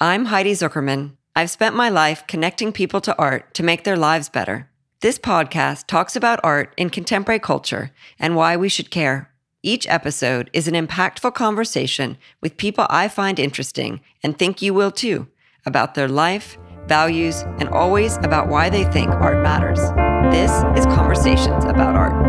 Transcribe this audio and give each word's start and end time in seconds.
I'm 0.00 0.24
Heidi 0.24 0.52
Zuckerman. 0.52 1.12
I've 1.36 1.50
spent 1.50 1.76
my 1.76 1.88
life 1.88 2.26
connecting 2.26 2.72
people 2.72 3.00
to 3.02 3.16
art 3.16 3.54
to 3.54 3.62
make 3.62 3.84
their 3.84 3.96
lives 3.96 4.28
better. 4.28 4.68
This 5.00 5.18
podcast 5.18 5.86
talks 5.86 6.16
about 6.16 6.40
art 6.42 6.74
in 6.76 6.90
contemporary 6.90 7.38
culture 7.38 7.92
and 8.18 8.34
why 8.34 8.56
we 8.56 8.68
should 8.68 8.90
care. 8.90 9.30
Each 9.62 9.86
episode 9.86 10.50
is 10.52 10.66
an 10.66 10.74
impactful 10.74 11.34
conversation 11.34 12.18
with 12.40 12.56
people 12.56 12.86
I 12.90 13.06
find 13.06 13.38
interesting 13.38 14.00
and 14.22 14.36
think 14.36 14.60
you 14.60 14.74
will 14.74 14.90
too 14.90 15.28
about 15.64 15.94
their 15.94 16.08
life, 16.08 16.58
values, 16.86 17.42
and 17.58 17.68
always 17.68 18.16
about 18.16 18.48
why 18.48 18.70
they 18.70 18.84
think 18.84 19.10
art 19.10 19.42
matters. 19.44 19.78
This 20.34 20.50
is 20.76 20.86
Conversations 20.86 21.64
About 21.64 21.94
Art. 21.94 22.23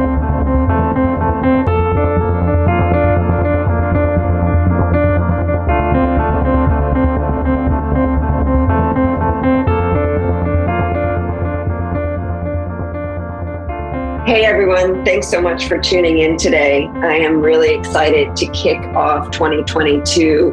Hey 14.26 14.44
everyone, 14.44 15.06
thanks 15.06 15.28
so 15.28 15.40
much 15.40 15.68
for 15.68 15.78
tuning 15.78 16.18
in 16.18 16.36
today. 16.36 16.88
I 16.88 17.14
am 17.18 17.42
really 17.42 17.76
excited 17.76 18.36
to 18.38 18.48
kick 18.48 18.80
off 18.96 19.30
2022 19.30 20.48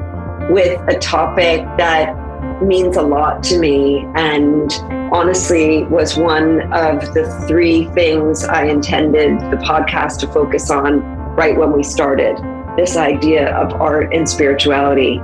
with 0.51 0.79
a 0.91 0.99
topic 0.99 1.63
that 1.79 2.15
means 2.63 2.99
a 2.99 3.03
lot 3.03 3.43
to 3.45 3.59
me 3.59 4.05
and 4.15 4.71
honestly 5.11 5.85
was 5.85 6.19
one 6.19 6.71
of 6.75 7.15
the 7.15 7.25
three 7.49 7.87
things 7.95 8.45
I 8.45 8.65
intended 8.65 9.41
the 9.41 9.57
podcast 9.65 10.19
to 10.19 10.27
focus 10.27 10.71
on 10.71 11.01
right 11.35 11.57
when 11.57 11.73
we 11.73 11.83
started. 11.83 12.37
This 12.77 12.99
idea 12.99 13.57
of 13.57 13.73
art 13.80 14.15
and 14.15 14.29
spirituality 14.29 15.19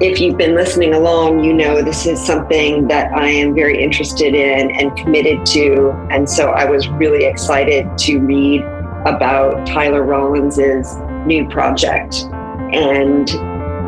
if 0.00 0.20
you've 0.20 0.36
been 0.36 0.54
listening 0.54 0.94
along, 0.94 1.42
you 1.42 1.52
know 1.52 1.82
this 1.82 2.06
is 2.06 2.24
something 2.24 2.86
that 2.86 3.12
I 3.12 3.28
am 3.28 3.52
very 3.52 3.82
interested 3.82 4.32
in 4.32 4.70
and 4.70 4.96
committed 4.96 5.44
to. 5.46 5.90
And 6.10 6.30
so 6.30 6.50
I 6.50 6.66
was 6.66 6.86
really 6.88 7.24
excited 7.24 7.98
to 7.98 8.18
read 8.20 8.62
about 9.06 9.66
Tyler 9.66 10.04
Rollins's 10.04 10.96
new 11.26 11.48
project. 11.48 12.26
And 12.72 13.28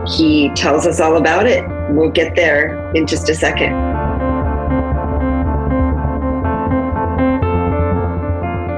he 0.08 0.50
tells 0.54 0.84
us 0.84 0.98
all 0.98 1.16
about 1.16 1.46
it. 1.46 1.64
We'll 1.90 2.10
get 2.10 2.34
there 2.34 2.92
in 2.92 3.06
just 3.06 3.28
a 3.28 3.34
second. 3.34 3.72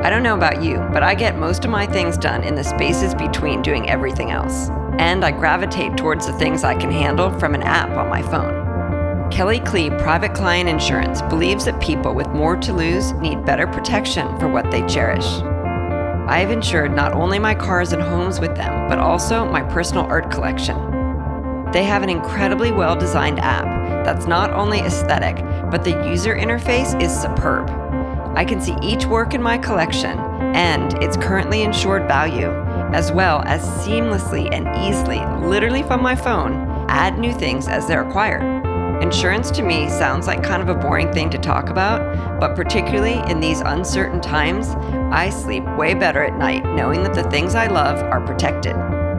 I 0.05 0.11
don't 0.11 0.22
know 0.22 0.34
about 0.34 0.62
you, 0.62 0.77
but 0.92 1.02
I 1.02 1.14
get 1.14 1.39
most 1.39 1.64
of 1.64 1.70
my 1.70 1.86
things 1.86 2.19
done 2.19 2.42
in 2.42 2.56
the 2.56 2.64
spaces 2.64 3.14
between 3.14 3.62
doing 3.62 3.89
everything 3.89 4.30
else 4.30 4.69
and 4.98 5.24
I 5.24 5.30
gravitate 5.30 5.96
towards 5.96 6.26
the 6.26 6.32
things 6.34 6.64
I 6.64 6.74
can 6.74 6.90
handle 6.90 7.30
from 7.38 7.54
an 7.54 7.62
app 7.62 7.90
on 7.90 8.08
my 8.08 8.22
phone. 8.22 9.30
Kelly 9.30 9.60
Klee 9.60 9.96
Private 10.02 10.34
Client 10.34 10.68
Insurance 10.68 11.22
believes 11.22 11.64
that 11.64 11.80
people 11.80 12.14
with 12.14 12.28
more 12.28 12.56
to 12.56 12.72
lose 12.72 13.12
need 13.14 13.44
better 13.46 13.66
protection 13.66 14.38
for 14.38 14.48
what 14.48 14.70
they 14.70 14.86
cherish. 14.86 15.24
I 16.28 16.38
have 16.38 16.50
insured 16.50 16.94
not 16.94 17.12
only 17.12 17.38
my 17.38 17.54
cars 17.54 17.92
and 17.92 18.02
homes 18.02 18.40
with 18.40 18.54
them, 18.56 18.88
but 18.88 18.98
also 18.98 19.44
my 19.44 19.62
personal 19.62 20.04
art 20.04 20.30
collection. 20.30 20.76
They 21.72 21.84
have 21.84 22.02
an 22.02 22.10
incredibly 22.10 22.72
well 22.72 22.94
designed 22.94 23.38
app 23.40 24.04
that's 24.04 24.27
not 24.27 24.50
only 24.52 24.80
aesthetic, 24.80 25.36
but 25.70 25.84
the 25.84 26.06
user 26.06 26.36
interface 26.36 27.00
is 27.02 27.10
superb. 27.18 27.70
I 28.36 28.44
can 28.44 28.60
see 28.60 28.77
each 28.82 29.06
work 29.06 29.32
in 29.32 29.42
my 29.42 29.56
collection 29.56 30.18
and 30.54 30.92
its 31.02 31.16
currently 31.16 31.62
insured 31.62 32.06
value 32.06 32.50
as 32.94 33.12
well 33.12 33.42
as 33.46 33.62
seamlessly 33.86 34.48
and 34.52 34.68
easily, 34.86 35.20
literally 35.46 35.82
from 35.82 36.02
my 36.02 36.14
phone, 36.14 36.86
add 36.88 37.18
new 37.18 37.32
things 37.32 37.68
as 37.68 37.86
they're 37.86 38.06
acquired. 38.08 38.62
Insurance 39.02 39.50
to 39.50 39.62
me 39.62 39.88
sounds 39.88 40.26
like 40.26 40.42
kind 40.42 40.62
of 40.62 40.68
a 40.68 40.78
boring 40.78 41.12
thing 41.12 41.28
to 41.30 41.38
talk 41.38 41.70
about, 41.70 42.38
but 42.38 42.54
particularly 42.54 43.20
in 43.30 43.40
these 43.40 43.60
uncertain 43.60 44.20
times, 44.20 44.68
I 45.12 45.30
sleep 45.30 45.64
way 45.76 45.94
better 45.94 46.22
at 46.22 46.38
night 46.38 46.64
knowing 46.64 47.02
that 47.02 47.14
the 47.14 47.28
things 47.28 47.55
I 47.55 47.67
love 47.67 47.98
are 47.98 48.24
protected. 48.24 48.77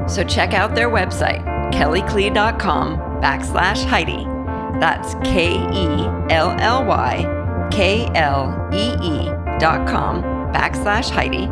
So 0.08 0.24
check 0.24 0.54
out 0.54 0.74
their 0.74 0.90
website, 0.90 1.44
kellyklee.com 1.74 2.98
backslash 3.22 3.84
Heidi. 3.84 4.26
That's 4.80 5.16
K 5.28 5.56
E 5.56 6.06
L 6.30 6.56
L 6.60 6.86
Y 6.86 7.68
K 7.72 8.10
L 8.16 8.70
E 8.74 8.94
E 9.02 9.26
dot 9.60 9.88
com 9.88 10.33
backslash 10.54 11.10
Heidi, 11.10 11.46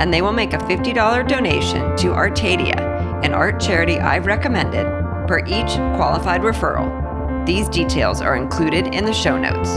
and 0.00 0.12
they 0.12 0.20
will 0.20 0.32
make 0.32 0.52
a 0.52 0.58
$50 0.58 1.28
donation 1.28 1.96
to 1.96 2.08
Artadia, 2.08 3.22
an 3.24 3.32
art 3.32 3.60
charity 3.60 3.98
I've 3.98 4.26
recommended, 4.26 4.84
per 5.28 5.40
each 5.46 5.74
qualified 5.96 6.42
referral. 6.42 7.46
These 7.46 7.68
details 7.68 8.20
are 8.20 8.36
included 8.36 8.94
in 8.94 9.04
the 9.04 9.12
show 9.12 9.38
notes. 9.38 9.70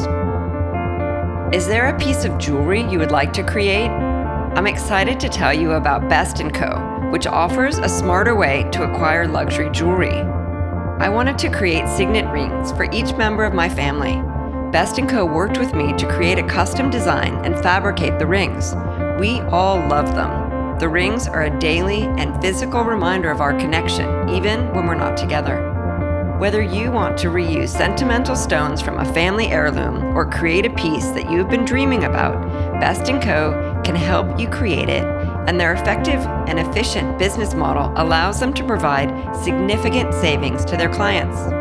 Is 1.55 1.67
there 1.67 1.87
a 1.87 1.99
piece 1.99 2.25
of 2.25 2.37
jewelry 2.37 2.81
you 2.89 2.97
would 2.99 3.11
like 3.11 3.33
to 3.33 3.43
create? 3.43 3.89
I'm 3.89 4.67
excited 4.67 5.19
to 5.19 5.29
tell 5.29 5.53
you 5.53 5.71
about 5.73 6.09
Best 6.09 6.41
& 6.47 6.53
Co., 6.53 7.09
which 7.11 7.27
offers 7.27 7.77
a 7.77 7.89
smarter 7.89 8.35
way 8.35 8.67
to 8.71 8.83
acquire 8.83 9.27
luxury 9.27 9.69
jewelry. 9.71 10.17
I 10.99 11.09
wanted 11.09 11.37
to 11.39 11.49
create 11.49 11.87
signet 11.87 12.31
rings 12.31 12.71
for 12.71 12.89
each 12.91 13.13
member 13.15 13.43
of 13.43 13.53
my 13.53 13.69
family 13.69 14.21
Best 14.71 14.95
& 15.07 15.09
Co. 15.09 15.25
worked 15.25 15.57
with 15.57 15.73
me 15.75 15.91
to 15.97 16.07
create 16.07 16.39
a 16.39 16.47
custom 16.47 16.89
design 16.89 17.33
and 17.43 17.59
fabricate 17.59 18.17
the 18.17 18.25
rings. 18.25 18.73
We 19.19 19.41
all 19.51 19.75
love 19.75 20.15
them. 20.15 20.79
The 20.79 20.87
rings 20.87 21.27
are 21.27 21.43
a 21.43 21.59
daily 21.59 22.03
and 22.03 22.41
physical 22.41 22.83
reminder 22.85 23.29
of 23.29 23.41
our 23.41 23.53
connection, 23.53 24.29
even 24.29 24.73
when 24.73 24.87
we're 24.87 24.95
not 24.95 25.17
together. 25.17 25.67
Whether 26.39 26.61
you 26.61 26.89
want 26.89 27.17
to 27.17 27.27
reuse 27.27 27.67
sentimental 27.67 28.35
stones 28.37 28.81
from 28.81 28.97
a 28.97 29.13
family 29.13 29.47
heirloom 29.47 30.15
or 30.17 30.25
create 30.25 30.65
a 30.65 30.73
piece 30.73 31.07
that 31.07 31.29
you've 31.29 31.49
been 31.49 31.65
dreaming 31.65 32.05
about, 32.05 32.41
Best 32.79 33.05
& 33.05 33.21
Co. 33.21 33.81
can 33.83 33.95
help 33.95 34.39
you 34.39 34.47
create 34.47 34.87
it, 34.87 35.03
and 35.47 35.59
their 35.59 35.73
effective 35.73 36.25
and 36.47 36.57
efficient 36.57 37.19
business 37.19 37.53
model 37.53 37.91
allows 37.97 38.39
them 38.39 38.53
to 38.53 38.63
provide 38.63 39.35
significant 39.35 40.13
savings 40.13 40.63
to 40.63 40.77
their 40.77 40.89
clients. 40.89 41.60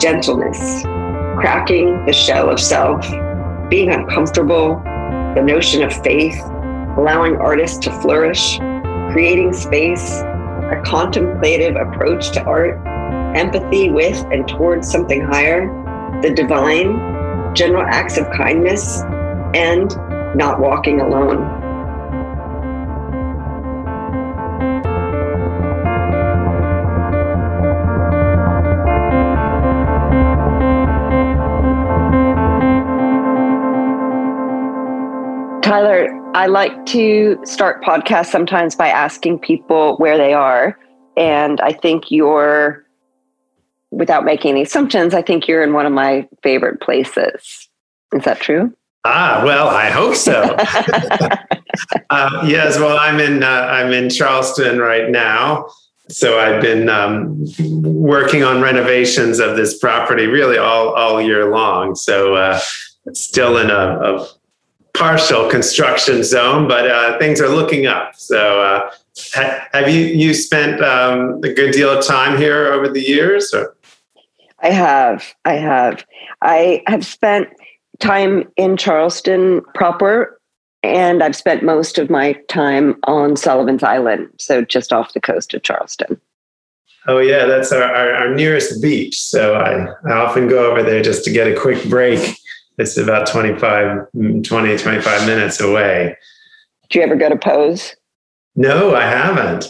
gentleness, 0.00 0.84
cracking 1.36 2.04
the 2.06 2.12
shell 2.12 2.50
of 2.50 2.60
self, 2.60 3.00
being 3.68 3.90
uncomfortable, 3.90 4.80
the 5.34 5.42
notion 5.42 5.82
of 5.82 5.92
faith, 6.02 6.38
allowing 6.98 7.36
artists 7.36 7.78
to 7.78 7.92
flourish, 8.00 8.58
creating 9.12 9.52
space, 9.52 10.20
a 10.20 10.82
contemplative 10.84 11.76
approach 11.76 12.32
to 12.32 12.42
art, 12.44 12.80
empathy 13.36 13.90
with 13.90 14.16
and 14.32 14.46
towards 14.48 14.90
something 14.90 15.22
higher, 15.22 15.68
the 16.22 16.30
divine, 16.30 17.54
general 17.54 17.84
acts 17.86 18.18
of 18.18 18.26
kindness, 18.30 19.00
and 19.54 19.96
not 20.36 20.60
walking 20.60 21.00
alone. 21.00 21.61
I 36.34 36.46
like 36.46 36.86
to 36.86 37.38
start 37.44 37.82
podcasts 37.82 38.30
sometimes 38.30 38.74
by 38.74 38.88
asking 38.88 39.40
people 39.40 39.96
where 39.98 40.16
they 40.16 40.32
are. 40.32 40.78
And 41.14 41.60
I 41.60 41.74
think 41.74 42.10
you're, 42.10 42.86
without 43.90 44.24
making 44.24 44.52
any 44.52 44.62
assumptions, 44.62 45.12
I 45.12 45.20
think 45.20 45.46
you're 45.46 45.62
in 45.62 45.74
one 45.74 45.84
of 45.84 45.92
my 45.92 46.26
favorite 46.42 46.80
places. 46.80 47.68
Is 48.14 48.24
that 48.24 48.40
true? 48.40 48.74
Ah, 49.04 49.42
well, 49.44 49.68
I 49.68 49.90
hope 49.90 50.14
so. 50.14 50.42
uh, 52.10 52.44
yes, 52.46 52.78
well, 52.78 52.96
I'm 52.98 53.20
in 53.20 53.42
uh, 53.42 53.46
I'm 53.46 53.92
in 53.92 54.08
Charleston 54.08 54.78
right 54.78 55.10
now, 55.10 55.66
so 56.08 56.38
I've 56.38 56.62
been 56.62 56.88
um, 56.88 57.44
working 57.82 58.44
on 58.44 58.62
renovations 58.62 59.38
of 59.40 59.56
this 59.56 59.78
property 59.78 60.26
really 60.26 60.56
all 60.56 60.94
all 60.94 61.20
year 61.20 61.50
long. 61.50 61.96
So 61.96 62.36
uh, 62.36 62.60
still 63.12 63.58
in 63.58 63.70
a, 63.70 63.74
a 63.74 64.28
partial 64.94 65.48
construction 65.48 66.22
zone, 66.22 66.68
but 66.68 66.90
uh, 66.90 67.18
things 67.18 67.40
are 67.40 67.48
looking 67.48 67.86
up. 67.86 68.14
So, 68.14 68.62
uh, 68.62 68.90
ha- 69.34 69.68
have 69.72 69.88
you 69.88 70.00
you 70.00 70.34
spent 70.34 70.82
um, 70.82 71.40
a 71.42 71.52
good 71.52 71.72
deal 71.72 71.90
of 71.90 72.04
time 72.04 72.38
here 72.38 72.72
over 72.72 72.88
the 72.88 73.00
years? 73.00 73.52
Or? 73.54 73.76
I 74.60 74.70
have. 74.70 75.34
I 75.44 75.54
have. 75.54 76.04
I 76.42 76.82
have 76.86 77.04
spent 77.04 77.48
time 77.98 78.50
in 78.56 78.76
Charleston 78.76 79.62
proper, 79.74 80.40
and 80.82 81.22
I've 81.22 81.36
spent 81.36 81.62
most 81.62 81.98
of 81.98 82.10
my 82.10 82.34
time 82.48 82.96
on 83.04 83.36
Sullivan's 83.36 83.82
Island, 83.82 84.28
so 84.38 84.62
just 84.62 84.92
off 84.92 85.14
the 85.14 85.20
coast 85.20 85.54
of 85.54 85.62
Charleston. 85.62 86.20
Oh 87.08 87.18
yeah, 87.18 87.46
that's 87.46 87.72
our, 87.72 87.82
our, 87.82 88.14
our 88.14 88.34
nearest 88.34 88.80
beach. 88.80 89.20
So 89.20 89.56
I, 89.56 89.88
I 90.08 90.12
often 90.12 90.46
go 90.46 90.70
over 90.70 90.82
there 90.84 91.02
just 91.02 91.24
to 91.24 91.32
get 91.32 91.48
a 91.48 91.58
quick 91.58 91.82
break 91.88 92.36
it's 92.78 92.96
about 92.96 93.26
25, 93.26 94.06
mm, 94.14 94.44
20, 94.44 94.78
25 94.78 95.26
minutes 95.26 95.60
away. 95.60 96.16
Do 96.90 96.98
you 96.98 97.04
ever 97.04 97.16
go 97.16 97.28
to 97.28 97.36
Poe's? 97.36 97.94
No, 98.54 98.94
I 98.94 99.02
haven't. 99.02 99.66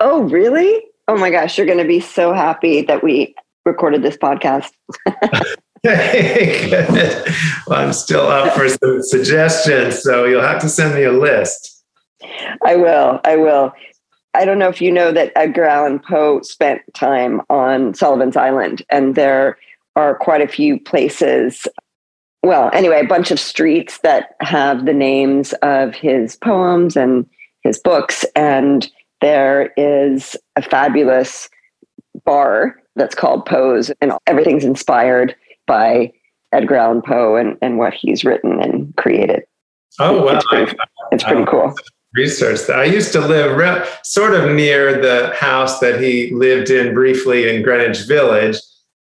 Oh, 0.00 0.22
really? 0.22 0.84
Oh 1.08 1.16
my 1.16 1.30
gosh, 1.30 1.56
you're 1.56 1.66
going 1.66 1.78
to 1.78 1.84
be 1.84 2.00
so 2.00 2.32
happy 2.32 2.82
that 2.82 3.02
we 3.02 3.34
recorded 3.64 4.02
this 4.02 4.16
podcast. 4.16 4.70
well, 7.66 7.78
I'm 7.78 7.92
still 7.92 8.26
up 8.28 8.54
for 8.54 8.68
some 8.82 9.02
suggestions, 9.02 10.02
so 10.02 10.24
you'll 10.24 10.42
have 10.42 10.60
to 10.62 10.68
send 10.68 10.94
me 10.94 11.04
a 11.04 11.12
list. 11.12 11.84
I 12.64 12.76
will. 12.76 13.20
I 13.24 13.36
will. 13.36 13.72
I 14.34 14.44
don't 14.44 14.58
know 14.58 14.68
if 14.68 14.80
you 14.80 14.90
know 14.90 15.12
that 15.12 15.32
Edgar 15.36 15.64
Allan 15.64 15.98
Poe 15.98 16.40
spent 16.42 16.82
time 16.94 17.42
on 17.50 17.94
Sullivan's 17.94 18.36
Island, 18.36 18.82
and 18.88 19.14
there 19.14 19.58
are 19.96 20.14
quite 20.14 20.40
a 20.40 20.48
few 20.48 20.80
places 20.80 21.66
well, 22.42 22.70
anyway, 22.72 23.00
a 23.00 23.06
bunch 23.06 23.30
of 23.30 23.38
streets 23.38 23.98
that 23.98 24.34
have 24.40 24.84
the 24.84 24.92
names 24.92 25.52
of 25.62 25.94
his 25.94 26.36
poems 26.36 26.96
and 26.96 27.26
his 27.62 27.78
books. 27.78 28.24
And 28.34 28.90
there 29.20 29.72
is 29.76 30.36
a 30.56 30.62
fabulous 30.62 31.48
bar 32.24 32.80
that's 32.96 33.14
called 33.14 33.46
Poe's, 33.46 33.90
and 34.00 34.12
everything's 34.26 34.64
inspired 34.64 35.34
by 35.66 36.12
Edgar 36.52 36.76
Allan 36.76 37.02
Poe 37.02 37.36
and, 37.36 37.56
and 37.62 37.78
what 37.78 37.94
he's 37.94 38.24
written 38.24 38.60
and 38.60 38.94
created. 38.96 39.44
Oh, 39.98 40.24
wow. 40.24 40.36
It's 40.36 40.46
pretty, 40.46 40.76
it's 41.12 41.24
pretty 41.24 41.42
oh, 41.42 41.46
cool. 41.46 41.74
Research 42.14 42.66
that. 42.66 42.78
I 42.78 42.84
used 42.84 43.12
to 43.12 43.20
live 43.20 43.56
re- 43.56 43.86
sort 44.02 44.34
of 44.34 44.50
near 44.50 45.00
the 45.00 45.34
house 45.34 45.78
that 45.78 46.00
he 46.00 46.30
lived 46.34 46.70
in 46.70 46.92
briefly 46.92 47.48
in 47.48 47.62
Greenwich 47.62 48.06
Village 48.06 48.56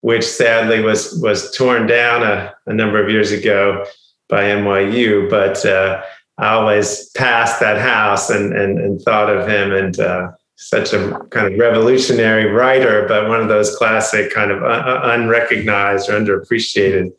which 0.03 0.25
sadly 0.25 0.81
was 0.81 1.17
was 1.21 1.49
torn 1.55 1.87
down 1.87 2.23
a, 2.23 2.53
a 2.65 2.73
number 2.73 3.01
of 3.01 3.09
years 3.09 3.31
ago 3.31 3.85
by 4.27 4.43
NYU. 4.43 5.29
But 5.29 5.65
uh, 5.65 6.03
I 6.37 6.49
always 6.49 7.09
passed 7.11 7.61
that 7.61 7.79
house 7.79 8.29
and 8.29 8.53
and, 8.53 8.79
and 8.79 9.01
thought 9.01 9.29
of 9.33 9.47
him 9.47 9.71
and 9.71 9.97
uh, 9.99 10.31
such 10.57 10.91
a 10.91 11.19
kind 11.29 11.51
of 11.51 11.57
revolutionary 11.57 12.51
writer, 12.51 13.05
but 13.07 13.29
one 13.29 13.39
of 13.39 13.47
those 13.47 13.75
classic 13.77 14.31
kind 14.33 14.51
of 14.51 14.61
un- 14.61 15.21
unrecognized 15.21 16.09
or 16.09 16.19
underappreciated 16.19 17.11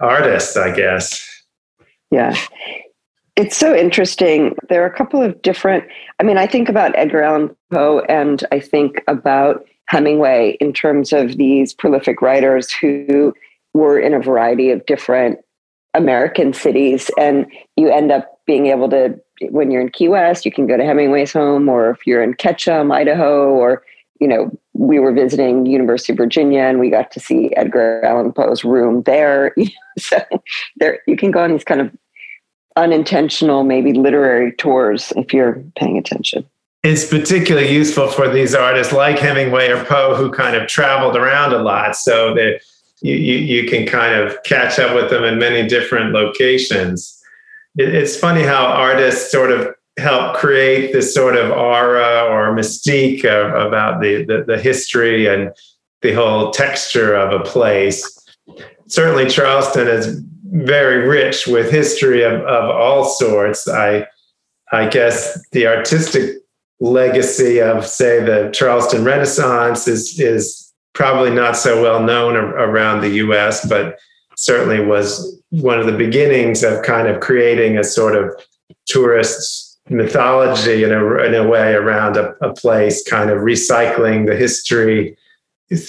artists, 0.00 0.56
I 0.56 0.74
guess. 0.74 1.44
Yeah. 2.10 2.34
It's 3.36 3.56
so 3.56 3.74
interesting. 3.74 4.54
There 4.68 4.82
are 4.82 4.86
a 4.86 4.96
couple 4.96 5.22
of 5.22 5.40
different, 5.42 5.84
I 6.20 6.22
mean, 6.22 6.38
I 6.38 6.46
think 6.46 6.68
about 6.68 6.96
Edgar 6.96 7.22
Allan 7.22 7.54
Poe 7.72 8.00
and 8.08 8.44
I 8.50 8.60
think 8.60 9.02
about 9.08 9.66
Hemingway 9.88 10.56
in 10.60 10.72
terms 10.72 11.12
of 11.12 11.36
these 11.36 11.74
prolific 11.74 12.22
writers 12.22 12.72
who 12.72 13.34
were 13.74 13.98
in 13.98 14.14
a 14.14 14.20
variety 14.20 14.70
of 14.70 14.86
different 14.86 15.38
American 15.94 16.52
cities. 16.52 17.10
And 17.18 17.46
you 17.76 17.88
end 17.88 18.10
up 18.10 18.40
being 18.46 18.66
able 18.66 18.88
to, 18.90 19.18
when 19.50 19.70
you're 19.70 19.82
in 19.82 19.90
Key 19.90 20.08
West, 20.08 20.44
you 20.44 20.52
can 20.52 20.66
go 20.66 20.76
to 20.76 20.84
Hemingway's 20.84 21.32
home, 21.32 21.68
or 21.68 21.90
if 21.90 22.06
you're 22.06 22.22
in 22.22 22.34
Ketchum, 22.34 22.92
Idaho, 22.92 23.50
or, 23.50 23.82
you 24.20 24.28
know, 24.28 24.50
we 24.74 24.98
were 24.98 25.12
visiting 25.12 25.66
University 25.66 26.12
of 26.12 26.18
Virginia 26.18 26.62
and 26.62 26.80
we 26.80 26.90
got 26.90 27.10
to 27.12 27.20
see 27.20 27.54
Edgar 27.56 28.04
Allan 28.04 28.32
Poe's 28.32 28.64
room 28.64 29.02
there. 29.02 29.54
so 29.98 30.18
there, 30.76 31.00
you 31.06 31.16
can 31.16 31.30
go 31.30 31.42
on 31.42 31.52
these 31.52 31.64
kind 31.64 31.80
of 31.80 31.90
unintentional, 32.76 33.62
maybe 33.64 33.92
literary 33.92 34.52
tours 34.52 35.12
if 35.16 35.32
you're 35.32 35.62
paying 35.76 35.96
attention 35.96 36.44
it's 36.84 37.06
particularly 37.06 37.72
useful 37.72 38.08
for 38.08 38.28
these 38.28 38.54
artists 38.54 38.92
like 38.92 39.18
Hemingway 39.18 39.70
or 39.70 39.82
Poe 39.84 40.14
who 40.14 40.30
kind 40.30 40.54
of 40.54 40.68
traveled 40.68 41.16
around 41.16 41.54
a 41.54 41.62
lot. 41.62 41.96
So 41.96 42.34
that 42.34 42.60
you, 43.00 43.14
you, 43.14 43.38
you 43.38 43.68
can 43.68 43.86
kind 43.86 44.14
of 44.14 44.40
catch 44.44 44.78
up 44.78 44.94
with 44.94 45.08
them 45.08 45.24
in 45.24 45.38
many 45.38 45.66
different 45.66 46.12
locations. 46.12 47.20
It, 47.76 47.94
it's 47.94 48.16
funny 48.16 48.42
how 48.42 48.66
artists 48.66 49.32
sort 49.32 49.50
of 49.50 49.74
help 49.96 50.36
create 50.36 50.92
this 50.92 51.14
sort 51.14 51.36
of 51.36 51.50
aura 51.50 52.26
or 52.28 52.54
mystique 52.54 53.24
of, 53.24 53.66
about 53.66 54.02
the, 54.02 54.24
the, 54.24 54.44
the 54.46 54.58
history 54.58 55.26
and 55.26 55.52
the 56.02 56.12
whole 56.12 56.50
texture 56.50 57.14
of 57.14 57.32
a 57.32 57.42
place. 57.44 58.28
Certainly, 58.88 59.30
Charleston 59.30 59.88
is 59.88 60.20
very 60.44 61.08
rich 61.08 61.46
with 61.46 61.70
history 61.70 62.22
of, 62.22 62.34
of 62.42 62.70
all 62.70 63.06
sorts. 63.06 63.66
I 63.66 64.06
I 64.72 64.88
guess 64.88 65.40
the 65.52 65.66
artistic 65.66 66.43
legacy 66.84 67.60
of, 67.60 67.86
say, 67.86 68.22
the 68.22 68.50
Charleston 68.52 69.04
Renaissance 69.04 69.88
is 69.88 70.20
is 70.20 70.72
probably 70.92 71.30
not 71.30 71.56
so 71.56 71.82
well 71.82 72.02
known 72.02 72.36
around 72.36 73.00
the 73.00 73.16
U.S., 73.16 73.66
but 73.68 73.98
certainly 74.36 74.84
was 74.84 75.40
one 75.50 75.80
of 75.80 75.86
the 75.86 75.96
beginnings 75.96 76.62
of 76.62 76.82
kind 76.82 77.08
of 77.08 77.20
creating 77.20 77.78
a 77.78 77.84
sort 77.84 78.14
of 78.14 78.32
tourist 78.86 79.80
mythology 79.88 80.84
in 80.84 80.92
a, 80.92 81.16
in 81.24 81.34
a 81.34 81.46
way 81.46 81.74
around 81.74 82.16
a, 82.16 82.34
a 82.40 82.52
place, 82.52 83.02
kind 83.08 83.30
of 83.30 83.38
recycling 83.38 84.26
the 84.26 84.36
history, 84.36 85.16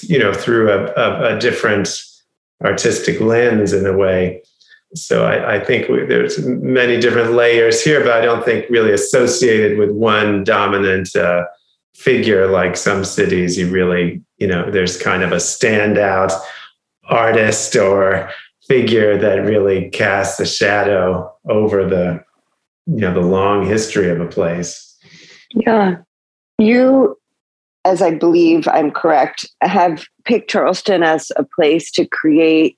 you 0.02 0.20
know, 0.20 0.34
through 0.34 0.72
a, 0.72 0.86
a, 0.94 1.36
a 1.36 1.40
different 1.40 2.02
artistic 2.64 3.20
lens 3.20 3.74
in 3.74 3.86
a 3.86 3.96
way 3.96 4.42
so 4.96 5.26
I, 5.26 5.56
I 5.56 5.60
think 5.64 5.90
we, 5.90 6.06
there's 6.06 6.44
many 6.46 7.00
different 7.00 7.34
layers 7.34 7.84
here, 7.84 8.02
but 8.02 8.14
I 8.14 8.22
don't 8.22 8.46
think 8.46 8.70
really 8.70 8.92
associated 8.92 9.78
with 9.78 9.92
one 9.92 10.44
dominant 10.44 11.16
uh, 11.16 11.46
figure 11.94 12.48
like 12.48 12.78
some 12.78 13.04
cities. 13.04 13.58
You 13.58 13.70
really, 13.70 14.22
you 14.38 14.48
know, 14.48 14.70
there's 14.72 15.02
kind 15.02 15.24
of 15.24 15.32
a 15.32 15.38
standout 15.38 16.34
artist 17.06 17.76
or 17.76 18.30
figure 18.68 19.18
that 19.18 19.46
really 19.46 19.90
casts 19.90 20.40
a 20.40 20.46
shadow 20.46 21.32
over 21.50 21.88
the, 21.88 22.24
you 22.88 23.02
know, 23.02 23.14
the 23.14 23.20
long 23.20 23.66
history 23.66 24.10
of 24.10 24.20
a 24.20 24.28
place. 24.28 24.98
Yeah, 25.52 25.98
you, 26.58 27.18
as 27.84 28.02
I 28.02 28.16
believe 28.16 28.68
I'm 28.68 28.92
correct, 28.92 29.46
have 29.62 30.06
picked 30.24 30.50
Charleston 30.50 31.04
as 31.04 31.32
a 31.36 31.44
place 31.44 31.92
to 31.92 32.06
create 32.06 32.78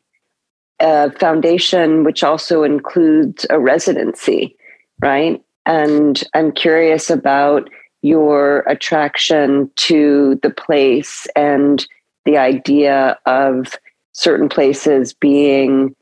a 0.79 1.12
foundation 1.12 2.03
which 2.03 2.24
also 2.24 2.63
includes 2.63 3.46
a 3.50 3.60
residency, 3.60 4.55
right? 5.00 5.43
And 5.65 6.24
I'm 6.34 6.51
curious 6.51 7.10
about 7.10 7.69
your 8.01 8.60
attraction 8.67 9.69
to 9.75 10.39
the 10.43 10.50
place 10.50 11.27
and 11.36 11.86
the 12.25 12.38
idea 12.38 13.17
of 13.25 13.75
certain 14.13 14.50
places 14.50 15.13
being 15.13 15.96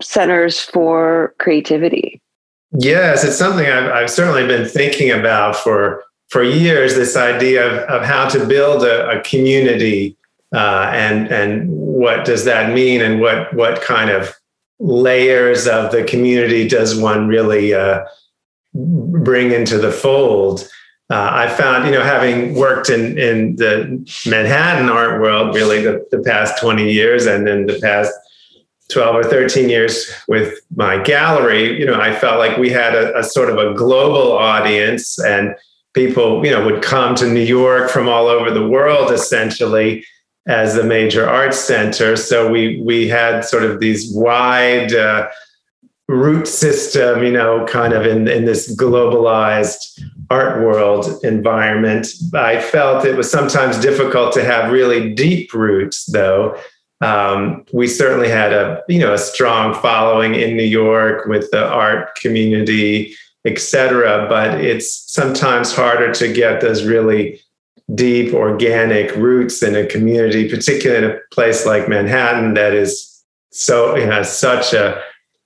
centers 0.00 0.60
for 0.60 1.34
creativity. 1.38 2.20
Yes, 2.72 3.24
it's 3.24 3.36
something 3.36 3.66
I've, 3.66 3.90
I've 3.90 4.10
certainly 4.10 4.46
been 4.46 4.66
thinking 4.66 5.10
about 5.10 5.56
for 5.56 6.04
for 6.28 6.42
years. 6.42 6.94
This 6.94 7.16
idea 7.16 7.66
of, 7.66 7.78
of 7.90 8.02
how 8.02 8.26
to 8.30 8.46
build 8.46 8.84
a, 8.84 9.08
a 9.10 9.20
community 9.22 10.16
uh, 10.52 10.90
and 10.92 11.28
and 11.30 11.68
what 11.70 12.24
does 12.24 12.44
that 12.44 12.74
mean, 12.74 13.00
and 13.00 13.20
what 13.20 13.52
what 13.54 13.80
kind 13.82 14.10
of 14.10 14.34
layers 14.78 15.66
of 15.66 15.92
the 15.92 16.04
community 16.04 16.66
does 16.66 16.98
one 16.98 17.28
really 17.28 17.72
uh, 17.72 18.04
bring 18.74 19.52
into 19.52 19.78
the 19.78 19.92
fold? 19.92 20.68
Uh, 21.10 21.30
I 21.30 21.48
found, 21.48 21.84
you 21.84 21.92
know, 21.92 22.02
having 22.02 22.54
worked 22.54 22.88
in 22.88 23.18
in 23.18 23.56
the 23.56 24.04
Manhattan 24.26 24.88
art 24.88 25.20
world 25.20 25.54
really 25.54 25.82
the, 25.82 26.06
the 26.10 26.20
past 26.20 26.60
20 26.60 26.90
years 26.90 27.26
and 27.26 27.46
then 27.46 27.66
the 27.66 27.78
past 27.80 28.12
12 28.90 29.16
or 29.16 29.24
13 29.24 29.68
years 29.68 30.10
with 30.28 30.60
my 30.74 31.02
gallery, 31.02 31.78
you 31.78 31.86
know, 31.86 32.00
I 32.00 32.14
felt 32.14 32.38
like 32.38 32.56
we 32.56 32.70
had 32.70 32.94
a, 32.94 33.18
a, 33.18 33.24
sort 33.24 33.50
of 33.50 33.58
a 33.58 33.74
global 33.74 34.32
audience 34.32 35.18
and 35.18 35.54
people, 35.94 36.44
you 36.44 36.50
know, 36.50 36.64
would 36.64 36.82
come 36.82 37.14
to 37.16 37.26
New 37.26 37.40
York 37.40 37.90
from 37.90 38.08
all 38.08 38.26
over 38.26 38.50
the 38.50 38.66
world 38.66 39.10
essentially 39.10 40.04
as 40.46 40.74
the 40.74 40.84
major 40.84 41.28
art 41.28 41.54
center. 41.54 42.16
So 42.16 42.50
we 42.50 42.80
we 42.82 43.08
had 43.08 43.44
sort 43.44 43.64
of 43.64 43.80
these 43.80 44.12
wide 44.12 44.94
uh, 44.94 45.28
root 46.08 46.48
system, 46.48 47.22
you 47.22 47.32
know, 47.32 47.64
kind 47.66 47.92
of 47.92 48.06
in, 48.06 48.28
in 48.28 48.44
this 48.44 48.74
globalized 48.76 50.00
art 50.30 50.60
world 50.60 51.22
environment. 51.24 52.08
I 52.34 52.60
felt 52.60 53.04
it 53.04 53.16
was 53.16 53.30
sometimes 53.30 53.78
difficult 53.78 54.32
to 54.34 54.44
have 54.44 54.72
really 54.72 55.14
deep 55.14 55.52
roots 55.52 56.06
though 56.06 56.58
um, 57.02 57.64
we 57.72 57.88
certainly 57.88 58.28
had 58.28 58.52
a 58.52 58.82
you 58.88 59.00
know 59.00 59.12
a 59.12 59.18
strong 59.18 59.74
following 59.74 60.34
in 60.34 60.56
New 60.56 60.62
York 60.62 61.26
with 61.26 61.50
the 61.50 61.66
art 61.66 62.14
community, 62.14 63.14
etc. 63.44 64.26
But 64.28 64.60
it's 64.60 65.12
sometimes 65.12 65.74
harder 65.74 66.12
to 66.14 66.32
get 66.32 66.60
those 66.60 66.84
really 66.84 67.40
deep 67.94 68.32
organic 68.34 69.14
roots 69.16 69.62
in 69.62 69.74
a 69.74 69.86
community, 69.86 70.48
particularly 70.48 71.04
in 71.04 71.10
a 71.10 71.18
place 71.32 71.66
like 71.66 71.88
Manhattan 71.88 72.54
that 72.54 72.74
is 72.74 73.24
so 73.50 73.96
you 73.96 74.06
know, 74.06 74.22
such 74.22 74.72
a 74.72 75.02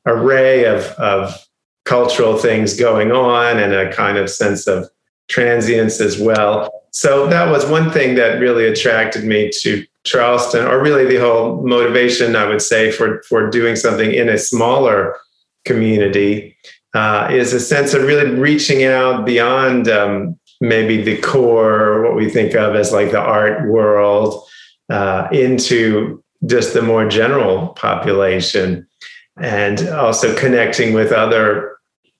array 0.06 0.64
of 0.64 0.84
of 0.98 1.46
cultural 1.84 2.36
things 2.36 2.78
going 2.78 3.12
on 3.12 3.58
and 3.58 3.72
a 3.72 3.92
kind 3.92 4.18
of 4.18 4.28
sense 4.28 4.66
of 4.66 4.88
transience 5.28 6.00
as 6.00 6.18
well. 6.18 6.84
So 6.90 7.26
that 7.28 7.50
was 7.50 7.66
one 7.66 7.90
thing 7.90 8.14
that 8.16 8.40
really 8.40 8.66
attracted 8.66 9.24
me 9.24 9.50
to 9.60 9.84
Charleston, 10.04 10.66
or 10.66 10.80
really 10.80 11.04
the 11.04 11.20
whole 11.20 11.66
motivation, 11.66 12.36
I 12.36 12.46
would 12.46 12.62
say, 12.62 12.90
for, 12.90 13.22
for 13.28 13.50
doing 13.50 13.76
something 13.76 14.12
in 14.12 14.28
a 14.28 14.38
smaller 14.38 15.16
community 15.64 16.56
uh, 16.94 17.28
is 17.30 17.52
a 17.52 17.60
sense 17.60 17.92
of 17.92 18.02
really 18.02 18.30
reaching 18.30 18.84
out 18.84 19.26
beyond 19.26 19.88
um, 19.88 20.38
maybe 20.60 21.02
the 21.02 21.18
core, 21.18 22.02
what 22.02 22.16
we 22.16 22.28
think 22.28 22.54
of 22.54 22.74
as 22.74 22.92
like 22.92 23.10
the 23.10 23.20
art 23.20 23.68
world, 23.68 24.44
uh, 24.90 25.28
into 25.32 26.22
just 26.46 26.74
the 26.74 26.82
more 26.82 27.08
general 27.08 27.68
population, 27.68 28.86
and 29.40 29.88
also 29.88 30.34
connecting 30.36 30.92
with 30.94 31.12
other 31.12 31.76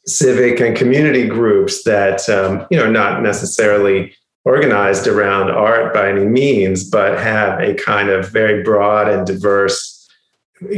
civic 0.07 0.61
and 0.61 0.77
community 0.77 1.27
groups 1.27 1.83
that 1.85 2.29
um, 2.29 2.67
you 2.71 2.77
know 2.77 2.91
not 2.91 3.23
necessarily 3.23 4.15
organized 4.47 5.09
around 5.09 5.51
art 5.51 5.93
by 5.93 6.09
any 6.09 6.25
means, 6.25 6.89
but 6.89 7.19
have 7.19 7.61
a 7.61 7.75
kind 7.75 8.09
of 8.09 8.29
very 8.29 8.63
broad 8.63 9.09
and 9.09 9.27
diverse 9.27 10.09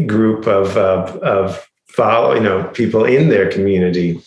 group 0.06 0.46
of, 0.46 0.74
of, 0.78 1.16
of 1.18 1.68
follow, 1.88 2.34
you 2.34 2.40
know, 2.40 2.64
people 2.68 3.04
in 3.04 3.28
their 3.28 3.52
community. 3.52 4.20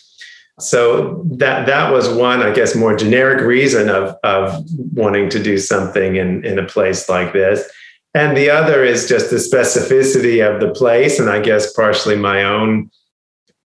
So 0.60 1.22
that 1.38 1.66
that 1.66 1.92
was 1.92 2.08
one, 2.08 2.42
I 2.42 2.52
guess, 2.52 2.74
more 2.74 2.96
generic 2.96 3.42
reason 3.42 3.88
of 3.88 4.16
of 4.22 4.64
wanting 4.92 5.28
to 5.30 5.42
do 5.42 5.58
something 5.58 6.16
in, 6.16 6.44
in 6.44 6.58
a 6.58 6.66
place 6.66 7.08
like 7.08 7.32
this. 7.32 7.68
And 8.14 8.36
the 8.36 8.50
other 8.50 8.84
is 8.84 9.08
just 9.08 9.30
the 9.30 9.36
specificity 9.36 10.46
of 10.46 10.60
the 10.60 10.70
place, 10.70 11.18
and 11.18 11.30
I 11.30 11.40
guess 11.40 11.72
partially 11.72 12.16
my 12.16 12.44
own 12.44 12.90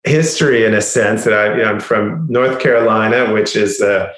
history 0.04 0.64
in 0.64 0.74
a 0.74 0.82
sense 0.82 1.22
that 1.24 1.32
I, 1.32 1.60
am 1.60 1.78
from 1.78 2.26
North 2.28 2.58
Carolina, 2.58 3.32
which 3.32 3.54
is 3.54 3.80
a 3.80 4.12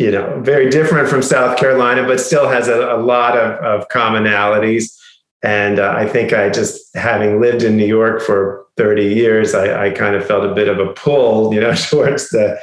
you 0.00 0.10
know, 0.10 0.40
very 0.40 0.70
different 0.70 1.10
from 1.10 1.20
South 1.20 1.58
Carolina, 1.58 2.06
but 2.06 2.18
still 2.18 2.48
has 2.48 2.68
a, 2.68 2.94
a 2.94 2.96
lot 2.96 3.36
of, 3.36 3.52
of 3.62 3.88
commonalities. 3.88 4.96
And 5.42 5.78
uh, 5.78 5.92
I 5.94 6.08
think 6.08 6.32
I 6.32 6.48
just, 6.48 6.96
having 6.96 7.38
lived 7.38 7.62
in 7.62 7.76
New 7.76 7.86
York 7.86 8.22
for 8.22 8.64
30 8.80 9.14
years, 9.14 9.54
I, 9.54 9.86
I 9.86 9.90
kind 9.90 10.16
of 10.16 10.26
felt 10.26 10.44
a 10.44 10.54
bit 10.54 10.68
of 10.68 10.78
a 10.78 10.92
pull, 10.94 11.52
you 11.52 11.60
know, 11.60 11.74
towards 11.90 12.30
the 12.30 12.58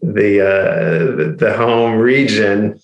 the 0.00 0.40
uh, 0.40 1.36
the 1.36 1.54
home 1.56 1.98
region. 1.98 2.80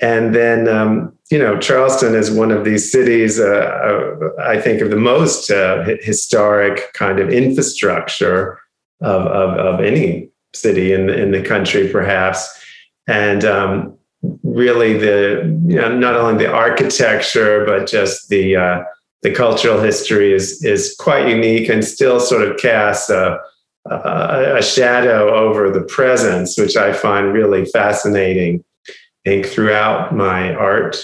And 0.00 0.34
then, 0.34 0.68
um, 0.68 1.12
you 1.30 1.38
know, 1.38 1.58
Charleston 1.58 2.14
is 2.14 2.30
one 2.30 2.50
of 2.50 2.64
these 2.64 2.90
cities. 2.90 3.40
Uh, 3.40 3.44
uh 3.44 4.42
I 4.42 4.60
think 4.60 4.80
of 4.80 4.90
the 4.90 4.96
most 4.96 5.50
uh, 5.50 5.84
historic 6.02 6.92
kind 6.94 7.18
of 7.18 7.30
infrastructure 7.30 8.58
of, 9.00 9.26
of, 9.26 9.50
of 9.58 9.80
any 9.80 10.28
city 10.52 10.92
in 10.92 11.06
the, 11.06 11.20
in 11.20 11.32
the 11.32 11.42
country, 11.42 11.88
perhaps 11.88 12.48
and 13.06 13.44
um, 13.44 13.96
really 14.42 14.96
the 14.96 15.42
you 15.66 15.76
know 15.76 15.96
not 15.96 16.14
only 16.14 16.44
the 16.44 16.50
architecture 16.50 17.64
but 17.66 17.86
just 17.86 18.28
the 18.28 18.56
uh, 18.56 18.82
the 19.24 19.32
cultural 19.32 19.80
history 19.80 20.32
is 20.32 20.62
is 20.62 20.94
quite 21.00 21.28
unique 21.28 21.68
and 21.68 21.82
still 21.82 22.20
sort 22.20 22.46
of 22.46 22.58
casts 22.58 23.08
a, 23.08 23.40
a, 23.90 24.58
a 24.58 24.62
shadow 24.62 25.34
over 25.34 25.70
the 25.70 25.80
presence, 25.80 26.58
which 26.58 26.76
I 26.76 26.92
find 26.92 27.32
really 27.32 27.64
fascinating. 27.64 28.62
I 28.88 29.30
think 29.30 29.46
throughout 29.46 30.14
my 30.14 30.54
art 30.54 31.02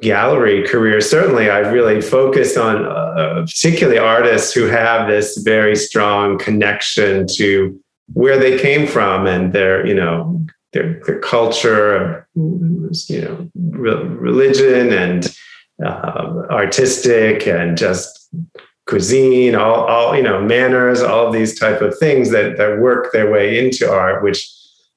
gallery 0.00 0.66
career, 0.66 1.02
certainly 1.02 1.50
I've 1.50 1.74
really 1.74 2.00
focused 2.00 2.56
on 2.56 2.86
uh, 2.86 3.42
particularly 3.42 3.98
artists 3.98 4.54
who 4.54 4.64
have 4.64 5.08
this 5.08 5.36
very 5.36 5.76
strong 5.76 6.38
connection 6.38 7.26
to 7.36 7.78
where 8.14 8.38
they 8.38 8.58
came 8.58 8.86
from 8.86 9.26
and 9.26 9.52
their, 9.52 9.86
you 9.86 9.94
know, 9.94 10.46
their, 10.72 11.02
their 11.04 11.20
culture, 11.20 12.26
you 12.34 13.20
know, 13.20 13.50
re- 13.54 14.04
religion 14.04 14.92
and 14.92 15.36
uh, 15.84 16.46
artistic 16.50 17.46
and 17.46 17.76
just 17.76 18.28
cuisine, 18.86 19.54
all, 19.54 19.84
all, 19.84 20.16
you 20.16 20.22
know, 20.22 20.40
manners, 20.40 21.02
all 21.02 21.30
these 21.30 21.58
type 21.58 21.80
of 21.80 21.96
things 21.98 22.30
that, 22.30 22.56
that 22.56 22.80
work 22.80 23.12
their 23.12 23.30
way 23.30 23.58
into 23.64 23.90
art, 23.90 24.22
which 24.22 24.50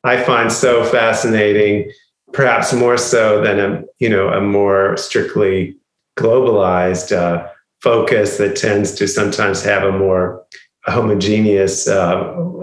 I 0.04 0.24
find 0.24 0.52
so 0.52 0.84
fascinating, 0.86 1.92
perhaps 2.32 2.74
more 2.74 2.98
so 2.98 3.42
than 3.42 3.60
a, 3.60 3.84
you 4.00 4.10
know, 4.10 4.30
a 4.30 4.42
more 4.42 4.98
strictly 4.98 5.76
globalized 6.18 7.16
uh, 7.16 7.48
focus 7.82 8.38
that 8.38 8.56
tends 8.56 8.94
to 8.94 9.08
sometimes 9.08 9.62
have 9.64 9.84
a 9.84 9.92
more 9.92 10.46
homogeneous 10.86 11.88
uh, 11.88 12.18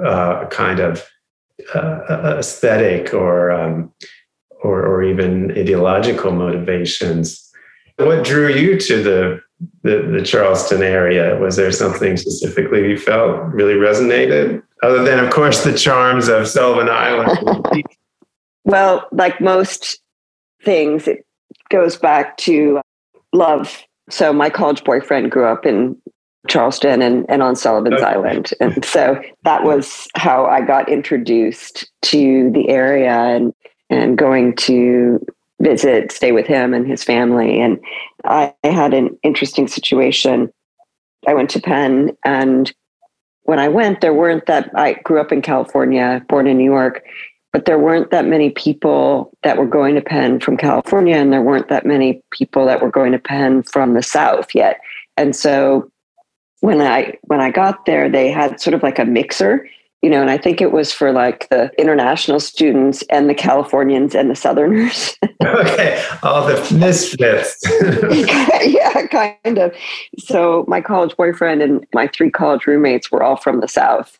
uh 0.04 0.48
kind 0.48 0.80
of 0.80 1.06
uh, 1.74 2.36
aesthetic 2.38 3.14
or, 3.14 3.50
um, 3.50 3.92
or 4.62 4.84
or 4.84 5.02
even 5.02 5.52
ideological 5.52 6.32
motivations. 6.32 7.47
What 7.98 8.24
drew 8.24 8.48
you 8.48 8.78
to 8.78 9.02
the, 9.02 9.40
the, 9.82 10.02
the 10.02 10.22
Charleston 10.22 10.82
area? 10.82 11.36
Was 11.38 11.56
there 11.56 11.72
something 11.72 12.16
specifically 12.16 12.90
you 12.90 12.98
felt 12.98 13.52
really 13.52 13.74
resonated, 13.74 14.62
other 14.84 15.02
than, 15.02 15.18
of 15.18 15.32
course, 15.32 15.64
the 15.64 15.76
charms 15.76 16.28
of 16.28 16.46
Sullivan 16.46 16.88
Island? 16.88 17.84
well, 18.64 19.08
like 19.10 19.40
most 19.40 20.00
things, 20.64 21.08
it 21.08 21.26
goes 21.70 21.96
back 21.96 22.36
to 22.38 22.78
uh, 22.78 22.82
love. 23.32 23.82
So 24.10 24.32
my 24.32 24.48
college 24.48 24.84
boyfriend 24.84 25.32
grew 25.32 25.46
up 25.46 25.66
in 25.66 26.00
Charleston 26.48 27.02
and, 27.02 27.26
and 27.28 27.42
on 27.42 27.56
Sullivan's 27.56 27.96
okay. 27.96 28.04
Island. 28.04 28.52
And 28.60 28.84
so 28.84 29.20
that 29.42 29.64
was 29.64 30.06
how 30.14 30.46
I 30.46 30.60
got 30.60 30.88
introduced 30.88 31.90
to 32.02 32.50
the 32.52 32.68
area 32.68 33.10
and, 33.10 33.52
and 33.90 34.16
going 34.16 34.54
to 34.56 35.18
visit, 35.60 36.12
stay 36.12 36.32
with 36.32 36.46
him 36.46 36.72
and 36.72 36.86
his 36.86 37.02
family. 37.04 37.60
And 37.60 37.78
I, 38.24 38.54
I 38.64 38.68
had 38.68 38.94
an 38.94 39.18
interesting 39.22 39.68
situation. 39.68 40.52
I 41.26 41.34
went 41.34 41.50
to 41.50 41.60
Penn 41.60 42.16
and 42.24 42.72
when 43.48 43.58
I 43.58 43.68
went, 43.68 44.02
there 44.02 44.12
weren't 44.12 44.44
that 44.44 44.70
I 44.74 44.92
grew 45.04 45.18
up 45.18 45.32
in 45.32 45.40
California, 45.40 46.22
born 46.28 46.46
in 46.46 46.58
New 46.58 46.70
York, 46.70 47.02
but 47.50 47.64
there 47.64 47.78
weren't 47.78 48.10
that 48.10 48.26
many 48.26 48.50
people 48.50 49.32
that 49.42 49.56
were 49.56 49.66
going 49.66 49.94
to 49.94 50.02
Penn 50.02 50.38
from 50.38 50.58
California, 50.58 51.16
and 51.16 51.32
there 51.32 51.40
weren't 51.40 51.70
that 51.70 51.86
many 51.86 52.22
people 52.30 52.66
that 52.66 52.82
were 52.82 52.90
going 52.90 53.12
to 53.12 53.18
Penn 53.18 53.62
from 53.62 53.94
the 53.94 54.02
South 54.02 54.48
yet. 54.54 54.80
And 55.16 55.34
so 55.34 55.90
when 56.60 56.82
I 56.82 57.14
when 57.22 57.40
I 57.40 57.50
got 57.50 57.86
there, 57.86 58.10
they 58.10 58.30
had 58.30 58.60
sort 58.60 58.74
of 58.74 58.82
like 58.82 58.98
a 58.98 59.06
mixer 59.06 59.66
you 60.02 60.10
know, 60.10 60.20
and 60.20 60.30
I 60.30 60.38
think 60.38 60.60
it 60.60 60.70
was 60.70 60.92
for 60.92 61.12
like 61.12 61.48
the 61.48 61.70
international 61.76 62.38
students 62.38 63.02
and 63.10 63.28
the 63.28 63.34
Californians 63.34 64.14
and 64.14 64.30
the 64.30 64.36
Southerners. 64.36 65.16
okay, 65.44 66.04
all 66.22 66.46
the 66.46 66.76
misfits. 66.78 67.60
yeah, 68.66 69.06
kind 69.08 69.58
of. 69.58 69.74
So 70.18 70.64
my 70.68 70.80
college 70.80 71.16
boyfriend 71.16 71.62
and 71.62 71.84
my 71.92 72.06
three 72.06 72.30
college 72.30 72.66
roommates 72.66 73.10
were 73.10 73.22
all 73.22 73.36
from 73.36 73.60
the 73.60 73.68
South, 73.68 74.18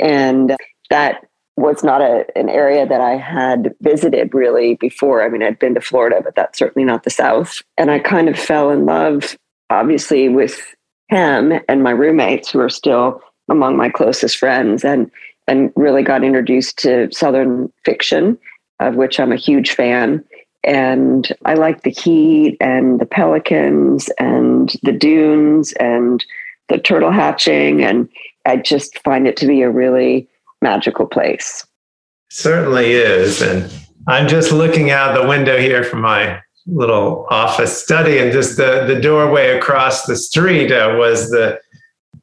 and 0.00 0.56
that 0.90 1.24
was 1.56 1.84
not 1.84 2.00
a, 2.00 2.26
an 2.36 2.48
area 2.48 2.86
that 2.86 3.00
I 3.00 3.16
had 3.16 3.74
visited 3.82 4.34
really 4.34 4.76
before. 4.76 5.22
I 5.22 5.28
mean, 5.28 5.42
I'd 5.42 5.58
been 5.58 5.74
to 5.74 5.80
Florida, 5.80 6.20
but 6.24 6.34
that's 6.34 6.58
certainly 6.58 6.84
not 6.84 7.04
the 7.04 7.10
South. 7.10 7.62
And 7.76 7.90
I 7.90 7.98
kind 7.98 8.28
of 8.28 8.38
fell 8.38 8.70
in 8.70 8.86
love, 8.86 9.36
obviously, 9.68 10.28
with 10.28 10.74
him 11.08 11.52
and 11.68 11.82
my 11.82 11.90
roommates, 11.90 12.50
who 12.50 12.60
are 12.60 12.70
still 12.70 13.20
among 13.50 13.76
my 13.76 13.90
closest 13.90 14.38
friends, 14.38 14.84
and 14.84 15.10
and 15.46 15.72
really 15.76 16.02
got 16.02 16.24
introduced 16.24 16.78
to 16.78 17.12
Southern 17.12 17.70
fiction, 17.84 18.38
of 18.78 18.94
which 18.94 19.20
I'm 19.20 19.32
a 19.32 19.36
huge 19.36 19.72
fan. 19.72 20.24
And 20.62 21.32
I 21.44 21.54
like 21.54 21.82
the 21.82 21.90
heat 21.90 22.56
and 22.60 23.00
the 23.00 23.06
pelicans 23.06 24.10
and 24.18 24.72
the 24.82 24.92
dunes 24.92 25.72
and 25.80 26.24
the 26.68 26.78
turtle 26.78 27.10
hatching. 27.10 27.82
And 27.82 28.08
I 28.46 28.56
just 28.56 28.98
find 28.98 29.26
it 29.26 29.36
to 29.38 29.46
be 29.46 29.62
a 29.62 29.70
really 29.70 30.28
magical 30.62 31.06
place. 31.06 31.66
Certainly 32.30 32.92
is. 32.92 33.42
And 33.42 33.72
I'm 34.06 34.28
just 34.28 34.52
looking 34.52 34.90
out 34.90 35.20
the 35.20 35.26
window 35.26 35.58
here 35.58 35.82
from 35.82 36.02
my 36.02 36.40
little 36.66 37.26
office 37.30 37.82
study, 37.82 38.18
and 38.18 38.32
just 38.32 38.56
the, 38.56 38.84
the 38.86 39.00
doorway 39.00 39.56
across 39.56 40.04
the 40.04 40.14
street 40.14 40.70
uh, 40.70 40.94
was 40.98 41.30
the 41.30 41.58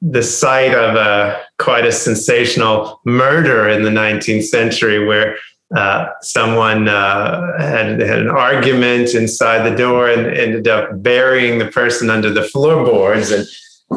the 0.01 0.23
site 0.23 0.73
of 0.73 0.95
a 0.95 1.41
quite 1.57 1.85
a 1.85 1.91
sensational 1.91 3.01
murder 3.05 3.67
in 3.67 3.83
the 3.83 3.89
19th 3.89 4.43
century, 4.43 5.05
where 5.05 5.37
uh, 5.75 6.07
someone 6.21 6.87
uh, 6.87 7.59
had, 7.59 7.99
had 7.99 8.19
an 8.19 8.29
argument 8.29 9.13
inside 9.13 9.69
the 9.69 9.75
door 9.75 10.09
and 10.09 10.27
ended 10.27 10.67
up 10.67 10.89
burying 11.03 11.59
the 11.59 11.67
person 11.67 12.09
under 12.09 12.31
the 12.31 12.43
floorboards. 12.43 13.31
And 13.31 13.45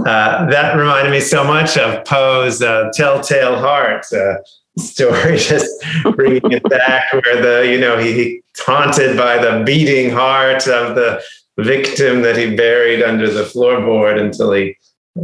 uh, 0.07 0.47
that 0.51 0.77
reminded 0.77 1.11
me 1.11 1.21
so 1.21 1.45
much 1.45 1.77
of 1.77 2.05
Poe's 2.05 2.61
uh, 2.61 2.91
Telltale 2.95 3.59
Heart 3.59 4.07
uh, 4.13 4.35
story, 4.79 5.37
just 5.39 5.71
bringing 6.17 6.53
it 6.53 6.69
back 6.69 7.13
where 7.13 7.41
the, 7.41 7.71
you 7.71 7.81
know, 7.81 7.99
he, 7.99 8.13
he 8.15 8.43
haunted 8.59 9.17
by 9.17 9.39
the 9.39 9.63
beating 9.65 10.11
heart 10.11 10.67
of 10.67 10.97
the 10.97 11.23
victim 11.59 12.23
that 12.23 12.37
he 12.37 12.57
buried 12.57 13.03
under 13.03 13.31
the 13.31 13.45
floorboard 13.45 14.21
until 14.21 14.53
he 14.53 14.77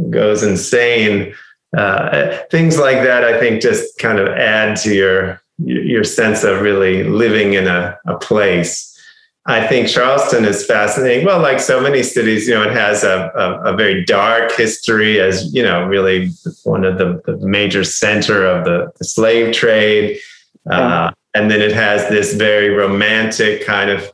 goes 0.09 0.43
insane. 0.43 1.33
Uh, 1.77 2.37
things 2.49 2.77
like 2.77 3.03
that, 3.03 3.23
I 3.23 3.39
think, 3.39 3.61
just 3.61 3.97
kind 3.99 4.19
of 4.19 4.27
add 4.29 4.77
to 4.77 4.93
your 4.93 5.41
your 5.59 6.03
sense 6.03 6.43
of 6.43 6.61
really 6.61 7.03
living 7.03 7.53
in 7.53 7.67
a, 7.67 7.97
a 8.05 8.17
place. 8.17 8.93
I 9.47 9.65
think 9.65 9.87
Charleston 9.87 10.45
is 10.45 10.65
fascinating. 10.65 11.25
Well, 11.25 11.41
like 11.41 11.59
so 11.59 11.79
many 11.79 12.03
cities, 12.03 12.47
you 12.47 12.53
know, 12.53 12.63
it 12.63 12.73
has 12.73 13.03
a, 13.03 13.31
a, 13.33 13.73
a 13.73 13.75
very 13.75 14.03
dark 14.03 14.51
history 14.51 15.21
as, 15.21 15.53
you 15.53 15.63
know, 15.63 15.85
really 15.85 16.31
one 16.65 16.83
of 16.83 16.97
the, 16.97 17.21
the 17.25 17.37
major 17.47 17.85
center 17.85 18.45
of 18.45 18.65
the, 18.65 18.91
the 18.97 19.05
slave 19.05 19.53
trade. 19.53 20.19
Uh, 20.69 21.11
and 21.33 21.49
then 21.49 21.61
it 21.61 21.71
has 21.71 22.07
this 22.09 22.33
very 22.33 22.69
romantic 22.69 23.65
kind 23.65 23.89
of 23.89 24.11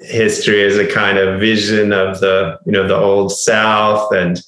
history 0.00 0.64
as 0.64 0.78
a 0.78 0.90
kind 0.90 1.18
of 1.18 1.38
vision 1.38 1.92
of 1.92 2.20
the, 2.20 2.58
you 2.64 2.72
know, 2.72 2.88
the 2.88 2.96
old 2.96 3.32
South 3.32 4.12
and 4.12 4.42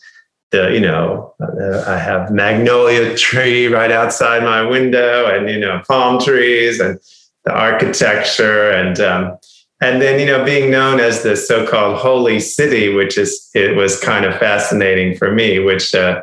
the, 0.50 0.73
you 0.73 0.81
know, 0.81 1.35
uh, 1.41 1.85
I 1.87 1.99
have 1.99 2.31
magnolia 2.31 3.17
tree 3.17 3.67
right 3.67 3.91
outside 3.91 4.43
my 4.43 4.62
window 4.62 5.26
and, 5.26 5.49
you 5.50 5.59
know, 5.59 5.83
palm 5.88 6.21
trees 6.21 6.81
and 6.81 6.99
the 7.45 7.53
architecture 7.53 8.71
and, 8.71 8.99
um, 9.00 9.38
and 9.81 10.00
then 10.00 10.19
you 10.19 10.26
know 10.26 10.45
being 10.45 10.71
known 10.71 11.00
as 11.00 11.23
the 11.23 11.37
so-called 11.37 11.99
holy 11.99 12.41
city 12.41 12.95
which 12.95 13.19
is 13.19 13.50
it 13.55 13.76
was 13.76 14.00
kind 14.00 14.25
of 14.25 14.37
fascinating 14.38 15.17
for 15.17 15.32
me 15.32 15.59
which 15.59 15.95
uh, 15.95 16.21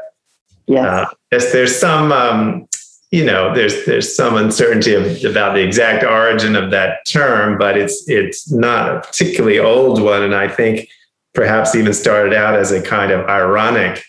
yeah 0.68 1.02
uh, 1.02 1.06
there's 1.30 1.76
some 1.76 2.12
um, 2.12 2.68
you 3.12 3.24
know 3.24 3.54
there's 3.54 3.86
there's 3.86 4.16
some 4.16 4.36
uncertainty 4.36 4.94
of, 4.94 5.24
about 5.24 5.54
the 5.54 5.62
exact 5.62 6.04
origin 6.04 6.56
of 6.56 6.72
that 6.72 7.06
term 7.08 7.58
but 7.58 7.78
it's 7.78 8.08
it's 8.08 8.52
not 8.52 8.90
a 8.90 9.02
particularly 9.02 9.60
old 9.60 10.02
one 10.02 10.24
and 10.24 10.36
i 10.36 10.48
think 10.48 10.90
perhaps 11.34 11.76
even 11.76 11.94
started 11.94 12.34
out 12.34 12.56
as 12.56 12.72
a 12.72 12.82
kind 12.82 13.12
of 13.12 13.28
ironic 13.28 14.04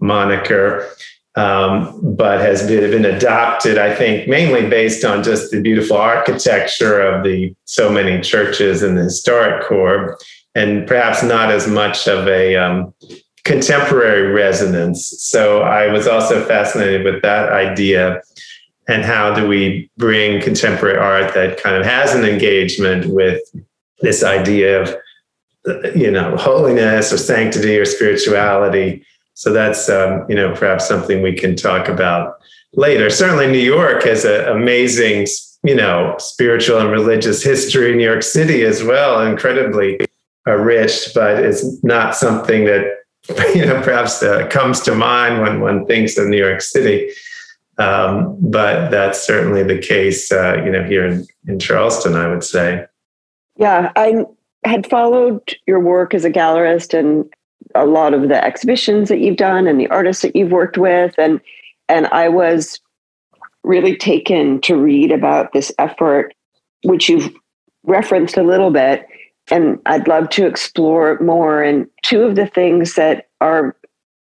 moniker 0.00 0.90
um, 1.36 2.14
but 2.16 2.40
has 2.40 2.66
been, 2.66 3.04
adopted, 3.04 3.78
I 3.78 3.94
think, 3.94 4.28
mainly 4.28 4.68
based 4.68 5.04
on 5.04 5.22
just 5.22 5.50
the 5.50 5.60
beautiful 5.60 5.96
architecture 5.96 7.00
of 7.00 7.22
the 7.22 7.54
so 7.66 7.90
many 7.90 8.20
churches 8.20 8.82
in 8.82 8.96
the 8.96 9.04
historic 9.04 9.64
core, 9.64 10.18
and 10.54 10.86
perhaps 10.86 11.22
not 11.22 11.50
as 11.50 11.68
much 11.68 12.08
of 12.08 12.26
a 12.26 12.56
um, 12.56 12.92
contemporary 13.44 14.32
resonance. 14.32 15.08
So 15.18 15.62
I 15.62 15.86
was 15.92 16.08
also 16.08 16.44
fascinated 16.44 17.04
with 17.04 17.22
that 17.22 17.52
idea. 17.52 18.22
And 18.88 19.04
how 19.04 19.32
do 19.32 19.46
we 19.46 19.88
bring 19.96 20.42
contemporary 20.42 20.98
art 20.98 21.32
that 21.34 21.62
kind 21.62 21.76
of 21.76 21.86
has 21.86 22.12
an 22.12 22.24
engagement 22.24 23.06
with 23.06 23.40
this 24.00 24.24
idea 24.24 24.82
of, 24.82 24.96
you 25.94 26.10
know, 26.10 26.36
holiness 26.36 27.12
or 27.12 27.18
sanctity 27.18 27.78
or 27.78 27.84
spirituality? 27.84 29.04
So 29.40 29.54
that's 29.54 29.88
um, 29.88 30.26
you 30.28 30.34
know 30.34 30.54
perhaps 30.54 30.86
something 30.86 31.22
we 31.22 31.32
can 31.32 31.56
talk 31.56 31.88
about 31.88 32.34
later. 32.74 33.08
Certainly, 33.08 33.50
New 33.50 33.56
York 33.56 34.02
has 34.02 34.26
an 34.26 34.46
amazing 34.46 35.26
you 35.62 35.74
know 35.74 36.14
spiritual 36.18 36.78
and 36.78 36.90
religious 36.90 37.42
history. 37.42 37.96
New 37.96 38.04
York 38.04 38.22
City 38.22 38.64
as 38.64 38.84
well, 38.84 39.26
incredibly 39.26 39.98
rich, 40.44 41.08
but 41.14 41.42
it's 41.42 41.82
not 41.82 42.14
something 42.14 42.66
that 42.66 42.84
you 43.54 43.64
know 43.64 43.80
perhaps 43.80 44.22
uh, 44.22 44.46
comes 44.48 44.80
to 44.80 44.94
mind 44.94 45.40
when 45.40 45.62
one 45.62 45.86
thinks 45.86 46.18
of 46.18 46.28
New 46.28 46.36
York 46.36 46.60
City. 46.60 47.10
Um, 47.78 48.36
but 48.42 48.90
that's 48.90 49.26
certainly 49.26 49.62
the 49.62 49.78
case, 49.78 50.30
uh, 50.30 50.62
you 50.62 50.70
know, 50.70 50.84
here 50.84 51.06
in, 51.06 51.26
in 51.48 51.58
Charleston, 51.58 52.14
I 52.14 52.28
would 52.28 52.44
say. 52.44 52.84
Yeah, 53.56 53.90
I 53.96 54.26
had 54.64 54.86
followed 54.90 55.56
your 55.66 55.80
work 55.80 56.12
as 56.12 56.26
a 56.26 56.30
gallerist 56.30 56.92
and 56.92 57.24
a 57.74 57.86
lot 57.86 58.14
of 58.14 58.28
the 58.28 58.44
exhibitions 58.44 59.08
that 59.08 59.20
you've 59.20 59.36
done 59.36 59.66
and 59.66 59.80
the 59.80 59.88
artists 59.88 60.22
that 60.22 60.36
you've 60.36 60.52
worked 60.52 60.78
with. 60.78 61.14
And 61.18 61.40
and 61.88 62.06
I 62.08 62.28
was 62.28 62.80
really 63.62 63.96
taken 63.96 64.60
to 64.62 64.76
read 64.76 65.12
about 65.12 65.52
this 65.52 65.72
effort 65.78 66.34
which 66.82 67.08
you've 67.08 67.30
referenced 67.84 68.36
a 68.36 68.42
little 68.42 68.70
bit. 68.70 69.06
And 69.50 69.78
I'd 69.86 70.08
love 70.08 70.30
to 70.30 70.46
explore 70.46 71.18
more. 71.20 71.62
And 71.62 71.86
two 72.02 72.22
of 72.22 72.36
the 72.36 72.46
things 72.46 72.94
that 72.94 73.28
are 73.40 73.76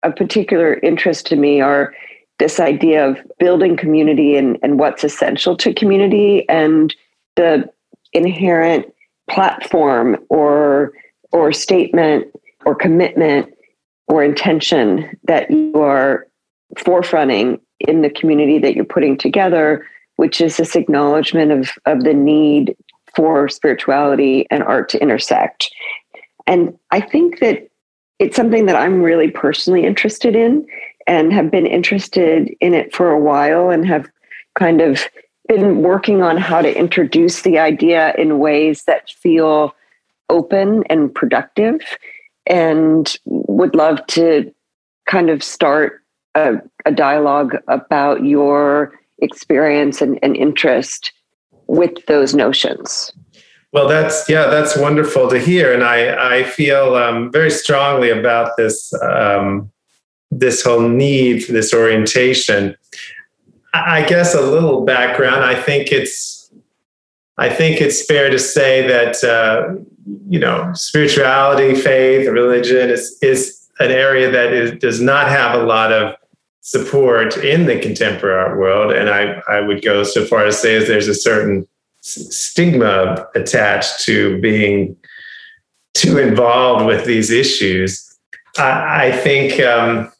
of 0.03 0.15
particular 0.15 0.75
interest 0.75 1.25
to 1.27 1.35
me 1.35 1.61
are 1.61 1.93
this 2.37 2.59
idea 2.59 3.07
of 3.07 3.17
building 3.39 3.75
community 3.75 4.35
and, 4.35 4.57
and 4.61 4.77
what's 4.77 5.03
essential 5.03 5.57
to 5.57 5.73
community 5.73 6.47
and 6.47 6.95
the 7.35 7.69
inherent 8.13 8.85
platform 9.29 10.17
or 10.29 10.93
or 11.31 11.51
statement 11.51 12.27
or 12.65 12.75
commitment 12.75 13.51
or 14.07 14.23
intention 14.23 15.17
that 15.23 15.49
you 15.49 15.81
are 15.81 16.27
forefronting 16.77 17.59
in 17.79 18.01
the 18.01 18.09
community 18.09 18.59
that 18.59 18.75
you're 18.75 18.85
putting 18.85 19.17
together, 19.17 19.85
which 20.17 20.41
is 20.41 20.57
this 20.57 20.75
acknowledgement 20.75 21.51
of, 21.51 21.71
of 21.85 22.03
the 22.03 22.13
need 22.13 22.75
for 23.15 23.47
spirituality 23.47 24.45
and 24.51 24.63
art 24.63 24.89
to 24.89 25.01
intersect. 25.01 25.71
And 26.47 26.77
I 26.91 27.01
think 27.01 27.39
that 27.39 27.69
it's 28.19 28.35
something 28.35 28.65
that 28.65 28.75
I'm 28.75 29.01
really 29.01 29.31
personally 29.31 29.85
interested 29.85 30.35
in 30.35 30.65
and 31.07 31.33
have 31.33 31.51
been 31.51 31.65
interested 31.65 32.53
in 32.61 32.73
it 32.73 32.95
for 32.95 33.11
a 33.11 33.19
while 33.19 33.69
and 33.69 33.87
have 33.87 34.09
kind 34.55 34.81
of 34.81 35.03
been 35.47 35.81
working 35.83 36.21
on 36.21 36.37
how 36.37 36.61
to 36.61 36.77
introduce 36.77 37.41
the 37.41 37.59
idea 37.59 38.13
in 38.17 38.39
ways 38.39 38.83
that 38.85 39.09
feel 39.09 39.75
open 40.29 40.83
and 40.89 41.13
productive 41.13 41.81
and 42.47 43.17
would 43.25 43.75
love 43.75 44.05
to 44.07 44.53
kind 45.05 45.29
of 45.29 45.43
start 45.43 46.01
a, 46.35 46.55
a 46.85 46.91
dialogue 46.91 47.55
about 47.67 48.23
your 48.25 48.99
experience 49.19 50.01
and, 50.01 50.19
and 50.21 50.35
interest 50.35 51.11
with 51.67 52.05
those 52.07 52.33
notions. 52.33 53.11
Well, 53.71 53.87
that's 53.87 54.29
yeah, 54.29 54.47
that's 54.47 54.77
wonderful 54.77 55.29
to 55.29 55.37
hear, 55.37 55.73
and 55.73 55.83
I 55.83 56.37
I 56.37 56.43
feel 56.43 56.95
um, 56.95 57.29
very 57.29 57.51
strongly 57.51 58.09
about 58.09 58.55
this 58.57 58.93
um, 59.03 59.69
this 60.31 60.61
whole 60.61 60.87
need 60.87 61.43
for 61.43 61.51
this 61.51 61.73
orientation. 61.73 62.77
I 63.73 64.05
guess 64.05 64.33
a 64.33 64.41
little 64.41 64.85
background. 64.85 65.43
I 65.43 65.61
think 65.61 65.91
it's 65.91 66.49
I 67.37 67.49
think 67.49 67.81
it's 67.81 68.05
fair 68.05 68.29
to 68.29 68.39
say 68.39 68.87
that 68.87 69.21
uh, 69.23 69.75
you 70.27 70.39
know, 70.39 70.71
spirituality, 70.73 71.75
faith, 71.75 72.27
religion 72.27 72.89
is 72.89 73.17
is 73.21 73.67
an 73.79 73.91
area 73.91 74.31
that 74.31 74.53
is, 74.53 74.79
does 74.79 75.01
not 75.01 75.27
have 75.27 75.59
a 75.59 75.63
lot 75.63 75.91
of 75.91 76.15
support 76.61 77.37
in 77.37 77.65
the 77.65 77.79
contemporary 77.79 78.39
art 78.39 78.57
world. 78.57 78.91
And 78.91 79.09
I, 79.09 79.41
I 79.47 79.59
would 79.59 79.83
go 79.83 80.03
so 80.03 80.25
far 80.25 80.45
as 80.45 80.55
to 80.55 80.61
say 80.61 80.75
as 80.75 80.87
there's 80.87 81.07
a 81.07 81.13
certain 81.13 81.67
stigma 82.01 83.27
attached 83.35 84.01
to 84.01 84.39
being 84.41 84.95
too 85.93 86.17
involved 86.17 86.85
with 86.85 87.05
these 87.05 87.31
issues. 87.31 88.17
I, 88.57 89.07
I 89.07 89.11
think 89.11 89.59
um, 89.59 90.11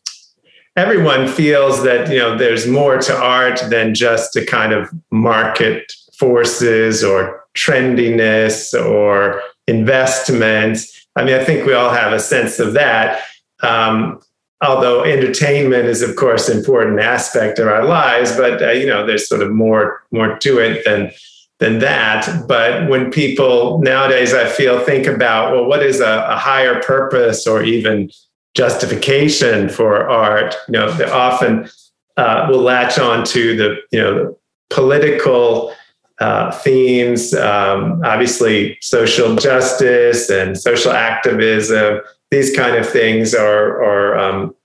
everyone 0.75 1.27
feels 1.27 1.83
that 1.83 2.09
you 2.11 2.17
know 2.17 2.37
there's 2.37 2.67
more 2.67 2.97
to 2.97 3.15
art 3.15 3.61
than 3.69 3.93
just 3.93 4.35
a 4.35 4.45
kind 4.45 4.73
of 4.73 4.89
market 5.11 5.93
forces 6.17 7.03
or 7.03 7.43
trendiness 7.55 8.73
or 8.73 9.41
investments. 9.67 11.07
I 11.15 11.23
mean, 11.23 11.35
I 11.35 11.43
think 11.43 11.65
we 11.65 11.73
all 11.73 11.91
have 11.91 12.13
a 12.13 12.19
sense 12.19 12.59
of 12.59 12.73
that. 12.73 13.23
Um, 13.63 14.21
although 14.61 15.03
entertainment 15.03 15.85
is, 15.85 16.01
of 16.01 16.15
course, 16.15 16.49
an 16.49 16.57
important 16.57 16.99
aspect 16.99 17.59
of 17.59 17.67
our 17.67 17.85
lives, 17.85 18.35
but 18.35 18.61
uh, 18.61 18.71
you 18.71 18.87
know, 18.87 19.05
there's 19.05 19.27
sort 19.27 19.41
of 19.41 19.51
more 19.51 20.03
more 20.11 20.37
to 20.37 20.59
it 20.59 20.83
than 20.85 21.11
than 21.59 21.79
that. 21.79 22.47
But 22.47 22.89
when 22.89 23.11
people 23.11 23.79
nowadays, 23.79 24.33
I 24.33 24.45
feel, 24.45 24.79
think 24.79 25.07
about, 25.07 25.53
well, 25.53 25.65
what 25.65 25.83
is 25.83 26.01
a, 26.01 26.27
a 26.29 26.37
higher 26.37 26.81
purpose 26.81 27.47
or 27.47 27.63
even 27.63 28.11
justification 28.55 29.69
for 29.69 30.09
art? 30.09 30.55
You 30.67 30.73
know, 30.73 30.91
they 30.91 31.05
often 31.05 31.69
uh, 32.17 32.47
will 32.49 32.59
latch 32.59 32.99
on 32.99 33.23
to 33.25 33.55
the, 33.55 33.77
you 33.91 34.01
know, 34.01 34.13
the 34.13 34.37
political 34.69 35.73
uh, 36.19 36.51
themes, 36.51 37.33
um, 37.33 38.01
obviously 38.05 38.77
social 38.81 39.35
justice 39.35 40.29
and 40.29 40.57
social 40.57 40.91
activism. 40.91 41.99
These 42.31 42.55
kind 42.55 42.75
of 42.75 42.87
things 42.87 43.33
are, 43.33 43.83
are 43.83 44.17
um, 44.17 44.55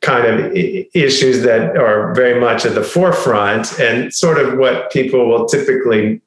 kind 0.00 0.26
of 0.26 0.52
issues 0.54 1.42
that 1.42 1.76
are 1.76 2.14
very 2.14 2.38
much 2.40 2.64
at 2.64 2.74
the 2.74 2.84
forefront 2.84 3.78
and 3.80 4.12
sort 4.14 4.38
of 4.38 4.58
what 4.58 4.92
people 4.92 5.28
will 5.28 5.46
typically 5.46 6.20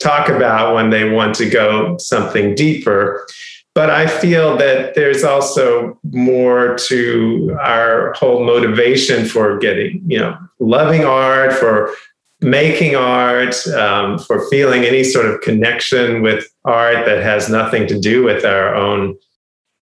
talk 0.00 0.28
about 0.28 0.74
when 0.74 0.90
they 0.90 1.10
want 1.10 1.34
to 1.36 1.48
go 1.48 1.96
something 1.98 2.54
deeper. 2.54 3.26
But 3.74 3.88
I 3.88 4.06
feel 4.06 4.56
that 4.58 4.94
there's 4.94 5.24
also 5.24 5.98
more 6.12 6.76
to 6.88 7.56
our 7.60 8.12
whole 8.12 8.44
motivation 8.44 9.24
for 9.24 9.58
getting, 9.58 10.02
you 10.06 10.18
know, 10.18 10.36
loving 10.58 11.04
art, 11.04 11.54
for 11.54 11.90
making 12.42 12.96
art, 12.96 13.66
um, 13.68 14.18
for 14.18 14.48
feeling 14.50 14.84
any 14.84 15.04
sort 15.04 15.26
of 15.26 15.40
connection 15.40 16.22
with 16.22 16.46
art 16.64 17.06
that 17.06 17.22
has 17.22 17.48
nothing 17.48 17.86
to 17.88 17.98
do 17.98 18.24
with 18.24 18.44
our 18.44 18.74
own 18.74 19.16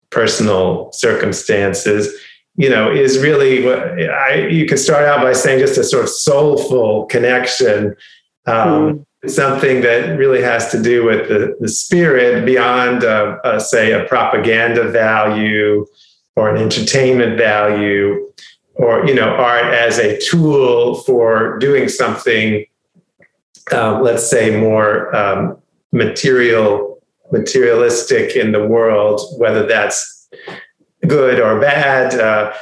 personal 0.09 0.91
circumstances 0.91 2.13
you 2.59 2.69
know, 2.69 2.91
is 2.91 3.19
really 3.19 3.63
what 3.63 3.79
I, 3.79 4.47
you 4.47 4.65
can 4.65 4.77
start 4.77 5.05
out 5.05 5.21
by 5.21 5.31
saying 5.31 5.59
just 5.59 5.77
a 5.77 5.83
sort 5.83 6.03
of 6.03 6.09
soulful 6.09 7.05
connection, 7.05 7.95
um, 8.47 9.05
mm. 9.23 9.29
something 9.29 9.79
that 9.79 10.17
really 10.17 10.41
has 10.41 10.69
to 10.71 10.83
do 10.83 11.05
with 11.05 11.29
the, 11.29 11.55
the 11.61 11.69
spirit 11.69 12.45
beyond, 12.45 13.05
uh, 13.05 13.37
uh, 13.45 13.59
say, 13.59 13.93
a 13.93 14.03
propaganda 14.03 14.91
value 14.91 15.85
or 16.35 16.53
an 16.53 16.61
entertainment 16.61 17.37
value, 17.37 18.29
or 18.79 19.05
you 19.05 19.13
know, 19.13 19.29
art 19.29 19.73
as 19.73 19.99
a 19.99 20.17
tool 20.19 20.95
for 20.95 21.59
doing 21.59 21.89
something, 21.89 22.65
uh, 23.73 23.99
let's 23.99 24.27
say, 24.27 24.57
more 24.59 25.13
um, 25.13 25.57
material, 25.91 27.01
materialistic 27.31 28.37
in 28.37 28.53
the 28.53 28.65
world, 28.65 29.21
whether 29.37 29.65
that's 29.65 30.29
good 31.05 31.41
or 31.41 31.59
bad 31.59 32.17
uh, 32.17 32.53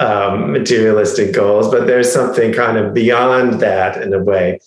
um, 0.00 0.50
materialistic 0.50 1.32
goals, 1.32 1.70
but 1.70 1.86
there's 1.86 2.12
something 2.12 2.52
kind 2.52 2.76
of 2.76 2.92
beyond 2.92 3.60
that 3.60 4.02
in 4.02 4.12
a 4.12 4.22
way. 4.22 4.58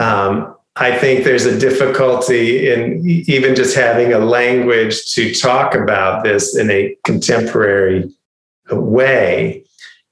Um, 0.00 0.56
I 0.74 0.98
think 0.98 1.24
there's 1.24 1.46
a 1.46 1.58
difficulty 1.58 2.70
in 2.70 3.00
even 3.06 3.54
just 3.54 3.76
having 3.76 4.12
a 4.12 4.18
language 4.18 5.12
to 5.12 5.32
talk 5.32 5.74
about 5.74 6.24
this 6.24 6.56
in 6.56 6.68
a 6.70 6.96
contemporary 7.04 8.12
way. 8.70 9.64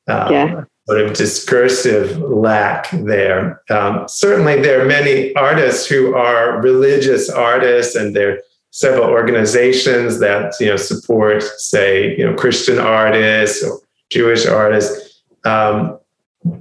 Um, 0.06 0.32
yeah. 0.32 0.64
Sort 0.86 1.00
of 1.00 1.14
discursive 1.14 2.18
lack 2.18 2.90
there. 2.90 3.62
Um, 3.70 4.04
certainly, 4.06 4.60
there 4.60 4.82
are 4.82 4.84
many 4.84 5.34
artists 5.34 5.86
who 5.86 6.14
are 6.14 6.60
religious 6.60 7.30
artists, 7.30 7.96
and 7.96 8.14
there 8.14 8.32
are 8.32 8.38
several 8.70 9.08
organizations 9.08 10.18
that 10.18 10.52
you 10.60 10.66
know 10.66 10.76
support, 10.76 11.42
say, 11.42 12.14
you 12.18 12.26
know, 12.26 12.34
Christian 12.34 12.78
artists 12.78 13.64
or 13.64 13.80
Jewish 14.10 14.46
artists, 14.46 15.22
um, 15.46 15.98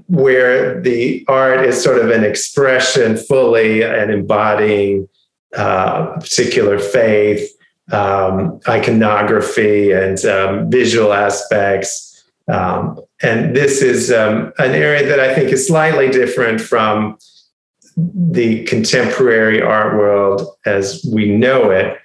where 0.07 0.79
the 0.81 1.25
art 1.27 1.65
is 1.65 1.83
sort 1.83 1.99
of 1.99 2.09
an 2.09 2.23
expression 2.23 3.17
fully 3.17 3.83
and 3.83 4.09
embodying 4.09 5.09
uh, 5.55 6.17
particular 6.19 6.79
faith, 6.79 7.51
um, 7.91 8.59
iconography, 8.67 9.91
and 9.91 10.23
um, 10.25 10.71
visual 10.71 11.13
aspects. 11.13 12.23
Um, 12.47 12.99
and 13.23 13.55
this 13.55 13.81
is 13.81 14.11
um, 14.11 14.53
an 14.57 14.71
area 14.71 15.07
that 15.07 15.19
I 15.19 15.33
think 15.33 15.51
is 15.51 15.67
slightly 15.67 16.09
different 16.09 16.61
from 16.61 17.17
the 17.95 18.63
contemporary 18.65 19.61
art 19.61 19.97
world 19.97 20.47
as 20.65 21.05
we 21.11 21.29
know 21.35 21.71
it. 21.71 21.97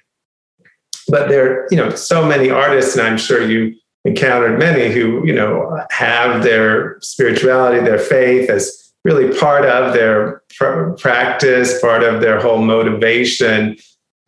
But 1.07 1.29
there 1.29 1.51
are 1.51 1.67
you 1.71 1.77
know 1.77 1.89
so 1.91 2.25
many 2.25 2.49
artists 2.51 2.95
and 2.95 3.05
i'm 3.05 3.17
sure 3.17 3.49
you 3.49 3.75
encountered 4.05 4.59
many 4.59 4.93
who 4.93 5.25
you 5.25 5.33
know 5.33 5.83
have 5.89 6.43
their 6.43 6.99
spirituality 7.01 7.83
their 7.83 7.97
faith 7.97 8.49
as 8.49 8.79
really 9.03 9.37
part 9.39 9.65
of 9.65 9.93
their 9.93 10.43
pr- 10.55 10.91
practice 10.91 11.79
part 11.81 12.03
of 12.03 12.21
their 12.21 12.39
whole 12.39 12.61
motivation. 12.61 13.77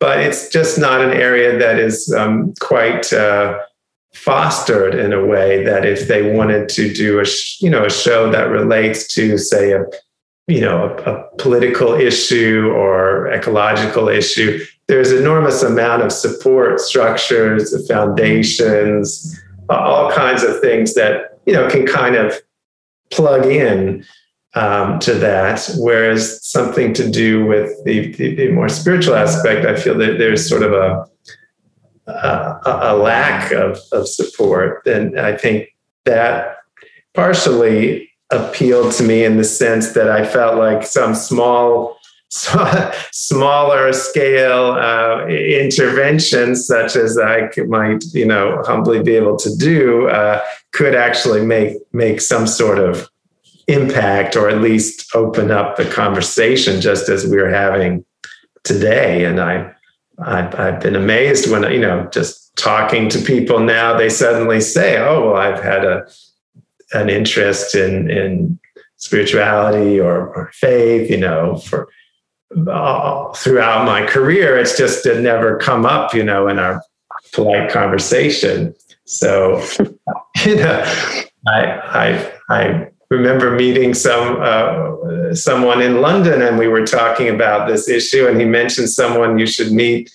But 0.00 0.18
it's 0.20 0.48
just 0.48 0.78
not 0.78 1.00
an 1.00 1.12
area 1.12 1.56
that 1.58 1.78
is 1.78 2.12
um, 2.12 2.54
quite 2.60 3.12
uh, 3.12 3.60
fostered 4.14 4.94
in 4.94 5.12
a 5.12 5.24
way 5.24 5.64
that 5.64 5.84
if 5.84 6.06
they 6.08 6.34
wanted 6.34 6.68
to 6.68 6.92
do 6.92 7.20
a 7.20 7.24
you 7.60 7.70
know 7.70 7.84
a 7.84 7.90
show 7.90 8.30
that 8.30 8.50
relates 8.50 9.06
to 9.14 9.38
say 9.38 9.72
a 9.72 9.84
you 10.46 10.60
know 10.60 10.96
a, 11.06 11.12
a 11.12 11.36
political 11.38 11.94
issue 11.94 12.70
or 12.74 13.32
ecological 13.32 14.08
issue 14.08 14.62
there's 14.88 15.12
enormous 15.12 15.62
amount 15.62 16.02
of 16.02 16.12
support 16.12 16.80
structures, 16.80 17.86
foundations, 17.88 19.40
all 19.70 20.12
kinds 20.12 20.42
of 20.42 20.60
things 20.60 20.94
that 20.94 21.38
you 21.46 21.52
know 21.54 21.68
can 21.68 21.86
kind 21.86 22.14
of 22.14 22.34
plug 23.10 23.46
in 23.46 24.04
um, 24.54 24.98
to 24.98 25.14
that. 25.14 25.70
Whereas 25.78 26.46
something 26.46 26.92
to 26.94 27.08
do 27.08 27.46
with 27.46 27.72
the, 27.84 28.12
the, 28.12 28.34
the, 28.34 28.50
more 28.50 28.68
spiritual 28.68 29.14
aspect, 29.14 29.64
I 29.64 29.76
feel 29.76 29.96
that 29.96 30.18
there's 30.18 30.46
sort 30.46 30.62
of 30.62 30.72
a 30.72 31.06
a, 32.06 32.58
a 32.64 32.96
lack 32.96 33.52
of, 33.52 33.78
of 33.92 34.08
support, 34.08 34.86
and 34.86 35.18
I 35.18 35.36
think 35.36 35.68
that 36.04 36.56
partially 37.14 38.10
appealed 38.30 38.92
to 38.94 39.02
me 39.02 39.24
in 39.24 39.36
the 39.36 39.44
sense 39.44 39.92
that 39.92 40.08
I 40.08 40.26
felt 40.26 40.56
like 40.56 40.86
some 40.86 41.14
small 41.14 41.98
smaller 42.32 43.92
scale 43.92 44.72
uh, 44.72 45.26
interventions, 45.26 46.66
such 46.66 46.96
as 46.96 47.18
I 47.18 47.50
might, 47.66 48.04
you 48.14 48.24
know, 48.24 48.62
humbly 48.64 49.02
be 49.02 49.16
able 49.16 49.36
to 49.36 49.54
do, 49.56 50.08
uh, 50.08 50.40
could 50.72 50.94
actually 50.94 51.44
make 51.44 51.76
make 51.92 52.22
some 52.22 52.46
sort 52.46 52.78
of 52.78 53.10
impact, 53.68 54.34
or 54.34 54.48
at 54.48 54.62
least 54.62 55.14
open 55.14 55.50
up 55.50 55.76
the 55.76 55.84
conversation, 55.84 56.80
just 56.80 57.10
as 57.10 57.26
we're 57.26 57.50
having 57.50 58.02
today. 58.64 59.26
And 59.26 59.38
I, 59.38 59.70
I've, 60.18 60.54
I've 60.58 60.80
been 60.80 60.96
amazed 60.96 61.50
when 61.50 61.70
you 61.72 61.80
know, 61.80 62.08
just 62.12 62.54
talking 62.56 63.08
to 63.10 63.18
people 63.18 63.60
now, 63.60 63.96
they 63.96 64.08
suddenly 64.08 64.60
say, 64.60 64.98
"Oh, 64.98 65.30
well, 65.30 65.36
I've 65.36 65.62
had 65.62 65.84
a 65.84 66.06
an 66.92 67.08
interest 67.08 67.74
in 67.74 68.10
in 68.10 68.58
spirituality 68.96 69.98
or, 69.98 70.28
or 70.34 70.50
faith, 70.54 71.10
you 71.10 71.18
know, 71.18 71.56
for." 71.58 71.88
uh, 72.68 73.32
throughout 73.32 73.86
my 73.86 74.06
career. 74.06 74.58
It's 74.58 74.76
just 74.76 75.06
it 75.06 75.20
never 75.20 75.58
come 75.58 75.86
up, 75.86 76.14
you 76.14 76.22
know, 76.22 76.48
in 76.48 76.58
our 76.58 76.82
polite 77.32 77.70
conversation. 77.70 78.74
So, 79.04 79.62
you 80.44 80.56
know, 80.56 80.82
I 81.46 81.64
I 81.84 82.32
I 82.48 82.88
remember 83.12 83.50
meeting 83.50 83.92
some 83.92 84.38
uh, 84.40 85.34
someone 85.34 85.82
in 85.82 86.00
London, 86.00 86.40
and 86.42 86.58
we 86.58 86.68
were 86.68 86.86
talking 86.86 87.28
about 87.28 87.68
this 87.68 87.88
issue, 87.88 88.26
and 88.26 88.40
he 88.40 88.46
mentioned 88.46 88.88
someone 88.88 89.38
you 89.38 89.46
should 89.46 89.70
meet 89.70 90.10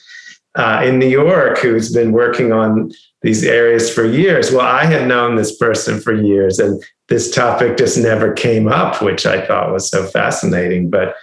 uh, 0.56 0.82
in 0.84 0.98
New 0.98 1.08
York 1.08 1.60
who's 1.60 1.94
been 1.94 2.12
working 2.12 2.52
on 2.52 2.92
these 3.22 3.44
areas 3.44 3.94
for 3.94 4.06
years. 4.06 4.52
Well, 4.52 4.66
I 4.66 4.86
had 4.86 5.08
known 5.08 5.36
this 5.36 5.56
person 5.56 6.00
for 6.00 6.14
years, 6.14 6.58
and 6.60 6.84
this 7.08 7.34
topic 7.34 7.78
just 7.78 7.98
never 7.98 8.34
came 8.34 8.68
up, 8.68 9.02
which 9.02 9.26
I 9.26 9.46
thought 9.46 9.72
was 9.72 9.90
so 9.90 10.06
fascinating. 10.08 10.90
But 10.90 11.16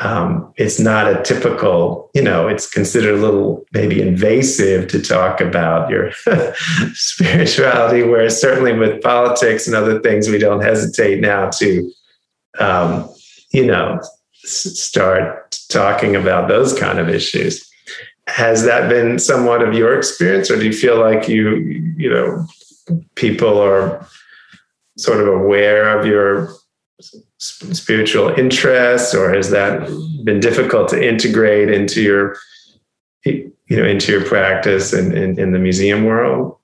um, 0.00 0.52
it's 0.56 0.78
not 0.78 1.06
a 1.06 1.22
typical, 1.22 2.10
you 2.14 2.22
know, 2.22 2.48
it's 2.48 2.68
considered 2.68 3.14
a 3.14 3.20
little 3.20 3.64
maybe 3.72 4.00
invasive 4.00 4.88
to 4.88 5.02
talk 5.02 5.40
about 5.40 5.90
your 5.90 6.12
spirituality, 6.94 8.02
whereas 8.02 8.40
certainly 8.40 8.72
with 8.72 9.02
politics 9.02 9.66
and 9.66 9.76
other 9.76 10.00
things, 10.00 10.28
we 10.28 10.38
don't 10.38 10.62
hesitate 10.62 11.20
now 11.20 11.50
to, 11.50 11.92
um, 12.58 13.08
you 13.50 13.66
know, 13.66 14.00
s- 14.44 14.80
start 14.80 15.58
talking 15.68 16.16
about 16.16 16.48
those 16.48 16.72
kind 16.78 16.98
of 16.98 17.10
issues. 17.10 17.68
Has 18.28 18.64
that 18.64 18.88
been 18.88 19.18
somewhat 19.18 19.62
of 19.62 19.74
your 19.74 19.96
experience, 19.98 20.50
or 20.50 20.58
do 20.58 20.64
you 20.64 20.72
feel 20.72 20.98
like 20.98 21.28
you, 21.28 21.56
you 21.98 22.08
know, 22.08 22.46
people 23.14 23.60
are 23.60 24.06
sort 24.96 25.20
of 25.20 25.28
aware 25.28 25.98
of 25.98 26.06
your 26.06 26.54
spiritual 27.38 28.28
interests 28.38 29.14
or 29.14 29.32
has 29.32 29.50
that 29.50 29.88
been 30.24 30.40
difficult 30.40 30.88
to 30.88 31.08
integrate 31.08 31.68
into 31.68 32.00
your 32.02 32.36
you 33.24 33.52
know 33.70 33.84
into 33.84 34.12
your 34.12 34.24
practice 34.24 34.92
in, 34.92 35.16
in, 35.16 35.38
in 35.38 35.52
the 35.52 35.58
museum 35.58 36.04
world? 36.04 36.56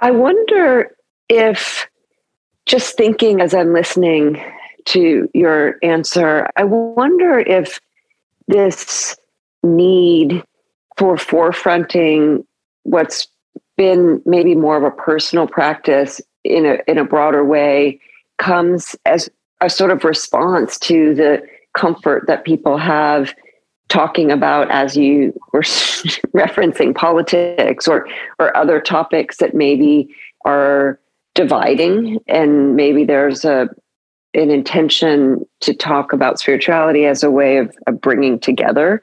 I 0.00 0.10
wonder 0.10 0.94
if 1.28 1.88
just 2.66 2.96
thinking 2.96 3.40
as 3.40 3.54
i'm 3.54 3.72
listening 3.72 4.42
to 4.84 5.28
your 5.34 5.76
answer 5.82 6.48
i 6.56 6.64
wonder 6.64 7.38
if 7.38 7.80
this 8.48 9.16
need 9.62 10.42
for 10.96 11.16
forefronting 11.16 12.44
what's 12.82 13.26
been 13.76 14.22
maybe 14.24 14.54
more 14.54 14.76
of 14.76 14.84
a 14.84 14.90
personal 14.90 15.46
practice 15.46 16.20
in 16.44 16.66
a 16.66 16.78
in 16.86 16.98
a 16.98 17.04
broader 17.04 17.44
way 17.44 18.00
comes 18.38 18.94
as 19.06 19.28
a 19.64 19.70
sort 19.70 19.90
of 19.90 20.04
response 20.04 20.78
to 20.78 21.14
the 21.14 21.42
comfort 21.74 22.26
that 22.26 22.44
people 22.44 22.78
have 22.78 23.34
talking 23.88 24.30
about 24.30 24.70
as 24.70 24.96
you 24.96 25.32
were 25.52 25.60
referencing 26.34 26.94
politics 26.94 27.86
or 27.86 28.08
or 28.38 28.56
other 28.56 28.80
topics 28.80 29.38
that 29.38 29.54
maybe 29.54 30.08
are 30.44 30.98
dividing 31.34 32.18
and 32.26 32.76
maybe 32.76 33.04
there's 33.04 33.44
a 33.44 33.68
an 34.34 34.50
intention 34.50 35.44
to 35.60 35.72
talk 35.72 36.12
about 36.12 36.40
spirituality 36.40 37.04
as 37.04 37.22
a 37.22 37.30
way 37.30 37.58
of, 37.58 37.74
of 37.86 38.00
bringing 38.00 38.38
together 38.38 39.02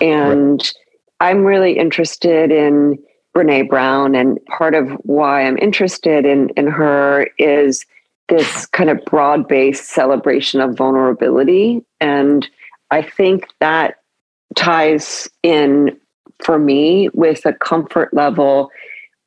and 0.00 0.60
right. 0.60 0.72
i'm 1.20 1.44
really 1.44 1.78
interested 1.78 2.50
in 2.50 2.98
brene 3.34 3.68
brown 3.68 4.14
and 4.14 4.38
part 4.46 4.74
of 4.74 4.90
why 5.02 5.42
i'm 5.42 5.58
interested 5.58 6.26
in 6.26 6.50
in 6.50 6.66
her 6.66 7.28
is 7.38 7.86
this 8.28 8.66
kind 8.66 8.90
of 8.90 9.04
broad 9.04 9.48
based 9.48 9.90
celebration 9.90 10.60
of 10.60 10.76
vulnerability. 10.76 11.84
And 12.00 12.48
I 12.90 13.02
think 13.02 13.46
that 13.60 13.96
ties 14.54 15.28
in 15.42 15.96
for 16.44 16.58
me 16.58 17.08
with 17.14 17.44
a 17.46 17.52
comfort 17.52 18.12
level 18.12 18.70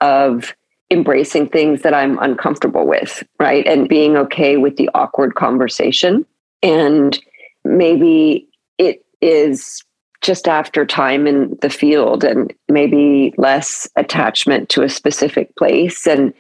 of 0.02 0.56
embracing 0.92 1.50
things 1.50 1.82
that 1.82 1.94
I'm 1.94 2.20
uncomfortable 2.20 2.86
with, 2.86 3.24
right? 3.40 3.66
And 3.66 3.90
being 3.90 4.18
okay 4.18 4.58
with 4.58 4.78
the 4.78 4.90
awkward 4.94 5.36
conversation. 5.36 6.26
And 6.62 7.20
maybe 7.64 8.48
it 8.78 9.04
is 9.22 9.84
just 10.22 10.48
after 10.48 10.86
time 10.86 11.28
in 11.28 11.58
the 11.62 11.70
field 11.70 12.24
and 12.24 12.54
maybe 12.68 13.34
less 13.38 13.88
attachment 13.96 14.70
to 14.70 14.82
a 14.82 14.90
specific 14.90 15.56
place 15.56 16.08
and 16.08 16.34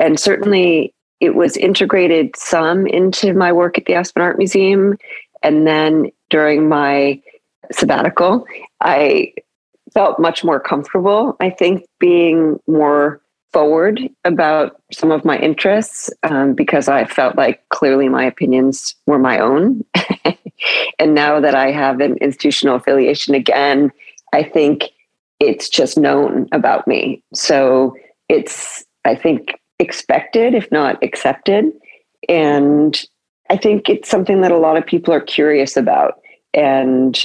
and 0.00 0.18
certainly 0.18 0.94
it 1.20 1.34
was 1.34 1.56
integrated 1.56 2.36
some 2.36 2.86
into 2.86 3.34
my 3.34 3.52
work 3.52 3.78
at 3.78 3.86
the 3.86 3.94
Aspen 3.94 4.22
Art 4.22 4.38
Museum. 4.38 4.96
And 5.42 5.66
then 5.66 6.10
during 6.30 6.68
my 6.68 7.20
sabbatical, 7.72 8.46
I 8.80 9.32
felt 9.92 10.18
much 10.18 10.44
more 10.44 10.60
comfortable, 10.60 11.36
I 11.40 11.50
think, 11.50 11.86
being 11.98 12.60
more 12.66 13.20
forward 13.52 14.00
about 14.24 14.80
some 14.92 15.10
of 15.10 15.24
my 15.24 15.38
interests 15.38 16.10
um, 16.22 16.54
because 16.54 16.88
I 16.88 17.06
felt 17.06 17.36
like 17.36 17.66
clearly 17.70 18.08
my 18.08 18.24
opinions 18.24 18.94
were 19.06 19.18
my 19.18 19.38
own. 19.38 19.84
and 20.98 21.14
now 21.14 21.40
that 21.40 21.54
I 21.54 21.70
have 21.70 22.00
an 22.00 22.16
institutional 22.18 22.76
affiliation 22.76 23.34
again, 23.34 23.90
I 24.32 24.42
think 24.42 24.84
it's 25.40 25.68
just 25.68 25.96
known 25.96 26.46
about 26.52 26.86
me. 26.86 27.22
So 27.32 27.96
it's, 28.28 28.84
I 29.04 29.14
think, 29.14 29.57
expected, 29.78 30.54
if 30.54 30.70
not 30.70 31.02
accepted. 31.02 31.72
And 32.28 33.00
I 33.50 33.56
think 33.56 33.88
it's 33.88 34.08
something 34.08 34.40
that 34.42 34.52
a 34.52 34.58
lot 34.58 34.76
of 34.76 34.86
people 34.86 35.14
are 35.14 35.20
curious 35.20 35.76
about. 35.76 36.20
And 36.54 37.20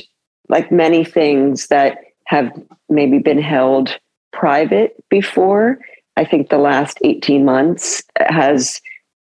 like 0.49 0.71
many 0.71 1.03
things 1.03 1.67
that 1.67 1.97
have 2.25 2.51
maybe 2.89 3.19
been 3.19 3.41
held 3.41 3.97
private 4.31 5.03
before, 5.09 5.79
I 6.15 6.25
think 6.25 6.49
the 6.49 6.57
last 6.57 6.99
18 7.03 7.43
months 7.43 8.03
has 8.17 8.81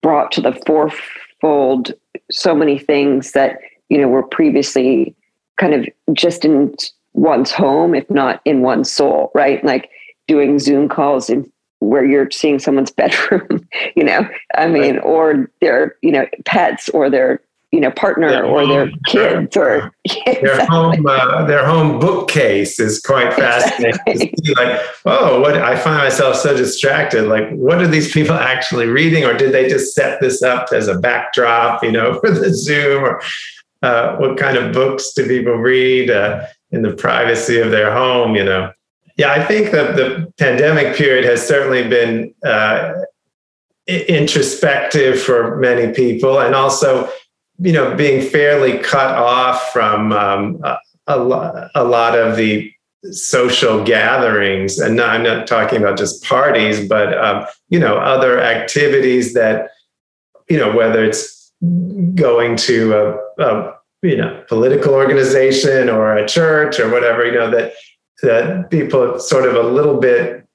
brought 0.01 0.31
to 0.33 0.41
the 0.41 0.53
forefold 0.65 1.93
so 2.31 2.55
many 2.55 2.77
things 2.77 3.31
that, 3.31 3.59
you 3.89 3.99
know, 3.99 4.07
were 4.07 4.23
previously 4.23 5.15
kind 5.57 5.73
of 5.73 5.87
just 6.13 6.43
in 6.43 6.75
one's 7.13 7.51
home, 7.51 7.95
if 7.95 8.09
not 8.09 8.41
in 8.45 8.61
one's 8.61 8.91
soul, 8.91 9.31
right? 9.33 9.63
Like 9.63 9.89
doing 10.27 10.59
Zoom 10.59 10.89
calls 10.89 11.29
in 11.29 11.49
where 11.85 12.05
you're 12.05 12.29
seeing 12.31 12.59
someone's 12.59 12.91
bedroom, 13.01 13.67
you 13.95 14.03
know, 14.03 14.27
I 14.55 14.67
mean, 14.67 14.95
right. 14.95 15.05
or 15.05 15.49
their, 15.61 15.95
you 16.01 16.11
know, 16.11 16.25
pets 16.45 16.89
or 16.89 17.09
their, 17.09 17.41
you 17.71 17.81
know, 17.81 17.91
partner 17.91 18.29
their 18.29 18.45
or 18.45 18.61
home, 18.61 18.69
their 18.69 18.89
kids 19.05 19.57
or 19.57 19.91
yeah, 20.05 20.39
their 20.41 20.65
home, 20.65 21.05
uh, 21.05 21.45
their 21.45 21.65
home 21.65 21.99
bookcase 21.99 22.79
is 22.79 23.01
quite 23.01 23.33
fascinating. 23.33 23.99
Exactly. 24.07 24.53
like, 24.55 24.81
oh, 25.05 25.41
what 25.41 25.57
I 25.57 25.75
find 25.75 25.97
myself 25.97 26.37
so 26.37 26.55
distracted. 26.55 27.27
Like, 27.27 27.49
what 27.51 27.81
are 27.81 27.87
these 27.87 28.11
people 28.13 28.35
actually 28.35 28.87
reading, 28.87 29.25
or 29.25 29.33
did 29.33 29.51
they 29.51 29.67
just 29.67 29.93
set 29.93 30.21
this 30.21 30.41
up 30.41 30.69
as 30.71 30.87
a 30.87 30.97
backdrop, 30.97 31.83
you 31.83 31.91
know, 31.91 32.19
for 32.21 32.31
the 32.31 32.53
Zoom, 32.53 33.03
or 33.03 33.21
uh, 33.81 34.15
what 34.17 34.37
kind 34.37 34.57
of 34.57 34.71
books 34.71 35.11
do 35.13 35.27
people 35.27 35.55
read 35.55 36.09
uh, 36.09 36.45
in 36.71 36.81
the 36.81 36.93
privacy 36.93 37.59
of 37.59 37.71
their 37.71 37.91
home, 37.91 38.35
you 38.35 38.43
know? 38.43 38.71
Yeah, 39.17 39.31
I 39.31 39.43
think 39.45 39.71
that 39.71 39.95
the 39.95 40.31
pandemic 40.37 40.95
period 40.95 41.23
has 41.25 41.47
certainly 41.47 41.87
been 41.87 42.33
uh, 42.45 42.93
introspective 43.87 45.21
for 45.21 45.55
many 45.57 45.93
people, 45.93 46.39
and 46.39 46.53
also, 46.53 47.09
you 47.59 47.71
know, 47.71 47.95
being 47.95 48.27
fairly 48.27 48.77
cut 48.79 49.15
off 49.15 49.71
from 49.71 50.11
um, 50.11 50.61
a, 51.07 51.69
a, 51.75 51.83
lot 51.83 52.17
of 52.17 52.35
the 52.35 52.71
social 53.11 53.83
gatherings 53.83 54.79
and 54.79 54.95
not, 54.95 55.09
i'm 55.09 55.23
not 55.23 55.45
talking 55.45 55.77
about 55.77 55.97
just 55.97 56.23
parties 56.23 56.87
but 56.87 57.15
um, 57.17 57.45
you 57.69 57.79
know 57.79 57.97
other 57.97 58.39
activities 58.39 59.33
that 59.33 59.69
you 60.49 60.57
know 60.57 60.75
whether 60.75 61.03
it's 61.03 61.51
going 62.15 62.55
to 62.55 62.93
a, 62.93 63.43
a, 63.43 63.73
you 64.01 64.17
know 64.17 64.43
political 64.47 64.93
organization 64.93 65.89
or 65.89 66.15
a 66.15 66.27
church 66.27 66.79
or 66.79 66.89
whatever 66.89 67.25
you 67.25 67.33
know 67.33 67.49
that 67.49 67.73
that 68.21 68.69
people 68.69 69.19
sort 69.19 69.47
of 69.47 69.55
a 69.55 69.67
little 69.67 69.99
bit 69.99 70.47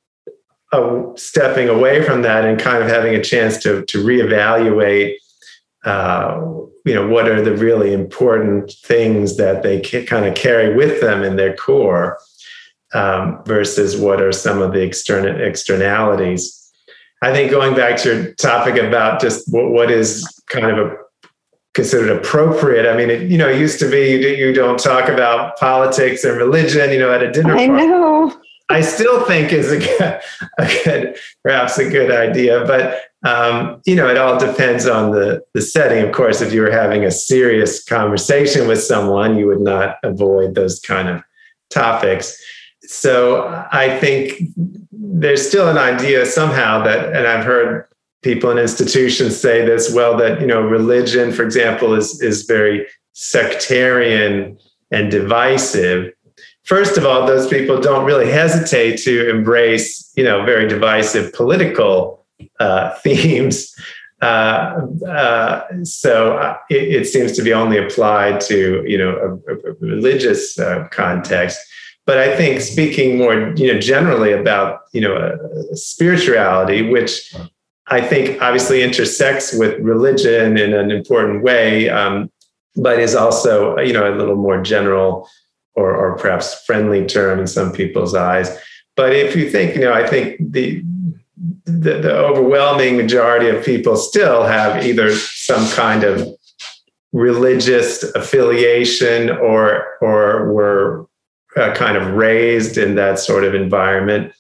uh, 0.73 1.03
stepping 1.17 1.69
away 1.69 2.03
from 2.03 2.23
that 2.23 2.45
and 2.45 2.61
kind 2.61 2.83
of 2.83 2.89
having 2.89 3.15
a 3.15 3.23
chance 3.23 3.59
to 3.59 3.85
to 3.87 4.05
reevaluate 4.05 5.17
uh, 5.85 6.41
you 6.85 6.95
know 6.95 7.07
what 7.09 7.29
are 7.29 7.43
the 7.43 7.57
really 7.57 7.93
important 7.93 8.73
things 8.85 9.37
that 9.37 9.63
they 9.63 9.81
kind 9.81 10.27
of 10.27 10.35
carry 10.35 10.75
with 10.75 11.01
them 11.01 11.23
in 11.23 11.37
their 11.37 11.55
core 11.57 12.19
um, 12.95 13.43
versus 13.45 13.97
what 13.97 14.21
are 14.21 14.33
some 14.33 14.61
of 14.63 14.73
the 14.73 14.83
external 14.83 15.41
externalities. 15.41 16.57
I 17.23 17.33
think 17.33 17.51
going 17.51 17.75
back 17.75 17.99
to 17.99 18.15
your 18.15 18.35
topic 18.35 18.83
about 18.83 19.21
just 19.21 19.53
what, 19.53 19.71
what 19.71 19.91
is 19.91 20.27
kind 20.49 20.67
of 20.67 20.79
a 20.79 20.97
considered 21.75 22.11
appropriate. 22.11 22.91
I 22.91 22.97
mean, 22.97 23.11
it, 23.11 23.31
you 23.31 23.39
know, 23.39 23.49
it 23.49 23.59
used 23.59 23.79
to 23.81 23.91
be 23.91 24.37
you 24.37 24.53
don't 24.53 24.79
talk 24.79 25.09
about 25.09 25.59
politics 25.59 26.25
and 26.25 26.37
religion, 26.37 26.91
you 26.91 26.99
know, 26.99 27.13
at 27.13 27.23
a 27.23 27.31
dinner 27.31 27.55
I 27.57 27.67
party. 27.67 27.87
know. 27.87 28.41
I 28.69 28.83
still 28.83 29.25
think 29.25 29.53
is 29.53 29.73
a 29.73 29.79
good, 29.79 30.21
a 30.59 30.81
good, 30.85 31.17
perhaps 31.43 31.79
a 31.79 31.89
good 31.89 32.11
idea, 32.11 32.65
but 32.65 33.01
um, 33.29 33.83
you 33.85 33.95
know, 33.95 34.09
it 34.09 34.17
all 34.17 34.39
depends 34.39 34.87
on 34.87 35.11
the 35.11 35.43
the 35.55 35.61
setting. 35.61 36.07
Of 36.07 36.13
course, 36.15 36.41
if 36.41 36.53
you 36.53 36.63
were 36.63 36.71
having 36.71 37.05
a 37.05 37.11
serious 37.11 37.85
conversation 37.85 38.67
with 38.67 38.83
someone, 38.83 39.37
you 39.37 39.47
would 39.47 39.61
not 39.61 39.97
avoid 40.03 40.55
those 40.55 40.81
kind 40.81 41.09
of 41.09 41.23
topics. 41.69 42.41
So 42.83 43.47
I 43.71 43.99
think 43.99 44.41
there's 44.91 45.47
still 45.47 45.69
an 45.69 45.77
idea 45.79 46.25
somehow 46.25 46.83
that, 46.85 47.15
and 47.15 47.27
I've 47.27 47.45
heard 47.45 47.87
people 48.23 48.51
and 48.51 48.59
institutions 48.59 49.41
say 49.41 49.65
this 49.65 49.93
well 49.93 50.17
that 50.17 50.41
you 50.41 50.47
know 50.47 50.61
religion 50.61 51.33
for 51.33 51.43
example 51.43 51.95
is 51.95 52.21
is 52.23 52.43
very 52.43 52.87
sectarian 53.13 54.59
and 54.91 55.11
divisive 55.11 56.13
first 56.65 56.97
of 56.99 57.07
all 57.07 57.27
those 57.27 57.49
people 57.49 57.81
don't 57.81 58.05
really 58.05 58.31
hesitate 58.31 58.99
to 58.99 59.29
embrace 59.29 60.13
you 60.17 60.25
know 60.25 60.45
very 60.45 60.69
divisive 60.69 61.33
political 61.33 62.27
uh, 62.59 62.95
themes 63.03 63.75
Uh, 64.23 64.87
uh, 65.09 65.67
so 65.83 66.37
uh, 66.37 66.55
it, 66.69 66.83
it, 66.95 67.07
seems 67.07 67.33
to 67.33 67.43
be 67.43 67.55
only 67.55 67.79
applied 67.79 68.39
to 68.39 68.85
you 68.87 68.99
know 68.99 69.41
a, 69.49 69.53
a 69.55 69.73
religious 69.81 70.59
uh, 70.59 70.87
context. 70.91 71.59
But 72.05 72.19
I 72.19 72.37
think 72.37 72.61
speaking 72.61 73.17
more 73.17 73.55
you 73.57 73.73
know 73.73 73.81
generally 73.81 74.33
about 74.33 74.81
you 74.93 75.01
know 75.01 75.39
spirituality, 75.73 76.83
which 76.83 77.35
I 77.91 78.01
think 78.01 78.41
obviously 78.41 78.83
intersects 78.83 79.53
with 79.53 79.79
religion 79.81 80.57
in 80.57 80.73
an 80.75 80.91
important 80.91 81.43
way, 81.43 81.89
um, 81.89 82.31
but 82.77 82.99
is 83.01 83.15
also 83.15 83.79
you 83.79 83.93
know 83.93 84.13
a 84.13 84.15
little 84.17 84.37
more 84.37 84.63
general 84.63 85.29
or, 85.75 85.95
or 85.95 86.17
perhaps 86.17 86.65
friendly 86.65 87.07
term 87.07 87.41
in 87.41 87.47
some 87.47 87.73
people's 87.73 88.15
eyes. 88.15 88.57
But 88.97 89.15
if 89.15 89.35
you 89.35 89.49
think, 89.51 89.77
you 89.77 89.83
know, 89.83 89.93
I 89.93 90.07
think 90.07 90.37
the 90.39 90.83
the, 91.65 91.95
the 91.99 92.15
overwhelming 92.15 92.97
majority 92.99 93.49
of 93.49 93.65
people 93.65 93.97
still 93.97 94.45
have 94.45 94.85
either 94.85 95.11
some 95.15 95.67
kind 95.71 96.05
of 96.05 96.29
religious 97.13 98.03
affiliation 98.15 99.31
or 99.31 99.87
or 100.01 100.53
were 100.53 101.07
uh, 101.57 101.73
kind 101.75 101.97
of 101.97 102.15
raised 102.15 102.77
in 102.77 102.95
that 102.97 103.19
sort 103.19 103.45
of 103.45 103.55
environment. 103.55 104.33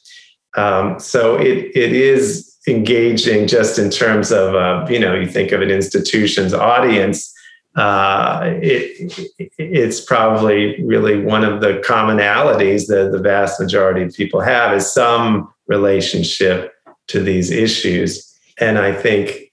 Um, 0.56 1.00
so 1.00 1.36
it 1.36 1.70
it 1.74 1.92
is 1.92 2.49
engaging 2.66 3.46
just 3.46 3.78
in 3.78 3.90
terms 3.90 4.30
of 4.30 4.54
uh, 4.54 4.86
you 4.90 4.98
know 4.98 5.14
you 5.14 5.26
think 5.26 5.52
of 5.52 5.62
an 5.62 5.70
institution's 5.70 6.52
audience. 6.52 7.32
Uh, 7.76 8.40
it, 8.60 9.12
it's 9.58 10.00
probably 10.00 10.82
really 10.82 11.24
one 11.24 11.44
of 11.44 11.60
the 11.60 11.80
commonalities 11.86 12.88
that 12.88 13.12
the 13.12 13.18
vast 13.18 13.60
majority 13.60 14.02
of 14.02 14.12
people 14.12 14.40
have 14.40 14.76
is 14.76 14.92
some 14.92 15.48
relationship 15.68 16.74
to 17.06 17.20
these 17.20 17.50
issues. 17.50 18.26
And 18.58 18.76
I 18.76 18.92
think 18.92 19.52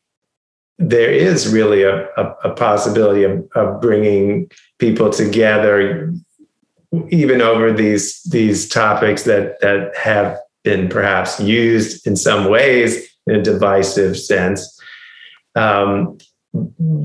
there 0.79 1.11
is 1.11 1.53
really 1.53 1.83
a, 1.83 2.07
a, 2.17 2.35
a 2.43 2.55
possibility 2.55 3.23
of, 3.23 3.47
of 3.55 3.81
bringing 3.81 4.49
people 4.79 5.11
together 5.11 6.13
even 7.09 7.41
over 7.41 7.73
these 7.73 8.23
these 8.23 8.67
topics 8.69 9.23
that 9.23 9.59
that 9.61 9.95
have 9.95 10.39
been 10.67 10.89
perhaps 10.89 11.39
used 11.39 12.05
in 12.07 12.15
some 12.15 12.49
ways 12.49 12.89
in 13.27 13.35
a 13.35 13.41
divisive 13.41 14.17
sense 14.17 14.59
um, 15.55 16.17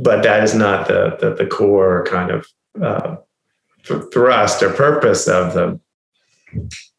but 0.09 0.23
that 0.23 0.43
is 0.43 0.55
not 0.55 0.89
the 0.89 1.17
the, 1.21 1.29
the 1.41 1.47
core 1.47 2.05
kind 2.15 2.31
of 2.31 2.41
uh, 2.89 3.17
thrust 4.13 4.63
or 4.63 4.71
purpose 4.87 5.29
of 5.29 5.55
them 5.55 5.81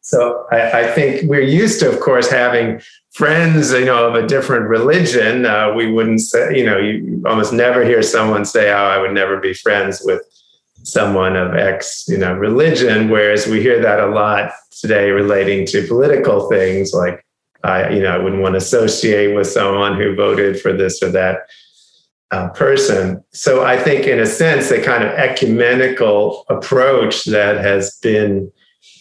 so 0.00 0.46
I, 0.52 0.60
I, 0.80 0.84
think 0.92 1.30
we're 1.30 1.40
used 1.40 1.80
to, 1.80 1.90
of 1.90 1.98
course, 2.00 2.28
having 2.28 2.80
friends, 3.14 3.72
you 3.72 3.86
know, 3.86 4.06
of 4.06 4.14
a 4.14 4.26
different 4.26 4.68
religion. 4.68 5.46
Uh, 5.46 5.72
we 5.74 5.90
wouldn't 5.90 6.20
say, 6.20 6.58
you 6.58 6.66
know, 6.66 6.76
you 6.76 7.22
almost 7.24 7.54
never 7.54 7.84
hear 7.84 8.02
someone 8.02 8.44
say, 8.44 8.70
"Oh, 8.70 8.84
I 8.94 8.98
would 8.98 9.12
never 9.12 9.40
be 9.40 9.54
friends 9.54 10.02
with 10.04 10.20
someone 10.84 11.36
of 11.36 11.54
X, 11.54 12.04
you 12.08 12.18
know, 12.18 12.34
religion." 12.34 13.08
Whereas 13.08 13.46
we 13.46 13.60
hear 13.60 13.80
that 13.82 14.00
a 14.00 14.06
lot 14.06 14.52
today 14.70 15.10
relating 15.10 15.66
to 15.66 15.86
political 15.86 16.48
things, 16.48 16.92
like, 16.92 17.24
I, 17.62 17.90
you 17.90 18.02
know, 18.02 18.14
I 18.14 18.18
wouldn't 18.18 18.42
want 18.42 18.54
to 18.54 18.58
associate 18.58 19.34
with 19.34 19.46
someone 19.46 19.96
who 19.96 20.14
voted 20.14 20.60
for 20.60 20.72
this 20.72 21.02
or 21.02 21.10
that. 21.10 21.40
Uh, 22.30 22.48
person. 22.48 23.22
So 23.32 23.64
I 23.64 23.76
think, 23.76 24.08
in 24.08 24.18
a 24.18 24.26
sense, 24.26 24.68
the 24.68 24.82
kind 24.82 25.04
of 25.04 25.10
ecumenical 25.10 26.44
approach 26.48 27.26
that 27.26 27.58
has 27.58 27.96
been 28.02 28.50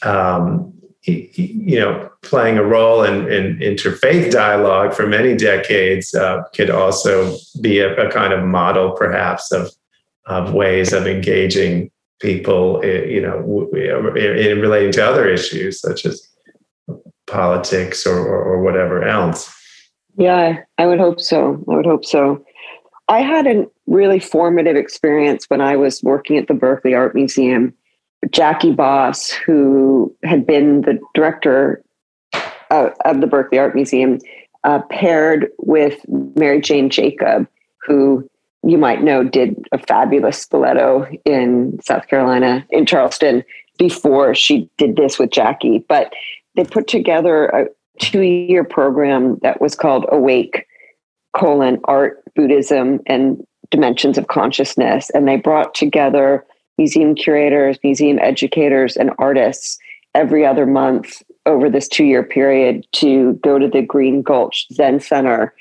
um, 0.03 0.73
you 1.05 1.79
know, 1.79 2.09
playing 2.21 2.57
a 2.57 2.63
role 2.63 3.03
in, 3.03 3.29
in 3.31 3.57
interfaith 3.57 4.31
dialogue 4.31 4.93
for 4.93 5.05
many 5.05 5.35
decades 5.35 6.13
uh, 6.13 6.43
could 6.55 6.69
also 6.69 7.35
be 7.59 7.79
a, 7.79 7.93
a, 7.95 8.09
kind 8.09 8.31
of 8.31 8.43
model, 8.45 8.91
perhaps, 8.91 9.51
of 9.51 9.69
of 10.25 10.53
ways 10.53 10.93
of 10.93 11.07
engaging 11.07 11.91
people, 12.21 12.83
you 12.83 13.21
know, 13.21 13.69
in 14.15 14.59
relating 14.59 14.91
to 14.93 15.05
other 15.05 15.27
issues 15.27 15.81
such 15.81 16.05
as 16.05 16.27
politics 17.27 18.05
or, 18.05 18.17
or, 18.17 18.43
or 18.43 18.63
whatever 18.63 19.03
else. 19.03 19.53
Yeah, 20.17 20.59
I 20.77 20.85
would 20.85 20.99
hope 20.99 21.19
so. 21.19 21.63
I 21.69 21.75
would 21.75 21.85
hope 21.85 22.05
so. 22.05 22.43
I 23.09 23.19
had 23.19 23.47
a 23.47 23.65
really 23.87 24.19
formative 24.19 24.75
experience 24.75 25.45
when 25.49 25.59
I 25.59 25.75
was 25.75 26.01
working 26.03 26.37
at 26.37 26.47
the 26.47 26.53
Berkeley 26.53 26.93
Art 26.93 27.13
Museum 27.15 27.73
Jackie 28.31 28.71
Baas, 28.71 29.29
who 29.29 30.15
had 30.23 30.45
been 30.45 30.81
the 30.81 30.99
director 31.13 31.83
uh, 32.69 32.89
of 33.05 33.21
the 33.21 33.27
Berkeley 33.27 33.59
Art 33.59 33.75
Museum, 33.75 34.19
uh, 34.63 34.79
paired 34.89 35.49
with 35.57 35.99
Mary 36.07 36.61
Jane 36.61 36.89
Jacob, 36.89 37.47
who 37.85 38.27
you 38.63 38.77
might 38.77 39.03
know 39.03 39.23
did 39.23 39.55
a 39.71 39.77
fabulous 39.77 40.45
Spoleto 40.45 41.19
in 41.25 41.77
South 41.83 42.07
Carolina, 42.07 42.65
in 42.69 42.85
Charleston, 42.85 43.43
before 43.77 44.33
she 44.33 44.69
did 44.77 44.95
this 44.95 45.19
with 45.19 45.31
Jackie. 45.31 45.85
But 45.87 46.13
they 46.55 46.63
put 46.63 46.87
together 46.87 47.45
a 47.47 47.65
two 47.99 48.21
year 48.21 48.63
program 48.63 49.37
that 49.41 49.59
was 49.59 49.75
called 49.75 50.05
Awake, 50.11 50.65
colon, 51.35 51.79
art, 51.85 52.23
Buddhism, 52.35 52.99
and 53.05 53.45
dimensions 53.69 54.17
of 54.17 54.27
consciousness. 54.27 55.09
And 55.11 55.27
they 55.27 55.37
brought 55.37 55.75
together 55.75 56.45
museum 56.77 57.15
curators, 57.15 57.77
museum 57.83 58.19
educators, 58.19 58.95
and 58.95 59.11
artists 59.19 59.77
every 60.15 60.45
other 60.45 60.65
month 60.65 61.21
over 61.45 61.69
this 61.69 61.87
two 61.87 62.05
year 62.05 62.23
period 62.23 62.85
to 62.93 63.33
go 63.43 63.59
to 63.59 63.67
the 63.67 63.81
Green 63.81 64.21
Gulch 64.21 64.67
Zen 64.71 64.99
Center 64.99 65.53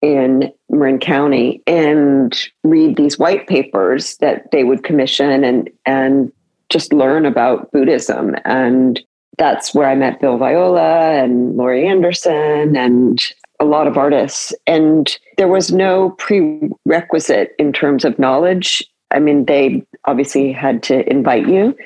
in 0.00 0.52
Marin 0.70 0.98
County 0.98 1.62
and 1.66 2.36
read 2.64 2.96
these 2.96 3.18
white 3.18 3.46
papers 3.46 4.16
that 4.18 4.50
they 4.52 4.64
would 4.64 4.84
commission 4.84 5.44
and 5.44 5.70
and 5.86 6.32
just 6.68 6.92
learn 6.92 7.24
about 7.24 7.70
Buddhism. 7.72 8.36
And 8.44 9.00
that's 9.38 9.74
where 9.74 9.88
I 9.88 9.94
met 9.94 10.20
Bill 10.20 10.36
Viola 10.36 11.22
and 11.22 11.56
Laurie 11.56 11.86
Anderson 11.86 12.76
and 12.76 13.22
a 13.60 13.64
lot 13.64 13.86
of 13.86 13.96
artists. 13.96 14.52
And 14.66 15.16
there 15.36 15.48
was 15.48 15.72
no 15.72 16.10
prerequisite 16.10 17.52
in 17.58 17.72
terms 17.72 18.04
of 18.04 18.18
knowledge. 18.18 18.84
I 19.10 19.18
mean, 19.20 19.46
they 19.46 19.82
obviously 20.04 20.52
had 20.52 20.82
to 20.84 21.08
invite 21.10 21.48
you. 21.48 21.76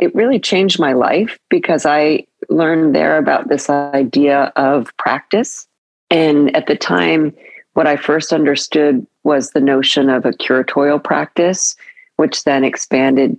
It 0.00 0.14
really 0.14 0.38
changed 0.38 0.78
my 0.78 0.92
life 0.92 1.36
because 1.50 1.84
I 1.84 2.24
learned 2.48 2.94
there 2.94 3.18
about 3.18 3.48
this 3.48 3.68
idea 3.68 4.52
of 4.54 4.96
practice. 4.96 5.66
And 6.10 6.54
at 6.56 6.66
the 6.66 6.76
time, 6.76 7.34
what 7.78 7.86
I 7.86 7.96
first 7.96 8.32
understood 8.32 9.06
was 9.22 9.52
the 9.52 9.60
notion 9.60 10.10
of 10.10 10.24
a 10.24 10.32
curatorial 10.32 11.02
practice, 11.02 11.76
which 12.16 12.42
then 12.42 12.64
expanded 12.64 13.38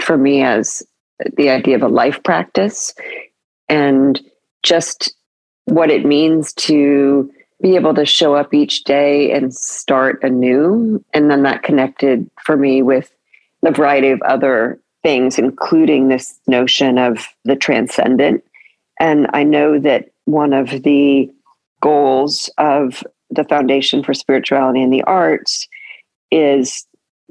for 0.00 0.16
me 0.16 0.42
as 0.42 0.82
the 1.36 1.50
idea 1.50 1.76
of 1.76 1.82
a 1.82 1.88
life 1.88 2.22
practice 2.22 2.94
and 3.68 4.18
just 4.62 5.14
what 5.66 5.90
it 5.90 6.06
means 6.06 6.54
to 6.54 7.30
be 7.60 7.76
able 7.76 7.92
to 7.96 8.06
show 8.06 8.34
up 8.34 8.54
each 8.54 8.84
day 8.84 9.30
and 9.32 9.54
start 9.54 10.18
anew. 10.24 11.04
And 11.12 11.30
then 11.30 11.42
that 11.42 11.62
connected 11.62 12.30
for 12.42 12.56
me 12.56 12.80
with 12.80 13.12
a 13.66 13.70
variety 13.70 14.08
of 14.08 14.22
other 14.22 14.80
things, 15.02 15.38
including 15.38 16.08
this 16.08 16.40
notion 16.46 16.96
of 16.96 17.26
the 17.44 17.54
transcendent. 17.54 18.42
And 18.98 19.26
I 19.34 19.44
know 19.44 19.78
that 19.78 20.08
one 20.24 20.54
of 20.54 20.70
the 20.70 21.30
goals 21.82 22.48
of 22.56 23.04
the 23.34 23.44
Foundation 23.44 24.02
for 24.02 24.14
Spirituality 24.14 24.82
and 24.82 24.92
the 24.92 25.02
Arts 25.02 25.68
is 26.30 26.86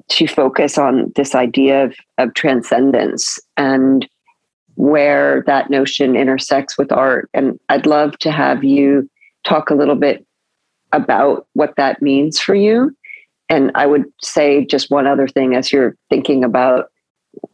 to 0.10 0.28
focus 0.28 0.78
on 0.78 1.12
this 1.16 1.36
idea 1.36 1.86
of, 1.86 1.96
of 2.18 2.34
transcendence 2.34 3.40
and 3.58 4.08
where 4.76 5.44
that 5.46 5.70
notion 5.70 6.16
intersects 6.16 6.78
with 6.78 6.92
art. 6.92 7.30
And 7.34 7.60
I'd 7.70 7.86
love 7.86 8.18
to 8.20 8.32
have 8.32 8.64
you 8.64 9.10
talk 9.46 9.70
a 9.70 9.76
little 9.76 9.96
bit 9.96 10.26
about 10.92 11.48
what 11.54 11.76
that 11.78 12.02
means 12.02 12.40
for 12.40 12.56
you 12.56 12.96
and 13.54 13.72
I 13.76 13.86
would 13.86 14.06
say 14.22 14.66
just 14.66 14.90
one 14.90 15.06
other 15.06 15.28
thing 15.28 15.56
as 15.56 15.72
you're 15.72 15.96
thinking 16.10 16.44
about 16.44 16.90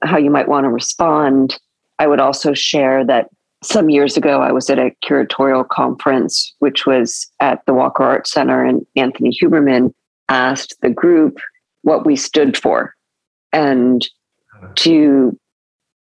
how 0.03 0.17
you 0.17 0.29
might 0.29 0.47
want 0.47 0.65
to 0.65 0.69
respond. 0.69 1.59
I 1.99 2.07
would 2.07 2.21
also 2.21 2.53
share 2.53 3.03
that 3.05 3.29
some 3.61 3.89
years 3.89 4.15
ago, 4.15 4.41
I 4.41 4.51
was 4.51 4.69
at 4.69 4.79
a 4.79 4.95
curatorial 5.03 5.67
conference, 5.67 6.53
which 6.59 6.85
was 6.85 7.29
at 7.39 7.65
the 7.65 7.73
Walker 7.73 8.03
Art 8.03 8.27
Center, 8.27 8.63
and 8.63 8.85
Anthony 8.95 9.31
Huberman 9.31 9.93
asked 10.29 10.75
the 10.81 10.89
group 10.89 11.39
what 11.81 12.05
we 12.05 12.15
stood 12.15 12.55
for 12.55 12.95
and 13.51 14.07
to 14.75 15.37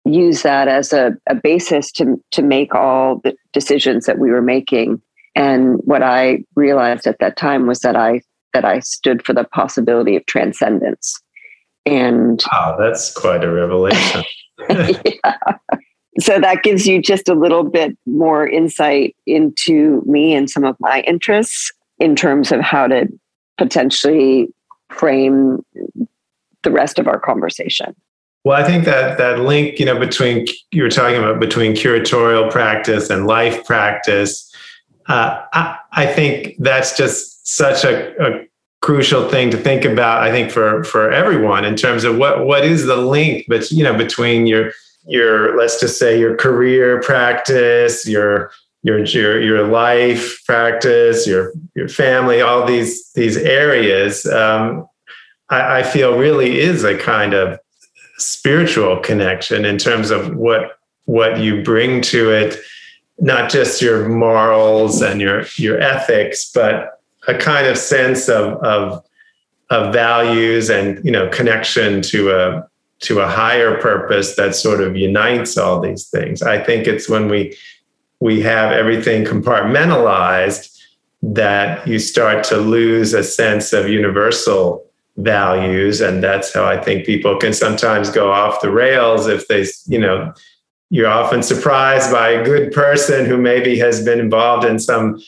use 0.04 0.42
that 0.42 0.68
as 0.68 0.92
a, 0.92 1.16
a 1.28 1.34
basis 1.34 1.92
to, 1.92 2.22
to 2.32 2.42
make 2.42 2.74
all 2.74 3.20
the 3.24 3.34
decisions 3.52 4.06
that 4.06 4.18
we 4.18 4.30
were 4.30 4.42
making. 4.42 5.00
And 5.34 5.78
what 5.84 6.02
I 6.02 6.44
realized 6.56 7.06
at 7.06 7.18
that 7.20 7.36
time 7.36 7.66
was 7.66 7.80
that 7.80 7.96
I 7.96 8.20
that 8.52 8.64
I 8.64 8.80
stood 8.80 9.24
for 9.24 9.32
the 9.32 9.44
possibility 9.44 10.16
of 10.16 10.26
transcendence. 10.26 11.20
And 11.86 12.42
wow, 12.50 12.76
that's 12.76 13.12
quite 13.12 13.44
a 13.44 13.50
revelation. 13.50 14.24
yeah. 14.68 15.36
So 16.20 16.38
that 16.38 16.62
gives 16.62 16.86
you 16.86 17.00
just 17.00 17.28
a 17.28 17.34
little 17.34 17.64
bit 17.64 17.96
more 18.06 18.46
insight 18.46 19.16
into 19.26 20.02
me 20.06 20.34
and 20.34 20.50
some 20.50 20.64
of 20.64 20.76
my 20.80 21.00
interests 21.00 21.72
in 21.98 22.16
terms 22.16 22.52
of 22.52 22.60
how 22.60 22.86
to 22.86 23.06
potentially 23.58 24.48
frame 24.88 25.64
the 26.62 26.70
rest 26.70 26.98
of 26.98 27.06
our 27.06 27.18
conversation. 27.18 27.94
Well, 28.44 28.60
I 28.60 28.66
think 28.66 28.84
that 28.86 29.18
that 29.18 29.40
link, 29.40 29.78
you 29.78 29.84
know, 29.84 29.98
between 29.98 30.46
you 30.70 30.82
were 30.82 30.90
talking 30.90 31.18
about 31.18 31.40
between 31.40 31.74
curatorial 31.74 32.50
practice 32.50 33.10
and 33.10 33.26
life 33.26 33.66
practice, 33.66 34.50
uh, 35.08 35.42
I, 35.52 35.76
I, 35.92 36.06
think 36.06 36.54
that's 36.58 36.96
just 36.96 37.46
such 37.46 37.84
a, 37.84 38.14
a, 38.24 38.46
crucial 38.80 39.28
thing 39.28 39.50
to 39.50 39.58
think 39.58 39.84
about. 39.84 40.22
I 40.22 40.30
think 40.30 40.50
for 40.50 40.84
for 40.84 41.10
everyone 41.10 41.66
in 41.66 41.76
terms 41.76 42.04
of 42.04 42.16
what 42.16 42.46
what 42.46 42.64
is 42.64 42.86
the 42.86 42.96
link, 42.96 43.44
but 43.46 43.70
you 43.70 43.84
know, 43.84 43.96
between 43.96 44.46
your 44.46 44.72
your 45.10 45.56
let's 45.58 45.80
just 45.80 45.98
say 45.98 46.18
your 46.18 46.36
career 46.36 47.00
practice, 47.02 48.06
your 48.06 48.52
your 48.82 49.04
your 49.04 49.42
your 49.42 49.66
life 49.66 50.40
practice, 50.46 51.26
your 51.26 51.52
your 51.74 51.88
family, 51.88 52.40
all 52.40 52.64
these 52.64 53.12
these 53.12 53.36
areas. 53.36 54.24
Um, 54.26 54.88
I, 55.48 55.80
I 55.80 55.82
feel 55.82 56.16
really 56.16 56.60
is 56.60 56.84
a 56.84 56.96
kind 56.96 57.34
of 57.34 57.58
spiritual 58.18 58.98
connection 59.00 59.64
in 59.64 59.78
terms 59.78 60.10
of 60.10 60.36
what 60.36 60.78
what 61.06 61.40
you 61.40 61.62
bring 61.62 62.00
to 62.02 62.30
it 62.30 62.58
not 63.20 63.50
just 63.50 63.82
your 63.82 64.08
morals 64.08 65.02
and 65.02 65.20
your 65.20 65.44
your 65.56 65.78
ethics 65.80 66.50
but 66.52 67.00
a 67.28 67.34
kind 67.34 67.66
of 67.66 67.76
sense 67.76 68.28
of 68.28 68.54
of 68.62 69.04
of 69.70 69.92
values 69.92 70.70
and 70.70 71.04
you 71.04 71.10
know 71.10 71.28
connection 71.28 72.02
to 72.02 72.30
a 72.30 72.69
to 73.00 73.20
a 73.20 73.28
higher 73.28 73.80
purpose 73.80 74.36
that 74.36 74.54
sort 74.54 74.80
of 74.80 74.96
unites 74.96 75.56
all 75.56 75.80
these 75.80 76.08
things. 76.08 76.42
I 76.42 76.62
think 76.62 76.86
it's 76.86 77.08
when 77.08 77.28
we 77.28 77.56
we 78.20 78.42
have 78.42 78.72
everything 78.72 79.24
compartmentalized 79.24 80.78
that 81.22 81.86
you 81.86 81.98
start 81.98 82.44
to 82.44 82.56
lose 82.56 83.14
a 83.14 83.24
sense 83.24 83.72
of 83.72 83.88
universal 83.88 84.84
values 85.16 86.00
and 86.00 86.22
that's 86.22 86.54
how 86.54 86.64
i 86.64 86.80
think 86.80 87.04
people 87.04 87.36
can 87.36 87.52
sometimes 87.52 88.08
go 88.10 88.32
off 88.32 88.62
the 88.62 88.70
rails 88.70 89.26
if 89.26 89.46
they 89.48 89.66
you 89.86 89.98
know 89.98 90.32
you're 90.88 91.08
often 91.08 91.42
surprised 91.42 92.10
by 92.10 92.30
a 92.30 92.44
good 92.44 92.72
person 92.72 93.26
who 93.26 93.36
maybe 93.36 93.78
has 93.78 94.02
been 94.04 94.18
involved 94.18 94.64
in 94.64 94.78
some 94.78 95.20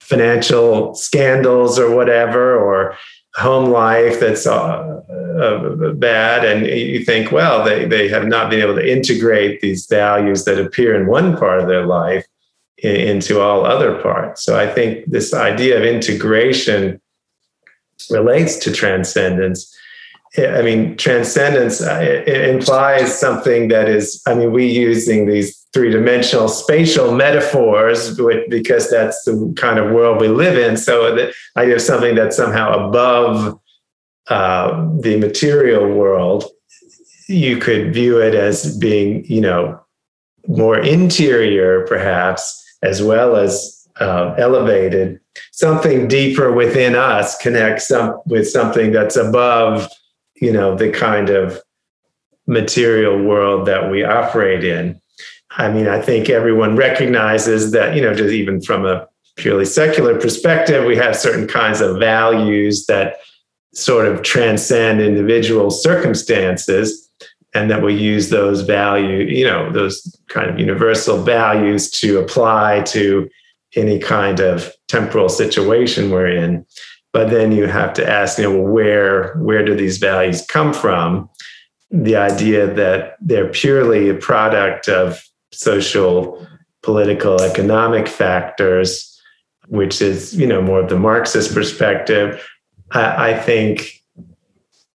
financial 0.00 0.94
scandals 0.94 1.78
or 1.78 1.94
whatever 1.94 2.58
or 2.58 2.96
home 3.34 3.70
life 3.70 4.18
that's 4.18 4.46
uh, 4.46 5.00
uh, 5.40 5.92
bad 5.92 6.44
and 6.44 6.66
you 6.66 7.04
think 7.04 7.30
well 7.30 7.64
they, 7.64 7.86
they 7.86 8.08
have 8.08 8.26
not 8.26 8.50
been 8.50 8.60
able 8.60 8.74
to 8.74 8.92
integrate 8.92 9.60
these 9.60 9.86
values 9.86 10.44
that 10.44 10.58
appear 10.58 11.00
in 11.00 11.06
one 11.06 11.36
part 11.36 11.60
of 11.60 11.68
their 11.68 11.86
life 11.86 12.26
in, 12.78 12.96
into 12.96 13.40
all 13.40 13.64
other 13.64 14.02
parts 14.02 14.42
so 14.42 14.58
i 14.58 14.66
think 14.66 15.04
this 15.06 15.32
idea 15.32 15.78
of 15.78 15.84
integration 15.84 17.00
relates 18.08 18.56
to 18.56 18.72
transcendence. 18.72 19.76
I 20.38 20.62
mean, 20.62 20.96
transcendence 20.96 21.82
uh, 21.82 22.22
implies 22.26 23.18
something 23.18 23.68
that 23.68 23.88
is, 23.88 24.22
I 24.28 24.34
mean, 24.34 24.52
we 24.52 24.70
using 24.70 25.26
these 25.26 25.66
three 25.72 25.90
dimensional 25.90 26.48
spatial 26.48 27.12
metaphors 27.12 28.16
because 28.48 28.90
that's 28.90 29.24
the 29.24 29.52
kind 29.56 29.78
of 29.78 29.92
world 29.92 30.20
we 30.20 30.28
live 30.28 30.56
in. 30.56 30.76
So 30.76 31.14
the 31.14 31.32
idea 31.56 31.76
of 31.76 31.80
something 31.80 32.14
that's 32.14 32.36
somehow 32.36 32.88
above 32.88 33.60
uh, 34.28 34.88
the 35.00 35.16
material 35.16 35.88
world, 35.88 36.44
you 37.28 37.56
could 37.56 37.92
view 37.92 38.20
it 38.20 38.34
as 38.34 38.76
being, 38.78 39.24
you 39.24 39.40
know, 39.40 39.80
more 40.46 40.78
interior, 40.78 41.86
perhaps, 41.86 42.56
as 42.82 43.02
well 43.02 43.36
as 43.36 43.86
uh, 44.00 44.34
elevated, 44.38 45.20
something 45.52 46.08
deeper 46.08 46.52
within 46.52 46.94
us 46.94 47.36
connects 47.38 47.88
some, 47.88 48.20
with 48.26 48.48
something 48.48 48.92
that's 48.92 49.16
above, 49.16 49.88
you 50.40 50.52
know, 50.52 50.74
the 50.74 50.90
kind 50.90 51.30
of 51.30 51.60
material 52.46 53.22
world 53.22 53.66
that 53.66 53.90
we 53.90 54.02
operate 54.02 54.64
in. 54.64 55.00
I 55.52 55.70
mean, 55.70 55.88
I 55.88 56.00
think 56.00 56.28
everyone 56.28 56.76
recognizes 56.76 57.72
that, 57.72 57.94
you 57.94 58.02
know, 58.02 58.14
just 58.14 58.32
even 58.32 58.60
from 58.60 58.86
a 58.86 59.06
purely 59.36 59.64
secular 59.64 60.18
perspective, 60.18 60.84
we 60.84 60.96
have 60.96 61.16
certain 61.16 61.46
kinds 61.46 61.80
of 61.80 61.98
values 61.98 62.86
that 62.86 63.16
sort 63.74 64.06
of 64.06 64.22
transcend 64.22 65.00
individual 65.00 65.70
circumstances 65.70 67.08
and 67.54 67.70
that 67.70 67.82
we 67.82 67.94
use 67.94 68.30
those 68.30 68.62
value, 68.62 69.24
you 69.24 69.44
know, 69.44 69.70
those 69.72 70.16
kind 70.28 70.50
of 70.50 70.58
universal 70.58 71.22
values 71.22 71.90
to 71.90 72.18
apply 72.18 72.82
to 72.82 73.28
any 73.76 73.98
kind 73.98 74.40
of 74.40 74.72
temporal 74.88 75.28
situation 75.28 76.10
we're 76.10 76.26
in. 76.26 76.64
But 77.12 77.30
then 77.30 77.52
you 77.52 77.66
have 77.66 77.92
to 77.94 78.08
ask, 78.08 78.38
you 78.38 78.44
know, 78.44 78.62
where 78.62 79.34
where 79.34 79.64
do 79.64 79.74
these 79.74 79.98
values 79.98 80.44
come 80.46 80.72
from? 80.72 81.28
The 81.90 82.16
idea 82.16 82.72
that 82.72 83.16
they're 83.20 83.48
purely 83.48 84.08
a 84.08 84.14
product 84.14 84.88
of 84.88 85.20
social, 85.52 86.46
political, 86.82 87.42
economic 87.42 88.06
factors, 88.06 89.20
which 89.66 90.00
is, 90.00 90.36
you 90.36 90.46
know, 90.46 90.62
more 90.62 90.80
of 90.80 90.88
the 90.88 90.98
Marxist 90.98 91.52
perspective. 91.52 92.46
I, 92.92 93.30
I 93.30 93.38
think, 93.38 94.02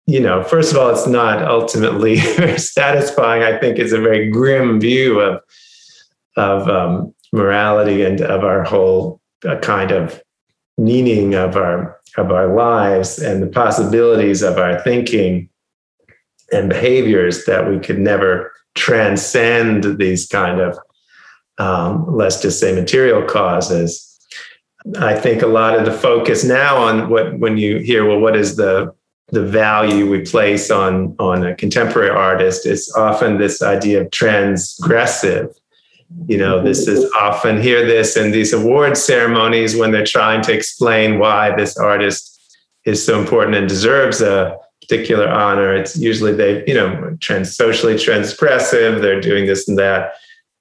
you 0.06 0.20
know, 0.20 0.44
first 0.44 0.74
of 0.74 0.78
all, 0.78 0.90
it's 0.90 1.08
not 1.08 1.42
ultimately 1.44 2.18
satisfying. 2.58 3.44
I 3.44 3.58
think 3.58 3.80
it's 3.80 3.94
a 3.94 4.02
very 4.02 4.30
grim 4.30 4.80
view 4.80 5.20
of 5.20 5.42
of 6.38 6.68
um, 6.70 7.14
morality 7.34 8.04
and 8.04 8.22
of 8.22 8.44
our 8.44 8.64
whole 8.64 9.22
uh, 9.48 9.58
kind 9.58 9.92
of 9.92 10.22
meaning 10.78 11.36
of 11.36 11.56
our 11.56 12.00
of 12.18 12.32
our 12.32 12.54
lives 12.54 13.20
and 13.20 13.42
the 13.42 13.48
possibilities 13.48 14.42
of 14.42 14.58
our 14.58 14.82
thinking 14.82 15.50
and 16.52 16.70
behaviors 16.70 17.46
that 17.46 17.70
we 17.70 17.80
could 17.80 18.00
never 18.00 18.52
transcend 18.76 19.98
these 19.98 20.28
kind 20.28 20.60
of 20.60 20.78
um, 21.58 22.06
let's 22.08 22.42
just 22.42 22.60
say 22.60 22.74
material 22.74 23.24
causes. 23.24 24.08
I 24.98 25.16
think 25.16 25.44
a 25.44 25.48
lot 25.48 25.78
of 25.78 25.86
the 25.86 25.92
focus 25.92 26.44
now 26.44 26.78
on 26.78 27.10
what 27.10 27.38
when 27.38 27.58
you 27.58 27.78
hear 27.78 28.06
well 28.06 28.20
what 28.20 28.36
is 28.36 28.56
the 28.56 28.94
the 29.28 29.46
value 29.46 30.10
we 30.10 30.22
place 30.22 30.72
on 30.72 31.16
on 31.20 31.46
a 31.46 31.56
contemporary 31.56 32.10
artist 32.10 32.66
is 32.66 32.92
often 32.98 33.38
this 33.38 33.62
idea 33.62 34.02
of 34.02 34.10
transgressive 34.10 35.54
you 36.28 36.38
know 36.38 36.62
this 36.64 36.88
is 36.88 37.10
often 37.14 37.62
hear 37.62 37.86
this 37.86 38.16
in 38.18 38.32
these 38.32 38.54
award 38.54 38.98
ceremonies 38.98 39.76
when 39.76 39.92
they're 39.92 40.06
trying 40.06 40.42
to 40.44 40.54
explain 40.54 41.20
why 41.20 41.56
this 41.56 41.78
artist 41.78 42.28
is 42.86 43.04
so 43.06 43.20
important 43.20 43.56
and 43.56 43.68
deserves 43.68 44.22
a 44.22 44.58
particular 44.82 45.30
honor. 45.30 45.74
It's 45.76 45.98
usually 45.98 46.34
they 46.34 46.64
you 46.66 46.74
know 46.74 47.18
trans 47.20 47.56
socially 47.56 47.96
transgressive 47.96 49.02
they're 49.02 49.22
doing 49.22 49.46
this 49.46 49.68
and 49.68 49.78
that 49.78 50.14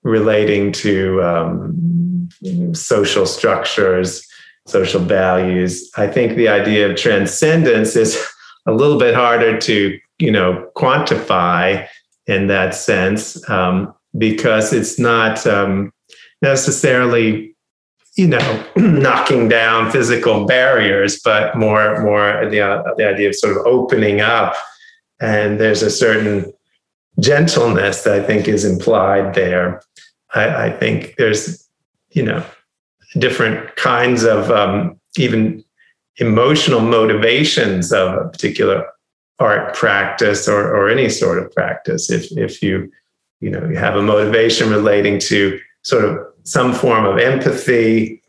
relating 0.03 0.73
to 0.73 1.23
um, 1.23 2.29
social 2.73 3.27
structures 3.27 4.27
social 4.67 5.01
values. 5.01 5.91
I 5.97 6.07
think 6.07 6.37
the 6.37 6.49
idea 6.49 6.89
of 6.89 6.97
transcendence 6.97 7.97
is 7.97 8.23
a 8.67 8.73
little 8.73 8.99
bit 8.99 9.15
harder 9.15 9.59
to 9.59 9.99
you 10.19 10.31
know 10.31 10.71
quantify 10.77 11.87
in 12.27 12.47
that 12.47 12.75
sense. 12.75 13.49
Um, 13.49 13.95
because 14.17 14.73
it's 14.73 14.99
not 14.99 15.47
um, 15.47 15.93
necessarily 16.43 17.55
you 18.17 18.27
know 18.27 18.67
knocking 18.77 19.49
down 19.49 19.91
physical 19.91 20.47
barriers 20.47 21.21
but 21.25 21.57
more 21.57 22.03
more 22.03 22.49
the, 22.51 22.61
uh, 22.61 22.83
the 22.97 23.07
idea 23.07 23.29
of 23.29 23.35
sort 23.35 23.57
of 23.57 23.67
opening 23.67 24.21
up. 24.21 24.55
And 25.21 25.61
there's 25.61 25.83
a 25.83 25.91
certain 25.91 26.53
gentleness 27.19 28.05
that 28.05 28.19
i 28.19 28.23
think 28.23 28.49
is 28.49 28.65
implied 28.65 29.35
there. 29.35 29.83
I, 30.35 30.67
I 30.67 30.71
think 30.71 31.17
there's 31.17 31.69
you 32.11 32.23
know 32.23 32.45
different 33.19 33.77
kinds 33.77 34.25
of 34.25 34.51
um, 34.51 34.99
even 35.17 35.65
emotional 36.17 36.81
motivations 36.81 37.93
of 37.93 38.15
a 38.15 38.29
particular 38.29 38.87
art 39.39 39.75
practice 39.75 40.47
or, 40.47 40.75
or 40.75 40.89
any 40.89 41.09
sort 41.09 41.39
of 41.39 41.53
practice. 41.53 42.11
If 42.11 42.31
if 42.37 42.63
you 42.63 42.91
you 43.41 43.51
know 43.51 43.69
you 43.69 43.77
have 43.77 43.97
a 43.97 44.03
motivation 44.03 44.71
relating 44.71 45.19
to 45.19 45.59
sort 45.83 46.05
of 46.05 46.19
some 46.45 46.73
form 46.73 47.05
of 47.05 47.19
empathy 47.19 48.23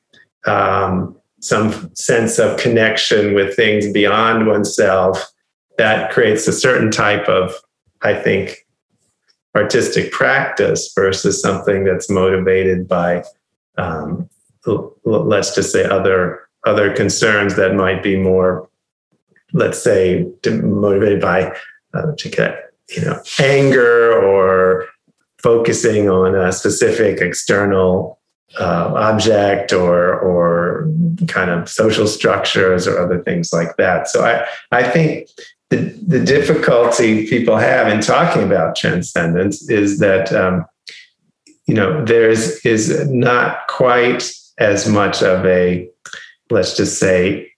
um, 0.45 1.15
some 1.39 1.93
sense 1.95 2.39
of 2.39 2.57
connection 2.59 3.33
with 3.33 3.55
things 3.55 3.91
beyond 3.91 4.47
oneself 4.47 5.31
that 5.77 6.11
creates 6.11 6.47
a 6.47 6.53
certain 6.53 6.89
type 6.91 7.27
of 7.27 7.53
i 8.01 8.13
think 8.13 8.65
artistic 9.55 10.11
practice 10.11 10.93
versus 10.95 11.41
something 11.41 11.83
that's 11.83 12.09
motivated 12.09 12.87
by 12.87 13.23
um, 13.77 14.29
let's 15.03 15.53
just 15.55 15.71
say 15.71 15.83
other 15.83 16.47
other 16.65 16.93
concerns 16.93 17.55
that 17.55 17.75
might 17.75 18.01
be 18.03 18.15
more 18.15 18.69
let's 19.53 19.81
say 19.81 20.25
motivated 20.45 21.19
by 21.19 21.53
uh, 21.93 22.11
to 22.17 22.29
get 22.29 22.71
you 22.89 23.01
know 23.01 23.19
anger 23.39 24.13
or 24.13 24.87
focusing 25.41 26.09
on 26.09 26.35
a 26.35 26.51
specific 26.51 27.19
external 27.19 28.19
uh, 28.59 28.91
object 28.95 29.71
or 29.71 30.19
or 30.19 30.91
kind 31.27 31.49
of 31.49 31.69
social 31.69 32.07
structures 32.07 32.87
or 32.87 32.99
other 32.99 33.21
things 33.23 33.53
like 33.53 33.77
that. 33.77 34.07
So 34.07 34.25
I 34.25 34.45
I 34.71 34.83
think 34.83 35.29
the 35.69 35.77
the 36.05 36.19
difficulty 36.19 37.27
people 37.27 37.57
have 37.57 37.87
in 37.87 38.01
talking 38.01 38.43
about 38.43 38.75
transcendence 38.75 39.69
is 39.69 39.99
that 39.99 40.33
um, 40.33 40.65
you 41.65 41.73
know 41.73 42.03
there's 42.03 42.63
is 42.65 43.09
not 43.09 43.67
quite 43.67 44.31
as 44.59 44.87
much 44.87 45.23
of 45.23 45.45
a 45.45 45.89
let's 46.49 46.75
just 46.75 46.99
say 46.99 47.51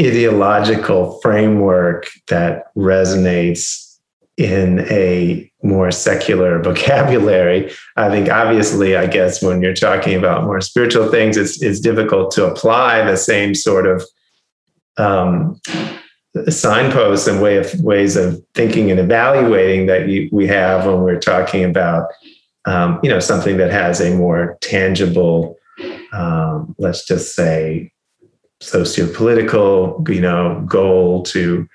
ideological 0.00 1.20
framework 1.20 2.08
that 2.28 2.74
resonates 2.74 3.98
in 4.36 4.80
a 4.90 5.50
more 5.64 5.90
secular 5.90 6.58
vocabulary. 6.62 7.72
I 7.96 8.08
think 8.10 8.30
obviously, 8.30 8.96
I 8.96 9.06
guess 9.06 9.42
when 9.42 9.62
you're 9.62 9.74
talking 9.74 10.16
about 10.16 10.44
more 10.44 10.60
spiritual 10.60 11.10
things, 11.10 11.36
it's, 11.36 11.62
it's 11.62 11.80
difficult 11.80 12.30
to 12.32 12.46
apply 12.46 13.04
the 13.04 13.16
same 13.16 13.54
sort 13.54 13.86
of 13.86 14.02
um, 14.96 15.60
signposts 16.48 17.26
and 17.26 17.42
way 17.42 17.56
of 17.56 17.72
ways 17.80 18.16
of 18.16 18.40
thinking 18.54 18.90
and 18.90 19.00
evaluating 19.00 19.86
that 19.86 20.08
you, 20.08 20.28
we 20.32 20.46
have 20.46 20.86
when 20.86 21.00
we're 21.00 21.18
talking 21.18 21.64
about 21.64 22.08
um, 22.66 23.00
you 23.02 23.10
know 23.10 23.18
something 23.20 23.56
that 23.56 23.70
has 23.70 24.00
a 24.00 24.16
more 24.16 24.56
tangible 24.60 25.56
um, 26.12 26.74
let's 26.78 27.04
just 27.06 27.34
say 27.34 27.92
socio-political 28.60 30.04
you 30.08 30.20
know 30.20 30.64
goal 30.66 31.22
to 31.22 31.68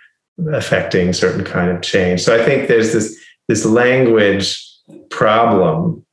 affecting 0.54 1.14
certain 1.14 1.44
kind 1.44 1.70
of 1.70 1.82
change. 1.82 2.22
So 2.22 2.36
I 2.36 2.44
think 2.44 2.68
there's 2.68 2.94
this 2.94 3.20
this 3.50 3.66
language 3.66 4.64
problem. 5.10 6.06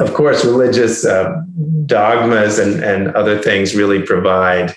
Of 0.00 0.14
course, 0.14 0.44
religious 0.44 1.04
uh, 1.04 1.42
dogmas 1.84 2.58
and, 2.58 2.82
and 2.82 3.14
other 3.14 3.38
things 3.40 3.76
really 3.76 4.02
provide, 4.02 4.74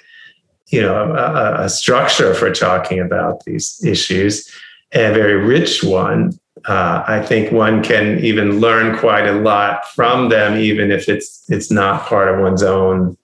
you 0.67 0.81
know, 0.81 1.13
a, 1.15 1.63
a, 1.63 1.69
structure 1.69 2.33
for 2.33 2.51
talking 2.51 2.99
about 2.99 3.45
these 3.45 3.81
issues, 3.85 4.51
a 4.93 5.13
very 5.13 5.35
rich 5.35 5.83
one. 5.83 6.37
Uh, 6.65 7.03
I 7.07 7.21
think 7.21 7.51
one 7.51 7.81
can 7.81 8.19
even 8.19 8.59
learn 8.59 8.97
quite 8.97 9.27
a 9.27 9.39
lot 9.39 9.87
from 9.95 10.29
them, 10.29 10.57
even 10.57 10.91
if 10.91 11.07
it's 11.07 11.45
it's 11.49 11.71
not 11.71 12.05
part 12.05 12.27
of 12.27 12.41
one's 12.41 12.63
own 12.63 13.17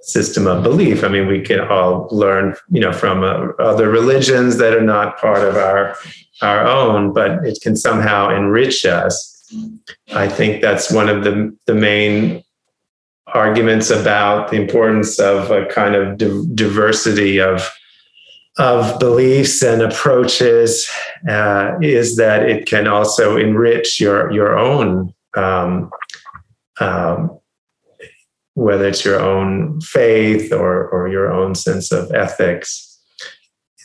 system 0.00 0.46
of 0.46 0.62
belief. 0.62 1.04
I 1.04 1.08
mean, 1.08 1.26
we 1.26 1.42
can 1.42 1.60
all 1.60 2.08
learn, 2.10 2.54
you 2.70 2.80
know, 2.80 2.92
from 2.92 3.22
uh, 3.22 3.52
other 3.62 3.90
religions 3.90 4.56
that 4.58 4.72
are 4.72 4.80
not 4.80 5.18
part 5.18 5.42
of 5.46 5.56
our 5.56 5.96
our 6.42 6.66
own, 6.66 7.12
but 7.12 7.44
it 7.46 7.58
can 7.62 7.76
somehow 7.76 8.34
enrich 8.34 8.84
us. 8.84 9.32
I 10.14 10.28
think 10.28 10.60
that's 10.60 10.90
one 10.90 11.08
of 11.08 11.24
the 11.24 11.56
the 11.66 11.74
main 11.74 12.42
arguments 13.28 13.90
about 13.90 14.50
the 14.50 14.56
importance 14.56 15.18
of 15.18 15.50
a 15.50 15.66
kind 15.66 15.94
of 15.94 16.18
di- 16.18 16.44
diversity 16.54 17.40
of 17.40 17.68
of 18.58 18.98
beliefs 18.98 19.62
and 19.62 19.82
approaches 19.82 20.88
uh, 21.28 21.74
is 21.82 22.16
that 22.16 22.48
it 22.48 22.66
can 22.66 22.86
also 22.88 23.36
enrich 23.36 24.00
your 24.00 24.32
your 24.32 24.58
own 24.58 25.12
um, 25.36 25.90
um, 26.80 27.38
whether 28.56 28.88
it's 28.88 29.04
your 29.04 29.20
own 29.20 29.80
faith 29.82 30.50
or, 30.50 30.88
or 30.88 31.08
your 31.08 31.30
own 31.30 31.54
sense 31.54 31.92
of 31.92 32.10
ethics. 32.12 32.85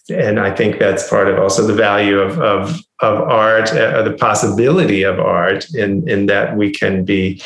And 0.10 0.39
I 0.39 0.54
think 0.54 0.80
that's 0.80 1.08
part 1.10 1.28
of 1.28 1.39
also 1.39 1.66
the 1.66 1.74
value 1.74 2.20
of, 2.20 2.39
of, 2.39 2.80
of 3.02 3.22
art, 3.22 3.72
uh, 3.72 4.02
the 4.02 4.14
possibility 4.14 5.04
of 5.04 5.20
art, 5.20 5.70
in, 5.74 6.08
in 6.10 6.26
that 6.26 6.58
we 6.58 6.72
can 6.72 7.06
be 7.06 7.41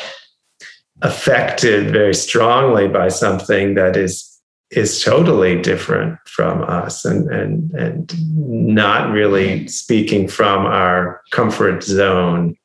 affected 1.02 1.90
very 1.90 2.14
strongly 2.14 2.88
by 2.88 3.08
something 3.08 3.74
that 3.74 3.96
is 3.96 4.32
is 4.70 5.02
totally 5.02 5.60
different 5.60 6.18
from 6.26 6.62
us 6.62 7.04
and 7.04 7.30
and 7.30 7.70
and 7.72 8.14
not 8.38 9.12
really 9.12 9.68
speaking 9.68 10.26
from 10.26 10.66
our 10.66 11.20
comfort 11.30 11.82
zone. 11.82 12.56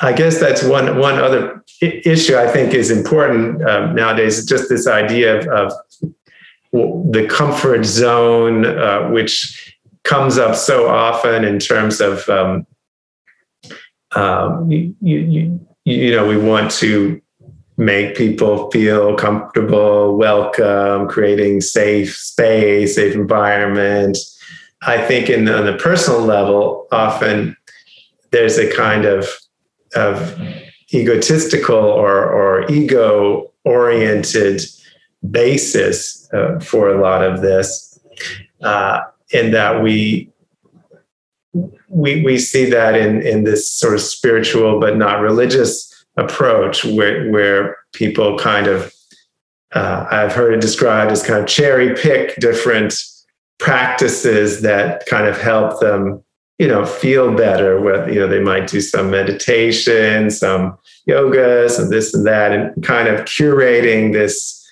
I 0.00 0.12
guess 0.12 0.38
that's 0.38 0.62
one 0.62 0.98
one 0.98 1.18
other 1.18 1.62
issue 1.80 2.36
I 2.36 2.46
think 2.46 2.72
is 2.72 2.90
important 2.90 3.62
um, 3.68 3.94
nowadays. 3.94 4.46
Just 4.46 4.68
this 4.68 4.86
idea 4.86 5.40
of, 5.40 5.48
of 5.48 6.14
the 6.74 7.26
comfort 7.30 7.84
zone, 7.84 8.66
uh, 8.66 9.08
which 9.10 9.76
comes 10.02 10.38
up 10.38 10.56
so 10.56 10.88
often 10.88 11.44
in 11.44 11.58
terms 11.60 12.00
of 12.00 12.28
um, 12.28 12.66
um, 14.16 14.70
you, 14.70 14.94
you, 15.00 15.60
you 15.84 16.10
know 16.10 16.26
we 16.26 16.36
want 16.36 16.70
to 16.72 17.20
make 17.76 18.16
people 18.16 18.70
feel 18.70 19.14
comfortable, 19.14 20.16
welcome, 20.16 21.08
creating 21.08 21.60
safe 21.60 22.16
space, 22.16 22.96
safe 22.96 23.14
environment. 23.14 24.18
I 24.82 24.98
think 24.98 25.30
in 25.30 25.46
the, 25.46 25.58
on 25.58 25.66
the 25.66 25.76
personal 25.76 26.20
level, 26.20 26.86
often 26.92 27.56
there's 28.30 28.58
a 28.58 28.72
kind 28.74 29.04
of 29.04 29.28
of 29.94 30.36
egotistical 30.92 31.76
or, 31.76 32.28
or 32.28 32.70
ego 32.70 33.52
oriented 33.64 34.60
basis 35.30 36.23
uh, 36.34 36.58
for 36.60 36.88
a 36.88 37.00
lot 37.00 37.22
of 37.22 37.40
this, 37.40 37.98
uh, 38.62 39.00
in 39.30 39.52
that 39.52 39.82
we 39.82 40.30
we 41.88 42.22
we 42.24 42.38
see 42.38 42.64
that 42.70 42.96
in 42.96 43.22
in 43.22 43.44
this 43.44 43.70
sort 43.70 43.94
of 43.94 44.00
spiritual 44.00 44.80
but 44.80 44.96
not 44.96 45.20
religious 45.20 46.04
approach 46.16 46.84
where 46.84 47.30
where 47.30 47.76
people 47.92 48.38
kind 48.38 48.66
of 48.66 48.92
uh, 49.72 50.06
I've 50.10 50.32
heard 50.32 50.54
it 50.54 50.60
described 50.60 51.10
as 51.10 51.22
kind 51.22 51.40
of 51.40 51.46
cherry 51.48 51.94
pick 51.96 52.36
different 52.36 52.94
practices 53.58 54.62
that 54.62 55.04
kind 55.06 55.26
of 55.26 55.40
help 55.40 55.80
them 55.80 56.22
you 56.58 56.68
know 56.68 56.84
feel 56.84 57.34
better 57.34 57.80
with 57.80 58.08
you 58.12 58.20
know 58.20 58.28
they 58.28 58.40
might 58.40 58.68
do 58.68 58.80
some 58.80 59.10
meditation 59.10 60.30
some 60.30 60.76
yoga 61.06 61.68
some 61.68 61.90
this 61.90 62.14
and 62.14 62.26
that 62.26 62.52
and 62.52 62.84
kind 62.84 63.08
of 63.08 63.20
curating 63.24 64.12
this 64.12 64.63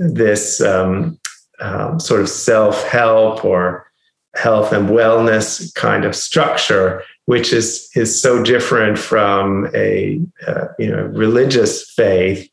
this 0.00 0.60
um, 0.60 1.18
um, 1.60 2.00
sort 2.00 2.20
of 2.20 2.28
self-help 2.28 3.44
or 3.44 3.86
health 4.34 4.72
and 4.72 4.88
wellness 4.88 5.74
kind 5.74 6.04
of 6.04 6.14
structure 6.14 7.02
which 7.26 7.52
is 7.52 7.90
is 7.94 8.20
so 8.20 8.42
different 8.42 8.98
from 8.98 9.68
a 9.74 10.20
uh, 10.46 10.66
you 10.78 10.90
know 10.90 11.04
religious 11.06 11.90
faith 11.90 12.48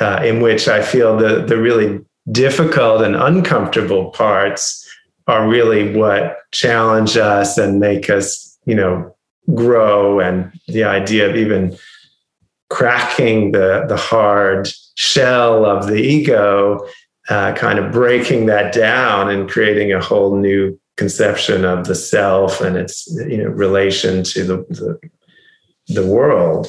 uh, 0.00 0.20
in 0.24 0.40
which 0.40 0.66
i 0.66 0.82
feel 0.82 1.16
the 1.16 1.44
the 1.44 1.56
really 1.56 2.00
difficult 2.30 3.02
and 3.02 3.16
uncomfortable 3.16 4.10
parts 4.10 4.86
are 5.26 5.48
really 5.48 5.94
what 5.96 6.38
challenge 6.52 7.16
us 7.16 7.56
and 7.56 7.78
make 7.78 8.10
us, 8.10 8.58
you 8.66 8.74
know, 8.74 9.14
grow. 9.54 10.20
And 10.20 10.52
the 10.66 10.84
idea 10.84 11.28
of 11.30 11.36
even 11.36 11.76
cracking 12.68 13.52
the 13.52 13.84
the 13.88 13.96
hard 13.96 14.68
shell 15.00 15.64
of 15.64 15.86
the 15.86 15.96
ego, 15.96 16.86
uh, 17.30 17.54
kind 17.54 17.78
of 17.78 17.90
breaking 17.90 18.44
that 18.44 18.70
down 18.74 19.30
and 19.30 19.48
creating 19.48 19.94
a 19.94 20.00
whole 20.00 20.36
new 20.36 20.78
conception 20.98 21.64
of 21.64 21.86
the 21.86 21.94
self 21.94 22.60
and 22.60 22.76
its 22.76 23.08
you 23.26 23.38
know 23.38 23.48
relation 23.48 24.22
to 24.22 24.44
the 24.44 24.56
the, 24.68 25.00
the 25.94 26.06
world. 26.06 26.66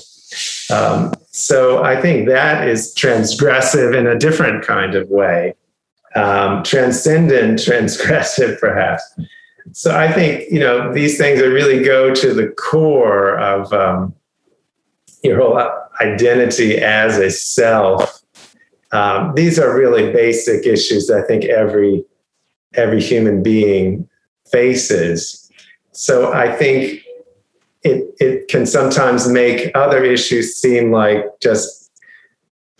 Um, 0.70 1.14
so 1.32 1.84
I 1.84 2.02
think 2.02 2.30
that 2.30 2.70
is 2.70 2.96
transgressive 2.96 3.94
in 3.94 4.08
a 4.08 4.18
different 4.18 4.64
kind 4.64 4.96
of 4.96 5.10
way 5.10 5.56
um, 6.16 6.64
transcendent, 6.64 7.60
transgressive, 7.68 8.60
perhaps. 8.62 9.04
So 9.74 9.94
I 9.94 10.10
think 10.10 10.50
you 10.50 10.60
know 10.62 10.94
these 10.94 11.18
things 11.18 11.42
that 11.42 11.50
really 11.50 11.84
go 11.84 12.16
to 12.16 12.34
the 12.34 12.48
core 12.48 13.38
of 13.38 13.74
um, 13.74 14.16
your 15.22 15.38
whole 15.42 15.60
identity 16.00 16.78
as 16.78 17.18
a 17.18 17.30
self. 17.30 18.20
Um, 18.92 19.34
these 19.36 19.58
are 19.58 19.78
really 19.78 20.12
basic 20.12 20.66
issues 20.66 21.08
that 21.08 21.24
I 21.24 21.28
think 21.28 21.46
every 21.46 22.06
every 22.74 23.02
human 23.02 23.44
being 23.44 24.08
faces. 24.52 25.50
So 25.92 26.34
I 26.34 26.52
think 26.52 27.02
it 27.84 28.14
it 28.20 28.48
can 28.48 28.66
sometimes 28.66 29.28
make 29.28 29.72
other 29.76 30.04
issues 30.04 30.56
seem 30.56 30.92
like 30.92 31.26
just 31.42 31.92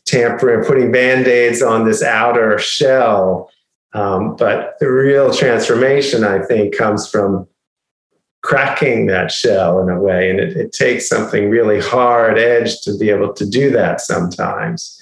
tampering, 0.06 0.66
putting 0.66 0.92
band 0.92 1.28
aids 1.28 1.62
on 1.62 1.86
this 1.86 2.04
outer 2.04 2.60
shell. 2.60 3.50
Um, 3.94 4.36
but 4.36 4.76
the 4.80 4.90
real 4.92 5.34
transformation, 5.34 6.24
I 6.24 6.40
think, 6.40 6.76
comes 6.76 7.10
from 7.10 7.48
cracking 8.42 9.06
that 9.06 9.32
shell 9.32 9.82
in 9.82 9.90
a 9.90 10.00
way. 10.00 10.30
And 10.30 10.40
it, 10.40 10.58
it 10.58 10.72
takes 10.72 11.08
something 11.08 11.50
really 11.50 11.80
hard 11.80 12.38
edge 12.38 12.82
to 12.82 12.98
be 12.98 13.10
able 13.10 13.34
to 13.34 13.46
do 13.46 13.70
that 13.72 14.02
sometimes. 14.02 15.01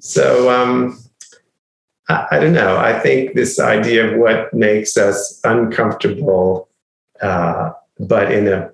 So, 0.00 0.50
um, 0.50 0.98
I, 2.08 2.26
I, 2.32 2.40
don't 2.40 2.54
know. 2.54 2.76
I 2.76 2.98
think 2.98 3.34
this 3.34 3.60
idea 3.60 4.10
of 4.10 4.18
what 4.18 4.52
makes 4.52 4.96
us 4.96 5.40
uncomfortable, 5.44 6.68
uh, 7.22 7.72
but 7.98 8.32
in 8.32 8.48
a 8.48 8.72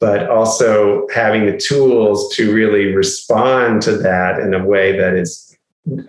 but 0.00 0.30
also 0.30 1.06
having 1.14 1.44
the 1.44 1.58
tools 1.58 2.34
to 2.34 2.54
really 2.54 2.86
respond 2.94 3.82
to 3.82 3.96
that 3.98 4.40
in 4.40 4.54
a 4.54 4.64
way 4.64 4.96
that 4.96 5.14
is 5.14 5.56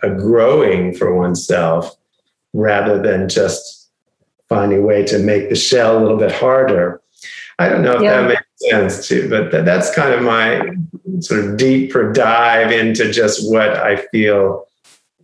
a 0.01 0.09
growing 0.09 0.95
for 0.95 1.13
oneself 1.13 1.97
rather 2.53 3.01
than 3.01 3.27
just 3.27 3.89
finding 4.47 4.79
a 4.79 4.81
way 4.81 5.03
to 5.05 5.19
make 5.19 5.49
the 5.49 5.55
shell 5.55 5.97
a 5.97 6.01
little 6.01 6.17
bit 6.17 6.31
harder. 6.31 7.00
I 7.61 7.69
don't 7.69 7.83
know 7.83 7.97
if 7.97 8.01
yeah. 8.01 8.21
that 8.21 8.27
makes 8.27 8.41
sense 8.69 9.07
too, 9.07 9.29
but 9.29 9.51
that, 9.51 9.65
that's 9.65 9.93
kind 9.93 10.13
of 10.13 10.23
my 10.23 10.71
sort 11.19 11.45
of 11.45 11.57
deeper 11.57 12.11
dive 12.11 12.71
into 12.71 13.11
just 13.11 13.51
what 13.51 13.69
I 13.77 13.97
feel 14.07 14.65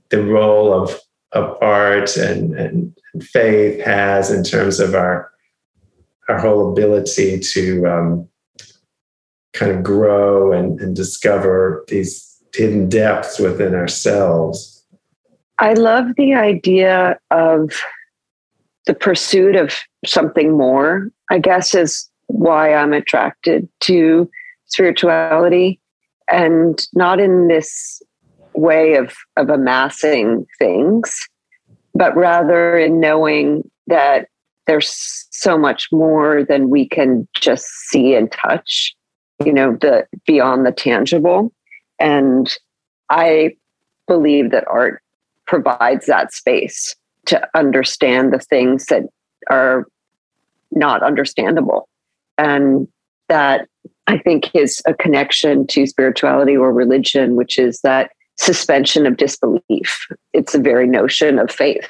the 0.09 0.23
role 0.23 0.71
of, 0.71 0.99
of 1.31 1.57
art 1.61 2.15
and, 2.15 2.53
and 2.53 2.95
faith 3.21 3.83
has 3.83 4.29
in 4.31 4.43
terms 4.43 4.79
of 4.79 4.93
our 4.93 5.31
our 6.29 6.37
whole 6.37 6.71
ability 6.71 7.39
to 7.39 7.87
um, 7.87 8.27
kind 9.53 9.71
of 9.71 9.81
grow 9.81 10.51
and, 10.51 10.79
and 10.81 10.93
discover 10.93 11.85
these 11.87 12.37
hidden 12.53 12.89
depths 12.89 13.39
within 13.39 13.73
ourselves. 13.73 14.85
I 15.57 15.73
love 15.73 16.07
the 16.17 16.33
idea 16.33 17.17
of 17.31 17.71
the 18.87 18.93
pursuit 18.93 19.55
of 19.55 19.73
something 20.05 20.55
more, 20.55 21.09
I 21.31 21.39
guess, 21.39 21.73
is 21.73 22.09
why 22.27 22.73
I'm 22.73 22.93
attracted 22.93 23.67
to 23.81 24.29
spirituality. 24.65 25.79
And 26.29 26.85
not 26.93 27.19
in 27.19 27.47
this 27.47 28.01
way 28.53 28.95
of, 28.95 29.13
of 29.37 29.49
amassing 29.49 30.45
things, 30.59 31.17
but 31.95 32.15
rather 32.15 32.77
in 32.77 32.99
knowing 32.99 33.69
that 33.87 34.27
there's 34.65 35.25
so 35.31 35.57
much 35.57 35.87
more 35.91 36.43
than 36.43 36.69
we 36.69 36.87
can 36.87 37.27
just 37.39 37.65
see 37.65 38.13
and 38.13 38.29
touch 38.31 38.93
you 39.43 39.53
know 39.53 39.77
the 39.81 40.05
beyond 40.25 40.65
the 40.65 40.71
tangible. 40.71 41.51
And 41.99 42.53
i 43.09 43.55
believe 44.07 44.51
that 44.51 44.67
art 44.69 45.01
provides 45.45 46.05
that 46.05 46.33
space 46.33 46.95
to 47.25 47.47
understand 47.55 48.33
the 48.33 48.39
things 48.39 48.85
that 48.85 49.03
are 49.49 49.85
not 50.71 51.03
understandable 51.03 51.87
and 52.37 52.87
that 53.29 53.67
i 54.07 54.17
think 54.17 54.49
is 54.53 54.81
a 54.87 54.93
connection 54.93 55.65
to 55.67 55.85
spirituality 55.85 56.55
or 56.55 56.73
religion 56.73 57.35
which 57.35 57.57
is 57.57 57.79
that 57.81 58.11
suspension 58.37 59.05
of 59.05 59.17
disbelief 59.17 60.07
it's 60.33 60.53
the 60.53 60.61
very 60.61 60.87
notion 60.87 61.39
of 61.39 61.51
faith 61.51 61.89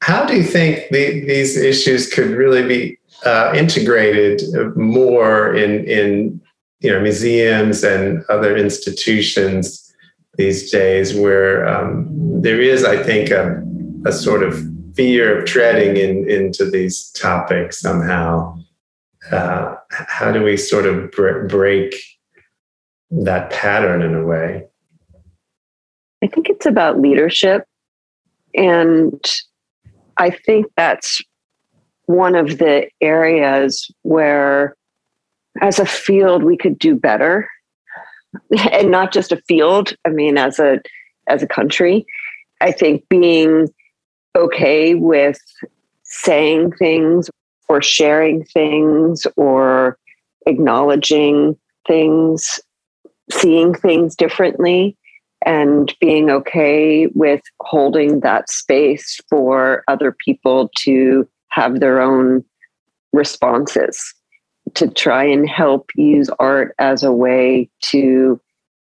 how 0.00 0.24
do 0.24 0.36
you 0.36 0.44
think 0.44 0.84
the, 0.90 1.24
these 1.26 1.56
issues 1.56 2.12
could 2.12 2.30
really 2.30 2.66
be 2.66 2.98
uh, 3.24 3.52
integrated 3.56 4.42
more 4.76 5.54
in 5.54 5.84
in 5.84 6.40
you 6.80 6.92
know 6.92 7.00
museums 7.00 7.82
and 7.82 8.22
other 8.28 8.56
institutions 8.56 9.88
these 10.38 10.70
days, 10.70 11.14
where 11.14 11.68
um, 11.68 12.06
there 12.40 12.60
is, 12.60 12.84
I 12.84 13.02
think, 13.02 13.30
a, 13.30 13.60
a, 14.06 14.12
sort 14.12 14.44
of 14.44 14.64
fear 14.94 15.36
of 15.40 15.46
treading 15.46 15.96
in, 15.96 16.30
into 16.30 16.64
these 16.70 17.10
topics 17.10 17.80
somehow. 17.80 18.56
Uh, 19.30 19.74
how 19.90 20.32
do 20.32 20.42
we 20.42 20.56
sort 20.56 20.86
of 20.86 21.10
break 21.48 21.94
that 23.10 23.50
pattern 23.50 24.02
in 24.02 24.14
a 24.14 24.24
way? 24.24 24.64
I 26.22 26.26
think 26.26 26.48
it's 26.48 26.66
about 26.66 27.00
leadership. 27.00 27.64
And 28.54 29.22
I 30.16 30.30
think 30.30 30.66
that's 30.76 31.22
one 32.06 32.34
of 32.34 32.58
the 32.58 32.88
areas 33.00 33.90
where, 34.02 34.74
as 35.60 35.78
a 35.78 35.86
field, 35.86 36.42
we 36.42 36.56
could 36.56 36.78
do 36.78 36.94
better, 36.94 37.48
and 38.72 38.90
not 38.90 39.12
just 39.12 39.32
a 39.32 39.42
field. 39.48 39.92
I 40.06 40.10
mean, 40.10 40.38
as 40.38 40.58
a 40.58 40.80
as 41.28 41.42
a 41.42 41.46
country, 41.46 42.06
I 42.60 42.72
think 42.72 43.04
being 43.08 43.68
okay 44.34 44.94
with 44.94 45.38
saying 46.02 46.72
things 46.72 47.30
or 47.68 47.82
sharing 47.82 48.44
things 48.44 49.26
or 49.36 49.98
acknowledging 50.46 51.56
things, 51.86 52.60
seeing 53.30 53.74
things 53.74 54.14
differently, 54.14 54.96
and 55.44 55.94
being 56.00 56.30
okay 56.30 57.06
with 57.14 57.42
holding 57.60 58.20
that 58.20 58.50
space 58.50 59.20
for 59.28 59.84
other 59.88 60.14
people 60.24 60.70
to 60.76 61.28
have 61.50 61.80
their 61.80 62.00
own 62.00 62.44
responses 63.12 64.14
to 64.74 64.88
try 64.88 65.24
and 65.24 65.48
help 65.48 65.90
use 65.96 66.28
art 66.38 66.74
as 66.78 67.02
a 67.02 67.12
way 67.12 67.70
to 67.82 68.40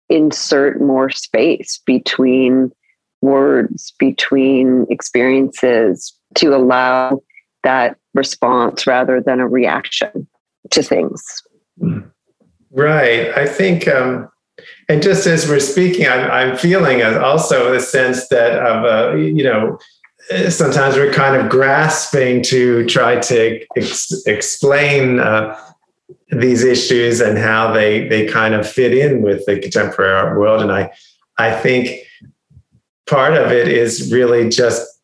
insert 0.08 0.80
more 0.80 1.10
space 1.10 1.80
between 1.84 2.70
words, 3.22 3.92
between 3.98 4.86
experiences, 4.88 6.14
to 6.34 6.54
allow 6.54 7.20
that 7.66 7.96
response 8.14 8.86
rather 8.86 9.20
than 9.20 9.40
a 9.40 9.48
reaction 9.48 10.28
to 10.70 10.82
things. 10.84 11.22
Right. 12.70 13.36
I 13.36 13.46
think, 13.46 13.88
um, 13.88 14.28
and 14.88 15.02
just 15.02 15.26
as 15.26 15.48
we're 15.48 15.58
speaking, 15.58 16.06
I'm, 16.06 16.30
I'm 16.30 16.56
feeling 16.56 17.02
also 17.02 17.74
a 17.74 17.80
sense 17.80 18.28
that 18.28 18.52
of, 18.60 18.84
uh, 18.84 19.16
you 19.16 19.42
know, 19.42 19.78
sometimes 20.48 20.94
we're 20.94 21.12
kind 21.12 21.34
of 21.34 21.50
grasping 21.50 22.42
to 22.44 22.86
try 22.86 23.18
to 23.20 23.60
ex- 23.76 24.26
explain 24.26 25.18
uh, 25.18 25.58
these 26.30 26.62
issues 26.62 27.20
and 27.20 27.36
how 27.36 27.72
they 27.72 28.06
they 28.08 28.26
kind 28.26 28.54
of 28.54 28.68
fit 28.68 28.96
in 28.96 29.22
with 29.22 29.44
the 29.46 29.58
contemporary 29.58 30.12
art 30.12 30.38
world 30.38 30.60
and 30.60 30.72
i 30.72 30.90
i 31.38 31.52
think 31.52 32.00
part 33.08 33.34
of 33.34 33.52
it 33.52 33.68
is 33.68 34.12
really 34.12 34.48
just 34.48 34.95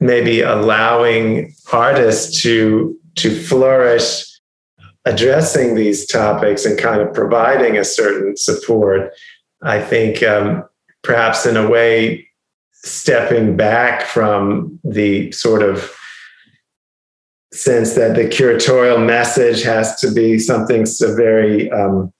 maybe 0.00 0.42
allowing 0.42 1.54
artists 1.72 2.42
to 2.42 2.96
to 3.16 3.34
flourish 3.42 4.24
addressing 5.04 5.74
these 5.74 6.06
topics 6.06 6.64
and 6.64 6.78
kind 6.78 7.00
of 7.00 7.12
providing 7.14 7.76
a 7.76 7.84
certain 7.84 8.36
support 8.36 9.12
i 9.62 9.80
think 9.80 10.22
um, 10.22 10.62
perhaps 11.02 11.46
in 11.46 11.56
a 11.56 11.68
way 11.68 12.26
stepping 12.72 13.56
back 13.56 14.02
from 14.02 14.78
the 14.84 15.30
sort 15.32 15.62
of 15.62 15.94
sense 17.52 17.94
that 17.94 18.14
the 18.14 18.24
curatorial 18.24 19.04
message 19.04 19.62
has 19.62 19.98
to 20.00 20.12
be 20.12 20.38
something 20.38 20.86
so 20.86 21.14
very 21.16 21.70
um, 21.72 22.12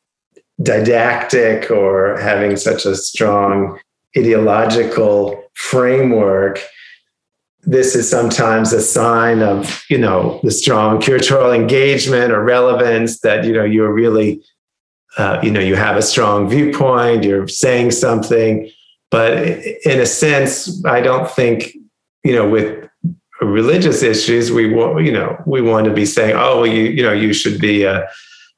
didactic 0.62 1.70
or 1.70 2.18
having 2.18 2.56
such 2.56 2.84
a 2.84 2.96
strong 2.96 3.78
ideological 4.16 5.40
framework 5.54 6.60
this 7.70 7.94
is 7.94 8.08
sometimes 8.08 8.72
a 8.72 8.80
sign 8.80 9.42
of 9.42 9.82
you 9.90 9.98
know 9.98 10.40
the 10.42 10.50
strong 10.50 11.00
curatorial 11.00 11.54
engagement 11.54 12.32
or 12.32 12.42
relevance 12.42 13.20
that 13.20 13.44
you 13.44 13.52
know 13.52 13.64
you're 13.64 13.92
really 13.92 14.42
uh, 15.18 15.40
you 15.42 15.50
know 15.50 15.60
you 15.60 15.76
have 15.76 15.96
a 15.96 16.02
strong 16.02 16.48
viewpoint 16.48 17.24
you're 17.24 17.48
saying 17.48 17.90
something 17.90 18.70
but 19.10 19.38
in 19.84 20.00
a 20.00 20.06
sense, 20.06 20.84
I 20.84 21.00
don't 21.00 21.30
think, 21.30 21.74
you 22.24 22.34
know, 22.34 22.48
with 22.48 22.88
religious 23.40 24.02
issues, 24.02 24.50
we 24.50 24.72
want, 24.72 25.04
you 25.04 25.12
know, 25.12 25.40
we 25.46 25.62
want 25.62 25.86
to 25.86 25.92
be 25.92 26.04
saying, 26.04 26.36
oh, 26.36 26.58
well, 26.58 26.66
you, 26.66 26.84
you 26.84 27.02
know, 27.02 27.12
you 27.12 27.32
should 27.32 27.60
be 27.60 27.84
a, 27.84 28.08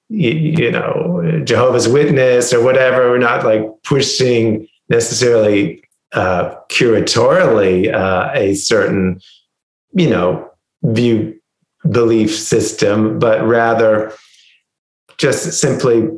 you, 0.09 0.31
you 0.31 0.71
know, 0.73 1.41
Jehovah's 1.45 1.89
Witness 1.89 2.53
or 2.53 2.65
whatever. 2.65 3.11
We're 3.11 3.19
not 3.19 3.45
like 3.45 3.63
pushing 3.85 4.67
necessarily 4.89 5.85
uh, 6.13 6.55
curatorially 6.69 7.93
uh, 7.93 8.31
a 8.35 8.55
certain, 8.55 9.21
you 9.93 10.09
know, 10.09 10.51
view 10.83 11.39
belief 11.91 12.35
system, 12.37 13.19
but 13.19 13.47
rather 13.47 14.13
just 15.19 15.61
simply 15.61 16.09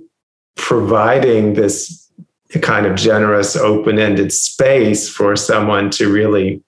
providing 0.57 1.55
this 1.55 2.11
kind 2.61 2.87
of 2.87 2.97
generous, 2.97 3.57
open 3.57 3.99
ended 3.99 4.33
space 4.33 5.09
for 5.09 5.37
someone 5.37 5.91
to 5.91 6.13
really 6.13 6.63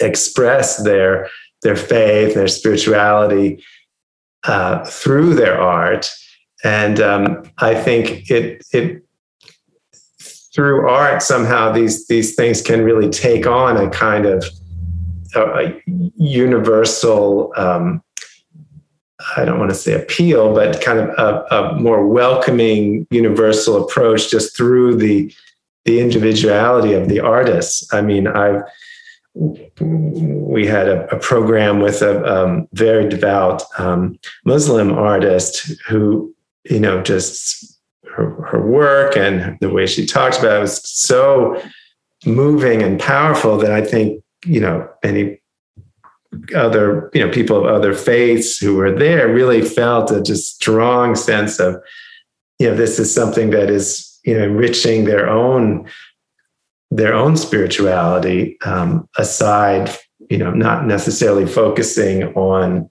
express 0.00 0.82
their, 0.82 1.28
their 1.62 1.76
faith, 1.76 2.34
their 2.34 2.48
spirituality 2.48 3.62
uh, 4.44 4.84
through 4.84 5.34
their 5.34 5.60
art. 5.60 6.10
And 6.64 7.00
um, 7.00 7.42
I 7.58 7.74
think 7.74 8.30
it, 8.30 8.64
it, 8.72 9.02
through 10.58 10.88
art, 10.88 11.22
somehow 11.22 11.70
these, 11.70 12.08
these 12.08 12.34
things 12.34 12.60
can 12.60 12.82
really 12.82 13.08
take 13.08 13.46
on 13.46 13.76
a 13.76 13.88
kind 13.90 14.26
of 14.26 14.44
a, 15.36 15.40
a 15.40 15.82
universal 16.16 17.52
um, 17.56 18.02
I 19.36 19.44
don't 19.44 19.60
want 19.60 19.70
to 19.70 19.76
say 19.76 19.94
appeal, 19.94 20.52
but 20.52 20.80
kind 20.80 20.98
of 20.98 21.10
a, 21.10 21.54
a, 21.54 21.74
more 21.76 22.08
welcoming, 22.08 23.06
universal 23.10 23.84
approach 23.84 24.30
just 24.30 24.56
through 24.56 24.96
the 24.96 25.32
the 25.84 26.00
individuality 26.00 26.92
of 26.94 27.08
the 27.08 27.20
artists. 27.20 27.92
I 27.92 28.00
mean, 28.00 28.26
I've 28.26 28.62
we 29.34 30.66
had 30.66 30.88
a, 30.88 31.14
a 31.14 31.18
program 31.20 31.80
with 31.80 32.02
a 32.02 32.24
um, 32.24 32.68
very 32.72 33.08
devout 33.08 33.62
um, 33.78 34.18
Muslim 34.44 34.92
artist 34.92 35.72
who 35.88 36.34
you 36.68 36.80
know, 36.80 37.02
just 37.02 37.77
her, 38.18 38.42
her 38.48 38.66
work 38.66 39.16
and 39.16 39.58
the 39.60 39.70
way 39.70 39.86
she 39.86 40.04
talks 40.04 40.38
about 40.38 40.58
it 40.58 40.60
was 40.60 40.88
so 40.88 41.62
moving 42.26 42.82
and 42.82 43.00
powerful 43.00 43.56
that 43.58 43.72
I 43.72 43.82
think, 43.82 44.22
you 44.44 44.60
know, 44.60 44.88
any 45.02 45.40
other, 46.54 47.10
you 47.14 47.24
know, 47.24 47.32
people 47.32 47.56
of 47.56 47.64
other 47.64 47.94
faiths 47.94 48.58
who 48.58 48.76
were 48.76 48.92
there 48.92 49.32
really 49.32 49.62
felt 49.62 50.10
a 50.10 50.20
just 50.20 50.56
strong 50.56 51.14
sense 51.14 51.58
of, 51.58 51.76
you 52.58 52.68
know, 52.68 52.76
this 52.76 52.98
is 52.98 53.14
something 53.14 53.50
that 53.50 53.70
is, 53.70 54.18
you 54.24 54.34
know, 54.34 54.44
enriching 54.44 55.04
their 55.04 55.28
own 55.28 55.88
their 56.90 57.12
own 57.12 57.36
spirituality 57.36 58.56
um, 58.64 59.06
aside 59.18 59.94
you 60.30 60.38
know 60.38 60.50
not 60.50 60.86
necessarily 60.86 61.46
focusing 61.46 62.24
on 62.34 62.88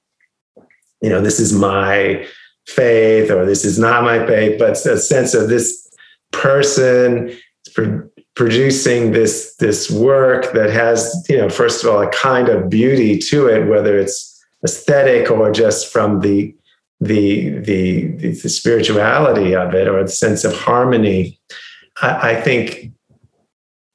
you 1.02 1.10
know 1.10 1.22
this 1.22 1.40
is 1.40 1.54
my 1.54 2.26
faith 2.68 3.32
or 3.32 3.46
this 3.46 3.66
is 3.66 3.80
not 3.80 4.04
my 4.04 4.26
faith 4.28 4.60
but 4.60 4.72
a 4.86 4.98
sense 4.98 5.34
of 5.34 5.50
this 5.50 5.90
person 6.32 7.36
producing 8.36 9.12
this 9.12 9.56
this 9.56 9.90
work 9.90 10.52
that 10.54 10.70
has 10.70 11.26
you 11.30 11.38
know 11.38 11.50
first 11.50 11.84
of 11.84 11.90
all 11.90 12.02
a 12.02 12.10
kind 12.10 12.50
of 12.50 12.70
beauty 12.70 13.18
to 13.18 13.48
it 13.48 13.68
whether 13.68 13.98
it's 13.98 14.38
aesthetic 14.64 15.32
or 15.32 15.52
just 15.52 15.92
from 15.92 16.20
the 16.22 16.54
the 17.00 17.50
the 17.60 18.08
the, 18.18 18.32
the 18.32 18.50
spirituality 18.50 19.56
of 19.56 19.74
it 19.74 19.88
or 19.88 20.04
the 20.04 20.10
sense 20.10 20.44
of 20.44 20.56
harmony. 20.56 21.40
I, 22.02 22.32
I 22.32 22.42
think 22.42 22.92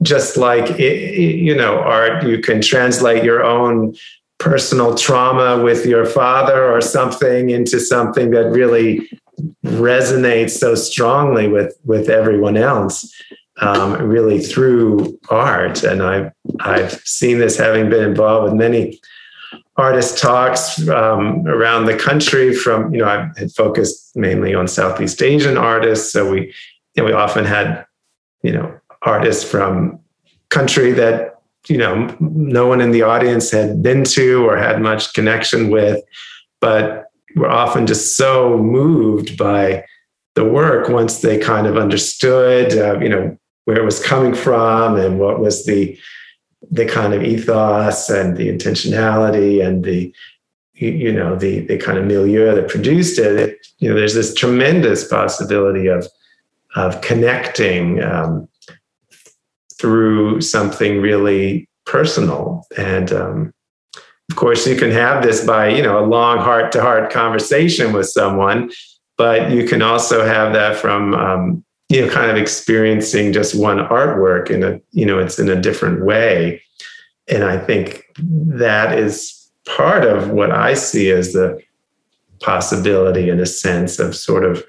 just 0.02 0.36
like 0.36 0.78
it, 0.78 1.18
you 1.18 1.54
know 1.54 1.78
art 1.78 2.24
you 2.24 2.38
can 2.40 2.60
translate 2.60 3.24
your 3.24 3.44
own 3.44 3.94
personal 4.42 4.96
trauma 4.96 5.62
with 5.62 5.86
your 5.86 6.04
father 6.04 6.64
or 6.64 6.80
something 6.80 7.50
into 7.50 7.78
something 7.78 8.32
that 8.32 8.50
really 8.50 9.08
resonates 9.64 10.50
so 10.50 10.74
strongly 10.74 11.46
with 11.46 11.78
with 11.84 12.10
everyone 12.10 12.56
else 12.56 13.08
um, 13.60 13.92
really 14.02 14.40
through 14.40 15.16
art. 15.30 15.84
And 15.84 16.02
i've 16.02 16.32
i've 16.58 16.92
seen 17.04 17.38
this 17.38 17.56
having 17.56 17.88
been 17.88 18.02
involved 18.02 18.44
with 18.46 18.54
many 18.54 19.00
artist 19.76 20.18
talks 20.18 20.88
um, 20.88 21.46
around 21.46 21.86
the 21.86 21.96
country 21.96 22.52
from 22.52 22.92
you 22.92 23.00
know 23.00 23.06
i 23.06 23.30
had 23.38 23.52
focused 23.52 24.16
mainly 24.16 24.54
on 24.54 24.66
southeast 24.66 25.22
asian 25.22 25.56
artists. 25.56 26.12
So 26.12 26.32
we 26.32 26.52
know, 26.96 27.04
we 27.04 27.12
often 27.12 27.44
had 27.44 27.86
you 28.42 28.52
know 28.52 28.76
artists 29.02 29.48
from 29.48 30.00
country 30.48 30.90
that 30.92 31.31
you 31.68 31.78
know 31.78 32.14
no 32.20 32.66
one 32.66 32.80
in 32.80 32.90
the 32.90 33.02
audience 33.02 33.50
had 33.50 33.82
been 33.82 34.04
to 34.04 34.44
or 34.48 34.56
had 34.56 34.80
much 34.80 35.12
connection 35.12 35.70
with 35.70 36.02
but 36.60 37.06
were 37.36 37.50
often 37.50 37.86
just 37.86 38.16
so 38.16 38.58
moved 38.58 39.36
by 39.36 39.84
the 40.34 40.44
work 40.44 40.88
once 40.88 41.20
they 41.20 41.38
kind 41.38 41.66
of 41.66 41.76
understood 41.76 42.76
uh, 42.76 42.98
you 43.00 43.08
know 43.08 43.36
where 43.64 43.78
it 43.78 43.84
was 43.84 44.02
coming 44.02 44.34
from 44.34 44.96
and 44.96 45.18
what 45.18 45.40
was 45.40 45.64
the 45.66 45.96
the 46.70 46.86
kind 46.86 47.12
of 47.12 47.22
ethos 47.22 48.08
and 48.08 48.36
the 48.36 48.48
intentionality 48.48 49.64
and 49.64 49.84
the 49.84 50.12
you 50.74 51.12
know 51.12 51.36
the 51.36 51.60
the 51.66 51.78
kind 51.78 51.98
of 51.98 52.04
milieu 52.04 52.54
that 52.54 52.68
produced 52.68 53.18
it, 53.18 53.38
it 53.38 53.66
you 53.78 53.88
know 53.88 53.94
there's 53.94 54.14
this 54.14 54.34
tremendous 54.34 55.06
possibility 55.06 55.86
of 55.86 56.08
of 56.74 57.00
connecting 57.02 58.02
um, 58.02 58.48
through 59.82 60.40
something 60.40 61.00
really 61.00 61.68
personal. 61.84 62.64
And 62.78 63.12
um, 63.12 63.52
of 64.30 64.36
course, 64.36 64.64
you 64.64 64.76
can 64.76 64.92
have 64.92 65.24
this 65.24 65.44
by 65.44 65.68
you 65.68 65.82
know 65.82 65.98
a 65.98 66.06
long 66.06 66.38
heart 66.38 66.70
to 66.72 66.80
heart 66.80 67.12
conversation 67.12 67.92
with 67.92 68.06
someone, 68.06 68.70
but 69.18 69.50
you 69.50 69.66
can 69.66 69.82
also 69.82 70.24
have 70.24 70.52
that 70.52 70.76
from 70.76 71.14
um, 71.14 71.64
you 71.88 72.00
know 72.00 72.12
kind 72.12 72.30
of 72.30 72.36
experiencing 72.36 73.32
just 73.32 73.58
one 73.58 73.78
artwork 73.78 74.50
in 74.50 74.62
a 74.62 74.80
you 74.92 75.04
know 75.04 75.18
it's 75.18 75.40
in 75.40 75.48
a 75.48 75.60
different 75.60 76.04
way. 76.04 76.62
And 77.28 77.42
I 77.42 77.58
think 77.58 78.04
that 78.18 78.96
is 78.96 79.50
part 79.66 80.04
of 80.04 80.30
what 80.30 80.52
I 80.52 80.74
see 80.74 81.10
as 81.10 81.32
the 81.32 81.60
possibility, 82.40 83.28
in 83.28 83.40
a 83.40 83.46
sense, 83.46 83.98
of 83.98 84.14
sort 84.14 84.44
of 84.44 84.64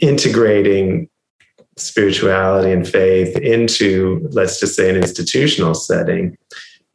integrating 0.00 1.08
spirituality 1.76 2.72
and 2.72 2.88
faith 2.88 3.36
into, 3.38 4.26
let's 4.32 4.58
just 4.58 4.74
say, 4.74 4.88
an 4.88 4.96
institutional 4.96 5.74
setting, 5.74 6.36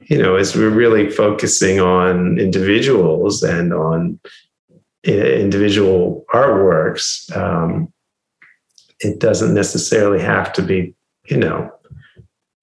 you 0.02 0.22
know, 0.22 0.36
as 0.36 0.56
we're 0.56 0.70
really 0.70 1.10
focusing 1.10 1.80
on 1.80 2.40
individuals 2.40 3.44
and 3.44 3.74
on 3.74 4.20
individual 5.04 6.26
artworks, 6.34 7.36
um, 7.36 7.92
it 9.00 9.20
doesn't 9.20 9.54
necessarily 9.54 10.22
have 10.22 10.52
to 10.54 10.62
be, 10.62 10.94
you 11.28 11.38
know, 11.38 11.72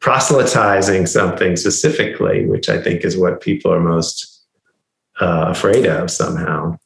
proselytizing 0.01 1.07
something 1.07 1.57
specifically, 1.57 2.47
which 2.47 2.69
I 2.69 2.81
think 2.81 3.05
is 3.05 3.17
what 3.17 3.41
people 3.41 3.73
are 3.73 3.81
most 3.81 4.45
uh, 5.21 5.47
afraid 5.49 5.87
of 5.87 6.11
somehow. 6.11 6.79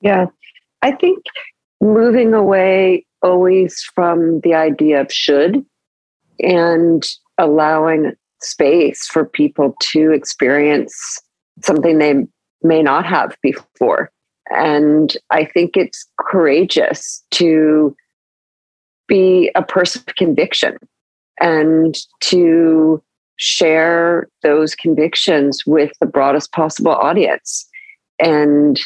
Yeah. 0.00 0.26
I 0.82 0.92
think 0.92 1.24
moving 1.80 2.34
away 2.34 3.04
always 3.22 3.82
from 3.94 4.40
the 4.40 4.54
idea 4.54 5.00
of 5.00 5.12
should 5.12 5.64
and 6.40 7.06
allowing 7.38 8.12
space 8.40 9.06
for 9.06 9.24
people 9.24 9.74
to 9.80 10.12
experience 10.12 11.20
something 11.62 11.98
they 11.98 12.26
may 12.62 12.82
not 12.82 13.04
have 13.04 13.36
before. 13.42 14.10
And 14.50 15.16
I 15.30 15.44
think 15.44 15.76
it's 15.76 16.06
courageous 16.18 17.22
to 17.32 17.94
be 19.06 19.50
a 19.54 19.62
person 19.62 20.02
of 20.06 20.14
conviction 20.16 20.76
and 21.40 21.96
to 22.20 23.02
share 23.36 24.28
those 24.42 24.74
convictions 24.74 25.64
with 25.66 25.92
the 26.00 26.06
broadest 26.06 26.52
possible 26.52 26.92
audience 26.92 27.66
and 28.18 28.78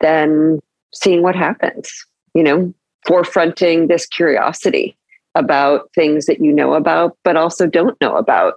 then 0.00 0.60
seeing 0.94 1.22
what 1.22 1.34
happens. 1.34 1.90
You 2.34 2.42
know, 2.42 2.74
forefronting 3.08 3.88
this 3.88 4.06
curiosity 4.06 4.96
about 5.34 5.90
things 5.94 6.26
that 6.26 6.40
you 6.40 6.52
know 6.52 6.74
about, 6.74 7.16
but 7.24 7.36
also 7.36 7.66
don't 7.66 7.98
know 8.00 8.16
about. 8.16 8.54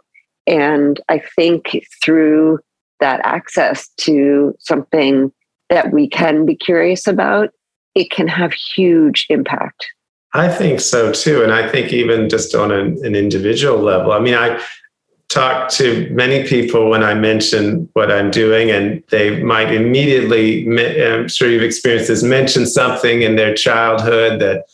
And 0.48 1.00
I 1.10 1.22
think 1.36 1.86
through 2.04 2.60
that 3.00 3.22
access 3.24 3.90
to 3.98 4.56
something 4.60 5.32
that 5.70 5.92
we 5.92 6.08
can 6.08 6.46
be 6.46 6.56
curious 6.56 7.08
about, 7.08 7.50
it 7.96 8.12
can 8.12 8.28
have 8.28 8.54
huge 8.54 9.26
impact. 9.30 9.88
I 10.34 10.48
think 10.48 10.80
so 10.80 11.12
too. 11.12 11.44
And 11.44 11.52
I 11.52 11.68
think 11.68 11.92
even 11.92 12.30
just 12.30 12.56
on 12.56 12.72
an, 12.72 12.98
an 13.04 13.16
individual 13.16 13.80
level, 13.80 14.12
I 14.12 14.20
mean, 14.20 14.34
I 14.34 14.62
talk 15.32 15.70
to 15.70 16.10
many 16.12 16.48
people 16.48 16.90
when 16.90 17.04
I 17.04 17.14
mention 17.14 17.90
what 17.94 18.12
I'm 18.12 18.32
doing, 18.32 18.70
and 18.70 19.02
they 19.10 19.42
might 19.42 19.74
immediately, 19.74 20.68
um, 20.68 21.22
I'm 21.22 21.28
sure 21.30 21.50
you've 21.50 21.64
experienced 21.64 22.10
this, 22.10 22.22
mention 22.24 22.66
something 22.66 23.22
in 23.22 23.38
their 23.38 23.54
childhood 23.54 24.42
that, 24.42 24.66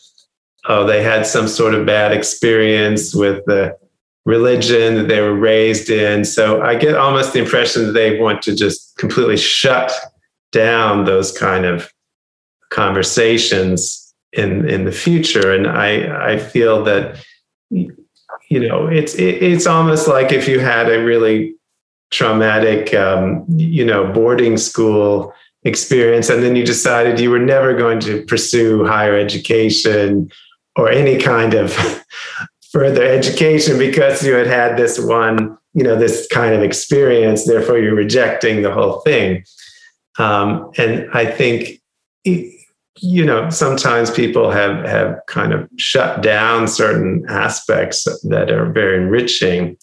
oh, 0.66 0.84
they 0.84 1.02
had 1.02 1.26
some 1.26 1.46
sort 1.46 1.74
of 1.74 1.86
bad 1.86 2.12
experience 2.12 3.14
with 3.14 3.44
the 3.46 3.78
religion 4.24 4.96
that 4.96 5.08
they 5.08 5.20
were 5.20 5.34
raised 5.34 5.90
in. 5.90 6.24
So 6.24 6.60
I 6.60 6.74
get 6.74 6.96
almost 6.96 7.32
the 7.32 7.38
impression 7.38 7.86
that 7.86 7.92
they 7.92 8.18
want 8.18 8.42
to 8.42 8.54
just 8.54 8.96
completely 8.98 9.36
shut 9.36 9.92
down 10.50 11.04
those 11.04 11.30
kind 11.32 11.64
of 11.64 11.92
conversations 12.70 14.12
in 14.32 14.68
in 14.68 14.84
the 14.84 14.92
future. 14.92 15.52
And 15.54 15.66
I 15.66 16.32
I 16.32 16.38
feel 16.38 16.84
that 16.84 17.24
you 18.48 18.66
know, 18.66 18.86
it's 18.86 19.14
it, 19.14 19.42
it's 19.42 19.66
almost 19.66 20.08
like 20.08 20.32
if 20.32 20.48
you 20.48 20.60
had 20.60 20.90
a 20.90 21.02
really 21.02 21.54
traumatic, 22.10 22.94
um, 22.94 23.44
you 23.48 23.84
know, 23.84 24.10
boarding 24.12 24.56
school 24.56 25.32
experience, 25.64 26.28
and 26.30 26.42
then 26.42 26.56
you 26.56 26.64
decided 26.64 27.20
you 27.20 27.30
were 27.30 27.38
never 27.38 27.76
going 27.76 28.00
to 28.00 28.22
pursue 28.22 28.86
higher 28.86 29.16
education 29.16 30.30
or 30.76 30.88
any 30.88 31.18
kind 31.18 31.54
of 31.54 31.72
further 32.72 33.04
education 33.04 33.78
because 33.78 34.24
you 34.24 34.34
had 34.34 34.46
had 34.46 34.76
this 34.76 34.98
one, 34.98 35.56
you 35.74 35.82
know, 35.82 35.96
this 35.96 36.26
kind 36.28 36.54
of 36.54 36.62
experience. 36.62 37.44
Therefore, 37.44 37.78
you're 37.78 37.94
rejecting 37.94 38.62
the 38.62 38.72
whole 38.72 39.00
thing. 39.00 39.44
Um, 40.18 40.70
and 40.78 41.08
I 41.12 41.26
think 41.26 41.80
you 43.00 43.24
know 43.24 43.48
sometimes 43.50 44.10
people 44.10 44.50
have 44.50 44.84
have 44.84 45.20
kind 45.26 45.52
of 45.52 45.68
shut 45.76 46.22
down 46.22 46.68
certain 46.68 47.24
aspects 47.28 48.04
that 48.24 48.50
are 48.50 48.70
very 48.70 49.02
enriching 49.02 49.76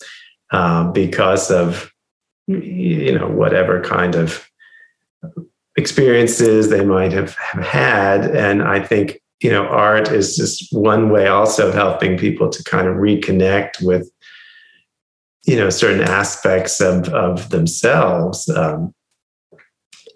uh, 0.51 0.89
because 0.91 1.51
of 1.51 1.91
you 2.47 3.17
know 3.17 3.27
whatever 3.27 3.81
kind 3.81 4.15
of 4.15 4.47
experiences 5.77 6.69
they 6.69 6.85
might 6.85 7.11
have, 7.11 7.35
have 7.35 7.65
had. 7.65 8.35
And 8.35 8.63
i 8.63 8.79
think 8.79 9.19
you 9.41 9.49
know 9.49 9.65
art 9.67 10.11
is 10.11 10.35
just 10.35 10.71
one 10.71 11.09
way 11.09 11.27
also 11.27 11.67
of 11.67 11.73
helping 11.73 12.17
people 12.17 12.49
to 12.49 12.63
kind 12.63 12.87
of 12.87 12.95
reconnect 12.95 13.81
with 13.81 14.09
you 15.45 15.55
know 15.55 15.69
certain 15.69 16.01
aspects 16.01 16.79
of 16.81 17.09
of 17.09 17.49
themselves 17.49 18.49
um, 18.49 18.93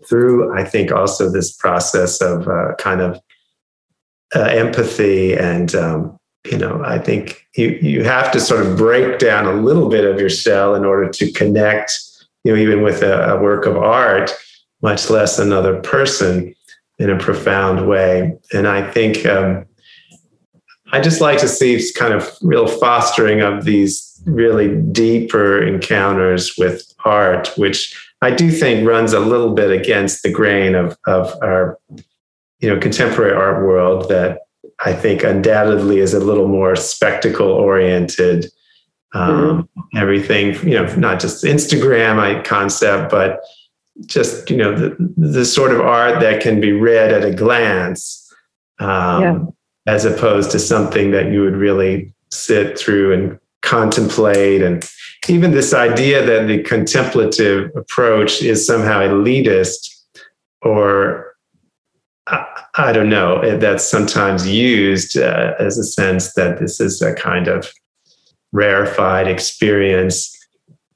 through, 0.09 0.57
I 0.57 0.65
think, 0.65 0.91
also 0.91 1.29
this 1.29 1.51
process 1.55 2.19
of 2.21 2.47
uh, 2.47 2.73
kind 2.79 3.01
of 3.01 3.21
uh, 4.35 4.41
empathy 4.41 5.35
and 5.35 5.73
um, 5.75 6.19
you 6.49 6.57
know 6.57 6.81
i 6.85 6.97
think 6.97 7.45
you 7.55 7.69
you 7.81 8.03
have 8.03 8.31
to 8.31 8.39
sort 8.39 8.65
of 8.65 8.77
break 8.77 9.19
down 9.19 9.45
a 9.45 9.61
little 9.61 9.89
bit 9.89 10.05
of 10.05 10.19
your 10.19 10.29
shell 10.29 10.75
in 10.75 10.85
order 10.85 11.09
to 11.09 11.31
connect 11.31 11.99
you 12.43 12.51
know 12.51 12.57
even 12.57 12.81
with 12.81 13.01
a, 13.01 13.31
a 13.31 13.41
work 13.41 13.65
of 13.65 13.75
art 13.77 14.31
much 14.81 15.09
less 15.09 15.39
another 15.39 15.81
person 15.81 16.55
in 16.97 17.09
a 17.09 17.17
profound 17.17 17.87
way. 17.87 18.37
And 18.53 18.67
i 18.67 18.89
think 18.89 19.25
um, 19.25 19.65
i 20.91 20.99
just 21.01 21.21
like 21.21 21.39
to 21.39 21.47
see 21.47 21.81
kind 21.97 22.13
of 22.13 22.31
real 22.41 22.67
fostering 22.67 23.41
of 23.41 23.65
these 23.65 24.21
really 24.25 24.75
deeper 24.91 25.61
encounters 25.61 26.55
with 26.57 26.93
art 27.05 27.49
which 27.57 28.08
i 28.21 28.31
do 28.31 28.51
think 28.51 28.87
runs 28.87 29.13
a 29.13 29.19
little 29.19 29.53
bit 29.53 29.71
against 29.71 30.23
the 30.23 30.31
grain 30.31 30.75
of 30.75 30.97
of 31.07 31.33
our 31.41 31.77
you 32.59 32.69
know 32.69 32.79
contemporary 32.79 33.33
art 33.33 33.65
world 33.65 34.09
that 34.09 34.39
I 34.79 34.93
think 34.93 35.23
undoubtedly 35.23 35.99
is 35.99 36.13
a 36.13 36.19
little 36.19 36.47
more 36.47 36.75
spectacle 36.75 37.47
oriented. 37.47 38.45
Um, 39.13 39.63
mm-hmm. 39.63 39.97
Everything, 39.97 40.55
you 40.67 40.75
know, 40.75 40.85
not 40.95 41.19
just 41.19 41.43
Instagram 41.43 42.43
concept, 42.43 43.11
but 43.11 43.41
just 44.05 44.49
you 44.49 44.55
know 44.55 44.73
the 44.73 44.95
the 45.17 45.43
sort 45.43 45.71
of 45.71 45.81
art 45.81 46.21
that 46.21 46.41
can 46.41 46.61
be 46.61 46.71
read 46.71 47.11
at 47.11 47.25
a 47.25 47.33
glance, 47.33 48.31
um, 48.79 49.21
yeah. 49.21 49.39
as 49.87 50.05
opposed 50.05 50.51
to 50.51 50.59
something 50.59 51.11
that 51.11 51.31
you 51.31 51.41
would 51.41 51.55
really 51.55 52.13
sit 52.29 52.77
through 52.77 53.13
and 53.13 53.38
contemplate 53.69 54.61
and 54.61 54.89
even 55.27 55.51
this 55.51 55.73
idea 55.73 56.25
that 56.25 56.47
the 56.47 56.63
contemplative 56.63 57.71
approach 57.75 58.41
is 58.41 58.65
somehow 58.65 59.01
elitist 59.01 59.95
or 60.61 61.35
I 62.75 62.91
don't 62.91 63.09
know. 63.09 63.57
That's 63.57 63.83
sometimes 63.83 64.47
used 64.47 65.17
uh, 65.17 65.53
as 65.59 65.77
a 65.77 65.83
sense 65.83 66.33
that 66.33 66.59
this 66.59 66.79
is 66.79 67.01
a 67.01 67.13
kind 67.13 67.47
of 67.47 67.71
rarefied 68.51 69.27
experience, 69.27 70.35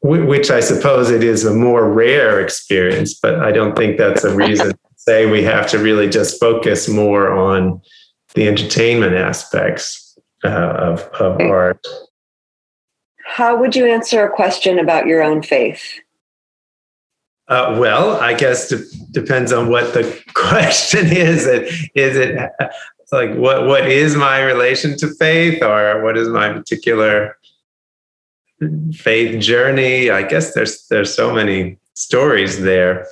which 0.02 0.52
I 0.52 0.60
suppose 0.60 1.10
it 1.10 1.24
is 1.24 1.44
a 1.44 1.54
more 1.54 1.92
rare 1.92 2.40
experience, 2.40 3.20
but 3.20 3.40
I 3.40 3.52
don't 3.52 3.76
think 3.76 3.98
that's 3.98 4.24
a 4.24 4.36
reason 4.36 4.72
to 4.72 4.78
say 4.96 5.26
we 5.26 5.44
have 5.44 5.68
to 5.72 5.80
really 5.80 6.08
just 6.08 6.40
focus 6.40 6.88
more 6.88 7.32
on 7.32 7.82
the 8.36 8.48
entertainment 8.48 9.16
aspects 9.16 10.18
uh, 10.44 10.50
of, 10.50 11.02
of 11.20 11.40
art. 11.42 11.86
How 13.34 13.56
would 13.56 13.76
you 13.76 13.88
answer 13.88 14.24
a 14.24 14.30
question 14.30 14.78
about 14.78 15.08
your 15.08 15.24
own 15.24 15.42
faith? 15.42 15.82
Uh, 17.48 17.76
well, 17.80 18.22
I 18.22 18.36
guess 18.36 18.72
it 18.72 18.86
depends 19.10 19.52
on 19.52 19.70
what 19.70 19.96
the 19.96 20.22
question 20.36 21.08
is. 21.08 21.48
Is 21.48 22.16
it 22.16 22.52
like 23.12 23.34
what 23.34 23.66
what 23.66 23.90
is 23.90 24.16
my 24.16 24.40
relation 24.44 24.96
to 25.00 25.08
faith, 25.16 25.64
or 25.64 26.04
what 26.04 26.16
is 26.16 26.30
my 26.30 26.54
particular 26.54 27.36
faith 28.94 29.42
journey? 29.42 30.12
I 30.12 30.22
guess 30.22 30.54
there's 30.54 30.86
there's 30.90 31.12
so 31.12 31.34
many 31.34 31.80
stories 31.96 32.62
there. 32.62 33.08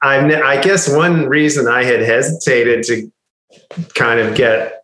I 0.00 0.40
I 0.40 0.62
guess 0.62 0.88
one 0.88 1.26
reason 1.26 1.68
I 1.68 1.84
had 1.84 2.00
hesitated 2.00 2.82
to 2.84 3.12
kind 3.94 4.20
of 4.20 4.34
get 4.34 4.75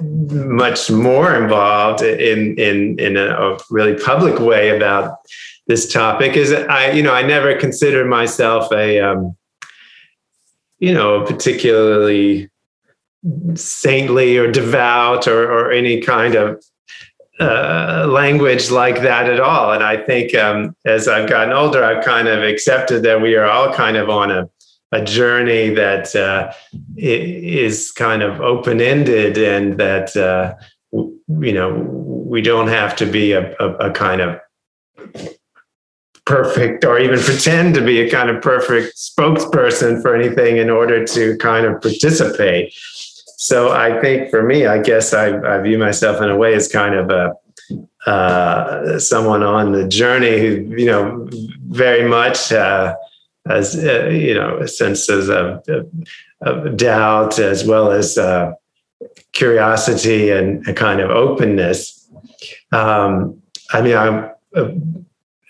much 0.00 0.90
more 0.90 1.34
involved 1.34 2.02
in 2.02 2.58
in 2.58 2.98
in 2.98 3.16
a 3.16 3.56
really 3.70 3.94
public 3.94 4.38
way 4.38 4.76
about 4.76 5.18
this 5.66 5.92
topic 5.92 6.36
is 6.36 6.52
I, 6.52 6.92
you 6.92 7.02
know, 7.02 7.12
I 7.12 7.22
never 7.22 7.54
considered 7.56 8.06
myself 8.06 8.72
a, 8.72 9.00
um, 9.00 9.36
you 10.78 10.94
know, 10.94 11.24
particularly 11.24 12.48
saintly 13.54 14.36
or 14.38 14.50
devout 14.50 15.26
or, 15.26 15.50
or 15.50 15.72
any 15.72 16.00
kind 16.00 16.36
of 16.36 16.64
uh, 17.40 18.06
language 18.08 18.70
like 18.70 19.02
that 19.02 19.28
at 19.28 19.40
all. 19.40 19.72
And 19.72 19.82
I 19.82 19.96
think 19.96 20.34
um, 20.34 20.76
as 20.84 21.08
I've 21.08 21.28
gotten 21.28 21.52
older, 21.52 21.82
I've 21.82 22.04
kind 22.04 22.28
of 22.28 22.42
accepted 22.42 23.02
that 23.02 23.20
we 23.20 23.34
are 23.34 23.46
all 23.46 23.72
kind 23.72 23.96
of 23.96 24.08
on 24.08 24.30
a, 24.30 24.48
a 24.96 25.04
journey 25.04 25.74
that 25.74 26.14
uh, 26.16 26.52
is 26.96 27.92
kind 27.92 28.22
of 28.22 28.40
open 28.40 28.80
ended 28.80 29.36
and 29.36 29.78
that, 29.78 30.16
uh, 30.16 30.54
you 30.92 31.52
know, 31.52 31.70
we 32.34 32.40
don't 32.40 32.68
have 32.68 32.96
to 32.96 33.06
be 33.06 33.32
a, 33.32 33.54
a, 33.60 33.88
a 33.88 33.90
kind 33.90 34.20
of 34.20 34.40
perfect 36.24 36.84
or 36.84 36.98
even 36.98 37.18
pretend 37.20 37.74
to 37.74 37.80
be 37.80 38.00
a 38.00 38.10
kind 38.10 38.30
of 38.30 38.42
perfect 38.42 38.96
spokesperson 38.96 40.02
for 40.02 40.16
anything 40.16 40.56
in 40.56 40.70
order 40.70 41.04
to 41.06 41.36
kind 41.38 41.66
of 41.66 41.80
participate. 41.80 42.72
So 43.38 43.70
I 43.70 44.00
think 44.00 44.30
for 44.30 44.42
me, 44.42 44.66
I 44.66 44.78
guess 44.82 45.12
I, 45.12 45.26
I 45.38 45.60
view 45.60 45.78
myself 45.78 46.20
in 46.22 46.30
a 46.30 46.36
way 46.36 46.54
as 46.54 46.68
kind 46.68 46.94
of 46.94 47.10
a 47.10 47.34
uh, 48.06 48.98
someone 49.00 49.42
on 49.42 49.72
the 49.72 49.86
journey 49.88 50.38
who, 50.38 50.74
you 50.78 50.86
know, 50.86 51.28
very 51.68 52.08
much 52.08 52.52
uh, 52.52 52.94
has, 53.48 53.76
uh, 53.76 54.08
you 54.08 54.34
know, 54.34 54.64
senses 54.66 55.28
of, 55.28 55.64
of, 56.42 56.76
doubt 56.76 57.38
as 57.38 57.64
well 57.64 57.90
as 57.90 58.18
uh, 58.18 58.52
curiosity 59.32 60.30
and 60.30 60.66
a 60.68 60.74
kind 60.74 61.00
of 61.00 61.10
openness. 61.10 62.08
Um, 62.72 63.40
I 63.72 63.82
mean, 63.82 63.96
I'm 63.96 64.30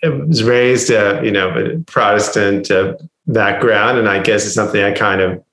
I 0.03 0.09
was 0.09 0.43
raised, 0.43 0.91
uh, 0.91 1.21
you 1.23 1.31
know, 1.31 1.49
a 1.49 1.79
Protestant 1.79 2.69
uh, 2.69 2.95
background, 3.25 3.97
and 3.97 4.07
I 4.07 4.21
guess 4.21 4.45
it's 4.45 4.53
something 4.53 4.83
I 4.83 4.91
kind 4.91 5.21
of 5.21 5.43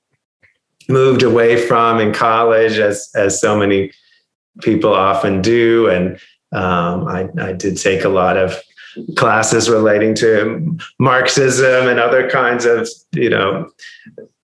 moved 0.88 1.22
away 1.22 1.66
from 1.66 2.00
in 2.00 2.12
college, 2.12 2.78
as 2.78 3.10
as 3.14 3.40
so 3.40 3.56
many 3.56 3.92
people 4.60 4.92
often 4.92 5.40
do. 5.40 5.88
And 5.88 6.18
um, 6.52 7.08
I, 7.08 7.28
I 7.40 7.52
did 7.52 7.76
take 7.76 8.04
a 8.04 8.08
lot 8.08 8.36
of 8.36 8.60
classes 9.16 9.68
relating 9.68 10.14
to 10.16 10.78
Marxism 10.98 11.88
and 11.88 11.98
other 11.98 12.28
kinds 12.30 12.64
of, 12.64 12.88
you 13.12 13.30
know, 13.30 13.68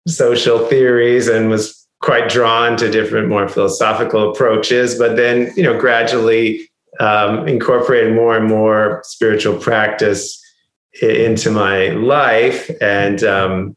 social 0.06 0.66
theories, 0.66 1.28
and 1.28 1.50
was 1.50 1.86
quite 2.00 2.28
drawn 2.28 2.76
to 2.78 2.90
different, 2.90 3.28
more 3.28 3.48
philosophical 3.48 4.30
approaches. 4.30 4.98
But 4.98 5.16
then, 5.16 5.52
you 5.56 5.62
know, 5.62 5.78
gradually 5.78 6.70
um, 6.98 7.46
incorporated 7.46 8.14
more 8.14 8.36
and 8.36 8.46
more 8.46 9.02
spiritual 9.04 9.58
practice 9.58 10.40
into 11.02 11.50
my 11.50 11.90
life 11.90 12.70
and 12.80 13.22
um, 13.22 13.76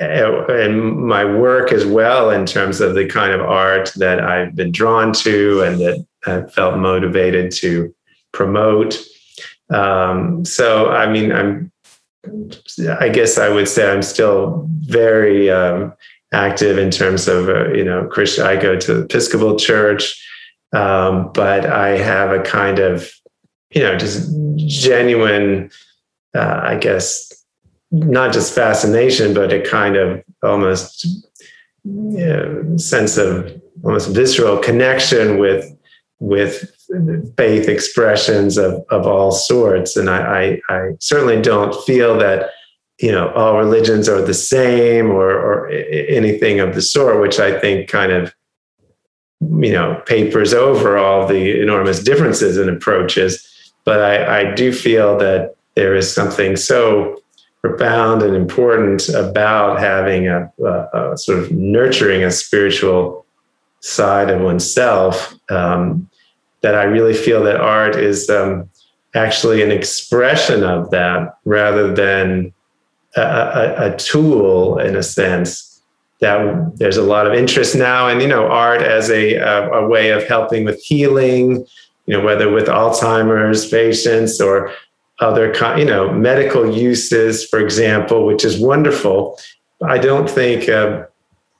and 0.00 1.06
my 1.06 1.24
work 1.24 1.72
as 1.72 1.84
well 1.84 2.30
in 2.30 2.46
terms 2.46 2.80
of 2.80 2.94
the 2.94 3.06
kind 3.06 3.32
of 3.32 3.40
art 3.40 3.92
that 3.96 4.20
I've 4.20 4.54
been 4.54 4.70
drawn 4.70 5.12
to 5.14 5.62
and 5.62 5.80
that 5.80 6.06
I 6.26 6.42
felt 6.42 6.78
motivated 6.78 7.50
to 7.52 7.92
promote. 8.32 9.02
Um, 9.70 10.44
so, 10.44 10.90
I 10.90 11.10
mean, 11.10 11.32
I'm, 11.32 11.72
I 13.00 13.08
guess 13.08 13.38
I 13.38 13.48
would 13.48 13.68
say 13.68 13.90
I'm 13.90 14.02
still 14.02 14.66
very 14.80 15.50
um, 15.50 15.94
active 16.32 16.78
in 16.78 16.90
terms 16.90 17.28
of, 17.28 17.48
uh, 17.48 17.68
you 17.72 17.84
know, 17.84 18.06
Christian. 18.06 18.46
I 18.46 18.56
go 18.56 18.78
to 18.78 18.94
the 18.94 19.02
Episcopal 19.04 19.56
Church. 19.56 20.24
Um, 20.72 21.30
but 21.32 21.64
I 21.64 21.96
have 21.96 22.30
a 22.30 22.42
kind 22.42 22.78
of, 22.78 23.10
you 23.70 23.82
know, 23.82 23.96
just 23.96 24.30
genuine, 24.56 25.70
uh, 26.34 26.60
I 26.62 26.76
guess, 26.76 27.32
not 27.90 28.34
just 28.34 28.54
fascination, 28.54 29.32
but 29.32 29.52
a 29.52 29.62
kind 29.62 29.96
of 29.96 30.22
almost 30.42 31.06
you 31.84 32.26
know, 32.26 32.76
sense 32.76 33.16
of 33.16 33.60
almost 33.82 34.10
visceral 34.10 34.58
connection 34.58 35.38
with 35.38 35.74
with 36.20 36.74
faith 37.36 37.68
expressions 37.68 38.58
of, 38.58 38.84
of 38.90 39.06
all 39.06 39.30
sorts. 39.30 39.96
And 39.96 40.10
I, 40.10 40.60
I, 40.68 40.74
I 40.74 40.90
certainly 41.00 41.40
don't 41.40 41.74
feel 41.84 42.18
that 42.18 42.50
you 43.00 43.12
know 43.12 43.30
all 43.32 43.56
religions 43.56 44.08
are 44.08 44.22
the 44.22 44.34
same 44.34 45.10
or, 45.10 45.30
or 45.30 45.68
anything 45.68 46.60
of 46.60 46.74
the 46.74 46.82
sort, 46.82 47.20
which 47.20 47.38
I 47.38 47.58
think 47.58 47.88
kind 47.88 48.10
of 48.10 48.34
you 49.40 49.72
know 49.72 50.02
papers 50.06 50.52
over 50.52 50.98
all 50.98 51.26
the 51.26 51.60
enormous 51.60 52.02
differences 52.02 52.56
in 52.56 52.68
approaches 52.68 53.48
but 53.88 54.02
I, 54.02 54.40
I 54.40 54.54
do 54.54 54.70
feel 54.70 55.16
that 55.16 55.54
there 55.74 55.94
is 55.94 56.12
something 56.12 56.56
so 56.56 57.22
profound 57.62 58.22
and 58.22 58.36
important 58.36 59.08
about 59.08 59.78
having 59.78 60.28
a, 60.28 60.52
a, 60.62 61.12
a 61.12 61.16
sort 61.16 61.38
of 61.38 61.50
nurturing 61.52 62.22
a 62.22 62.30
spiritual 62.30 63.24
side 63.80 64.28
of 64.28 64.42
oneself 64.42 65.34
um, 65.50 66.07
that 66.60 66.74
I 66.74 66.84
really 66.84 67.14
feel 67.14 67.42
that 67.44 67.60
art 67.60 67.96
is 67.96 68.28
um, 68.28 68.68
actually 69.14 69.62
an 69.62 69.70
expression 69.70 70.64
of 70.64 70.90
that 70.90 71.36
rather 71.44 71.94
than 71.94 72.52
a, 73.16 73.92
a, 73.92 73.96
tool 73.96 74.78
in 74.78 74.94
a 74.94 75.02
sense 75.02 75.82
that 76.20 76.72
there's 76.76 76.96
a 76.96 77.02
lot 77.02 77.26
of 77.26 77.32
interest 77.32 77.74
now 77.74 78.08
in 78.08 78.20
you 78.20 78.28
know 78.28 78.46
art 78.46 78.82
as 78.82 79.10
a, 79.10 79.34
a, 79.34 79.70
a 79.70 79.88
way 79.88 80.10
of 80.10 80.26
helping 80.28 80.64
with 80.64 80.80
healing 80.82 81.66
you 82.06 82.16
know 82.16 82.20
whether 82.24 82.50
with 82.50 82.66
alzheimer's 82.66 83.68
patients 83.68 84.40
or 84.40 84.72
other 85.20 85.52
you 85.76 85.84
know 85.84 86.12
medical 86.12 86.70
uses 86.70 87.44
for 87.44 87.60
example 87.60 88.26
which 88.26 88.44
is 88.44 88.60
wonderful. 88.60 89.38
I 89.86 89.98
don't 89.98 90.28
think 90.28 90.68
uh, 90.68 91.06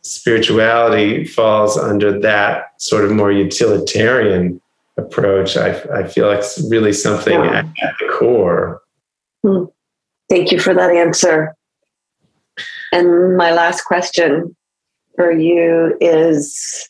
spirituality 0.02 1.24
falls 1.24 1.76
under 1.76 2.18
that 2.20 2.80
sort 2.80 3.04
of 3.04 3.12
more 3.12 3.30
utilitarian 3.30 4.60
approach. 4.98 5.56
I, 5.56 5.80
I 5.94 6.06
feel 6.06 6.26
like 6.26 6.40
it's 6.40 6.66
really 6.70 6.92
something 6.92 7.32
yeah. 7.32 7.58
at, 7.58 7.64
at, 7.82 7.94
the 8.00 8.08
core. 8.12 8.80
Hmm. 9.44 9.64
Thank 10.28 10.52
you 10.52 10.58
for 10.58 10.74
that 10.74 10.90
answer. 10.90 11.54
And 12.92 13.36
my 13.36 13.52
last 13.52 13.82
question 13.82 14.54
for 15.16 15.30
you 15.30 15.96
is 16.00 16.88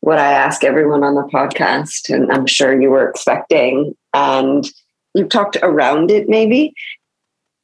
what 0.00 0.18
I 0.18 0.32
ask 0.32 0.64
everyone 0.64 1.02
on 1.02 1.14
the 1.14 1.28
podcast, 1.32 2.12
and 2.12 2.30
I'm 2.30 2.46
sure 2.46 2.80
you 2.80 2.90
were 2.90 3.08
expecting. 3.08 3.94
And 4.12 4.68
you've 5.14 5.30
talked 5.30 5.56
around 5.62 6.10
it 6.10 6.28
maybe, 6.28 6.74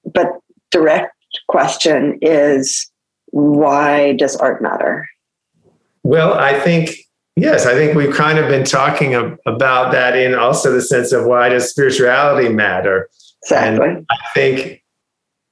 but 0.05 0.28
direct 0.70 1.14
question 1.49 2.18
is 2.22 2.91
why 3.26 4.14
does 4.14 4.36
art 4.36 4.62
matter? 4.62 5.07
Well, 6.03 6.34
I 6.34 6.59
think 6.59 6.97
yes, 7.36 7.66
I 7.66 7.74
think 7.74 7.94
we've 7.94 8.14
kind 8.14 8.38
of 8.38 8.48
been 8.48 8.64
talking 8.64 9.14
about 9.46 9.92
that 9.92 10.16
in 10.16 10.34
also 10.34 10.72
the 10.72 10.82
sense 10.82 11.12
of 11.12 11.24
why 11.24 11.48
does 11.48 11.70
spirituality 11.70 12.48
matter? 12.48 13.08
Exactly. 13.42 13.88
And 13.88 14.06
I 14.10 14.16
think 14.34 14.82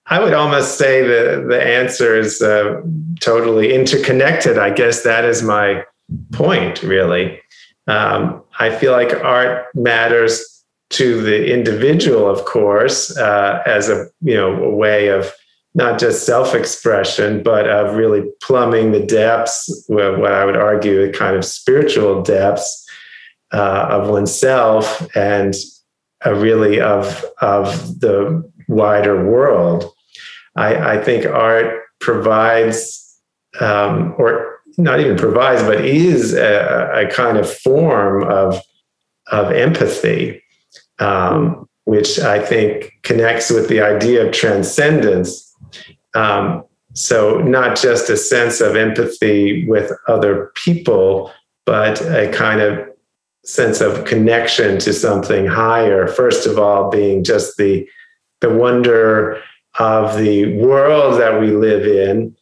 I 0.07 0.21
would 0.21 0.35
almost 0.35 0.79
say 0.79 1.03
the 1.03 1.45
the 1.47 1.63
answer 1.63 2.19
is 2.19 2.41
uh, 2.41 2.81
totally 3.21 3.75
interconnected. 3.75 4.59
I 4.59 4.71
guess 4.71 5.03
that 5.03 5.25
is 5.25 5.43
my 5.43 5.85
point, 6.33 6.83
really. 6.83 7.41
Um, 7.87 8.43
I 8.59 8.75
feel 8.75 8.93
like 8.93 9.13
art 9.15 9.67
matters 9.75 10.65
to 10.91 11.21
the 11.23 11.53
individual, 11.53 12.29
of 12.29 12.45
course, 12.45 13.17
uh, 13.19 13.63
as 13.67 13.89
a 13.89 14.07
you 14.21 14.35
know 14.35 14.63
a 14.63 14.75
way 14.75 15.09
of 15.09 15.33
not 15.75 15.99
just 15.99 16.27
self-expression, 16.27 17.43
but 17.43 17.69
of 17.69 17.97
really 17.97 18.25
plumbing 18.43 18.93
the 18.93 19.05
depths, 19.05 19.85
what 19.87 20.33
I 20.33 20.45
would 20.45 20.57
argue, 20.57 21.07
the 21.07 21.17
kind 21.17 21.37
of 21.37 21.45
spiritual 21.45 22.23
depths 22.23 22.87
uh, 23.53 23.87
of 23.91 24.09
oneself, 24.09 25.07
and 25.17 25.55
uh, 26.27 26.35
really 26.35 26.81
of 26.81 27.25
of 27.41 28.01
the 28.01 28.51
wider 28.67 29.25
world. 29.25 29.93
I, 30.57 30.97
I 30.97 31.03
think 31.03 31.25
art 31.25 31.83
provides, 32.01 33.21
um, 33.61 34.15
or 34.19 34.59
not 34.77 35.01
even 35.01 35.17
provides, 35.17 35.63
but 35.63 35.85
is 35.85 36.35
a, 36.35 37.07
a 37.07 37.11
kind 37.11 37.39
of 37.39 37.51
form 37.51 38.25
of 38.25 38.61
of 39.31 39.53
empathy 39.53 40.43
um, 40.99 41.69
which 41.85 42.19
I 42.19 42.45
think 42.45 42.93
connects 43.03 43.51
with 43.51 43.69
the 43.69 43.81
idea 43.81 44.27
of 44.27 44.33
transcendence. 44.33 45.48
Um, 46.15 46.65
so, 46.95 47.39
not 47.39 47.77
just 47.77 48.11
a 48.11 48.17
sense 48.17 48.61
of 48.61 48.75
empathy 48.75 49.67
with 49.69 49.93
other 50.09 50.51
people, 50.55 51.33
but 51.67 52.01
a 52.01 52.31
kind 52.33 52.61
of 52.61 52.89
sense 53.45 53.81
of 53.81 54.05
connection 54.05 54.79
to 54.79 54.93
something 54.93 55.47
higher. 55.47 56.07
First 56.07 56.47
of 56.47 56.59
all, 56.59 56.91
being 56.91 57.25
just 57.25 57.57
the 57.57 57.89
the 58.41 58.51
wonder 58.51 59.41
of 59.79 60.17
the 60.17 60.57
world 60.57 61.21
that 61.21 61.41
we 61.41 61.51
live 61.51 61.87
in. 61.87 62.35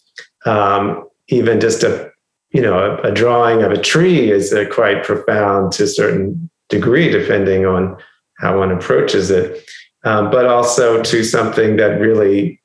Um, 0.45 1.09
even 1.29 1.61
just 1.61 1.83
a 1.83 2.11
you 2.51 2.63
know 2.63 2.79
a, 2.79 3.09
a, 3.09 3.13
drawing 3.13 3.63
of 3.63 3.73
a 3.73 3.81
tree 3.81 4.31
is 4.31 4.53
a 4.53 4.65
quite 4.67 5.05
profound 5.05 5.73
to 5.73 5.85
a 5.85 5.89
certain 5.89 6.49
degree, 6.69 7.11
depending 7.11 7.67
on 7.67 7.97
how 8.39 8.59
one 8.59 8.71
approaches 8.71 9.31
it, 9.31 9.69
um, 10.05 10.31
but 10.31 10.47
also 10.47 11.03
to 11.03 11.25
something 11.25 11.77
that 11.77 12.01
really 12.01 12.61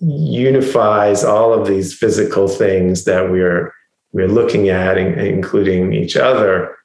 unifies 0.00 1.24
all 1.24 1.52
of 1.52 1.66
these 1.66 1.94
physical 1.94 2.48
things 2.48 3.04
that 3.04 3.30
we're 3.30 3.72
we're 4.12 4.28
looking 4.28 4.70
at, 4.70 4.96
including 4.96 5.92
each 5.92 6.16
other. 6.16 6.76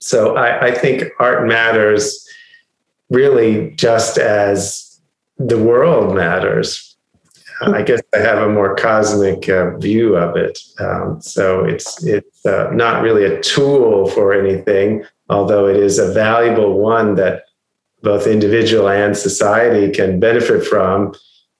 So 0.00 0.36
I, 0.36 0.68
I 0.68 0.70
think 0.72 1.04
art 1.20 1.46
matters 1.46 2.26
really 3.08 3.70
just 3.72 4.18
as 4.18 5.00
the 5.38 5.58
world 5.58 6.14
matters. 6.14 6.96
I 7.62 7.82
guess 7.82 8.00
I 8.14 8.18
have 8.18 8.38
a 8.38 8.48
more 8.48 8.74
cosmic 8.74 9.48
uh, 9.48 9.76
view 9.76 10.16
of 10.16 10.34
it. 10.36 10.58
Um, 10.78 11.20
so 11.20 11.64
it's 11.64 12.02
it's 12.04 12.46
uh, 12.46 12.70
not 12.72 13.02
really 13.02 13.24
a 13.24 13.40
tool 13.42 14.08
for 14.08 14.32
anything, 14.32 15.04
although 15.28 15.66
it 15.66 15.76
is 15.76 15.98
a 15.98 16.12
valuable 16.12 16.78
one 16.78 17.16
that 17.16 17.44
both 18.02 18.26
individual 18.26 18.88
and 18.88 19.14
society 19.14 19.92
can 19.92 20.18
benefit 20.18 20.64
from 20.66 21.12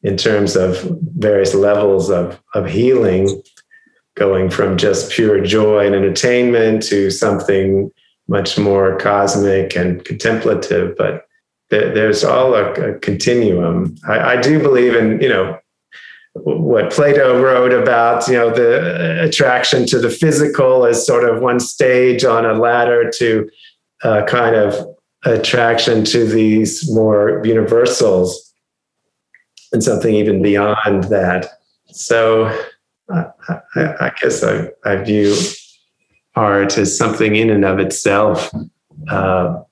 in 0.02 0.16
terms 0.16 0.56
of 0.56 0.80
various 1.18 1.54
levels 1.54 2.10
of, 2.10 2.40
of 2.54 2.66
healing, 2.66 3.42
going 4.16 4.50
from 4.50 4.76
just 4.76 5.10
pure 5.10 5.40
joy 5.40 5.86
and 5.86 5.94
entertainment 5.94 6.82
to 6.82 7.10
something 7.10 7.90
much 8.28 8.58
more 8.58 8.96
cosmic 8.98 9.76
and 9.76 10.04
contemplative. 10.04 10.96
But 10.96 11.26
there, 11.70 11.92
there's 11.94 12.24
all 12.24 12.54
a, 12.54 12.72
a 12.72 12.98
continuum. 12.98 13.96
I, 14.08 14.36
I 14.36 14.40
do 14.40 14.60
believe 14.60 14.94
in, 14.94 15.20
you 15.20 15.28
know, 15.28 15.58
what 16.34 16.92
Plato 16.92 17.42
wrote 17.42 17.72
about, 17.72 18.28
you 18.28 18.34
know, 18.34 18.50
the 18.50 19.22
attraction 19.22 19.84
to 19.86 19.98
the 19.98 20.10
physical 20.10 20.86
as 20.86 21.04
sort 21.04 21.28
of 21.28 21.42
one 21.42 21.58
stage 21.58 22.24
on 22.24 22.46
a 22.46 22.54
ladder 22.54 23.10
to 23.18 23.50
kind 24.26 24.54
of 24.54 24.74
attraction 25.24 26.04
to 26.04 26.24
these 26.24 26.90
more 26.90 27.42
universals 27.44 28.49
and 29.72 29.82
something 29.82 30.14
even 30.14 30.42
beyond 30.42 31.04
that. 31.04 31.46
So 31.88 32.46
I, 33.10 33.26
I, 33.48 33.58
I 33.76 34.12
guess 34.20 34.42
I, 34.42 34.68
I, 34.84 34.96
view 34.96 35.34
art 36.34 36.78
as 36.78 36.96
something 36.96 37.36
in 37.36 37.50
and 37.50 37.64
of 37.64 37.78
itself 37.78 38.50
uh, 39.08 39.62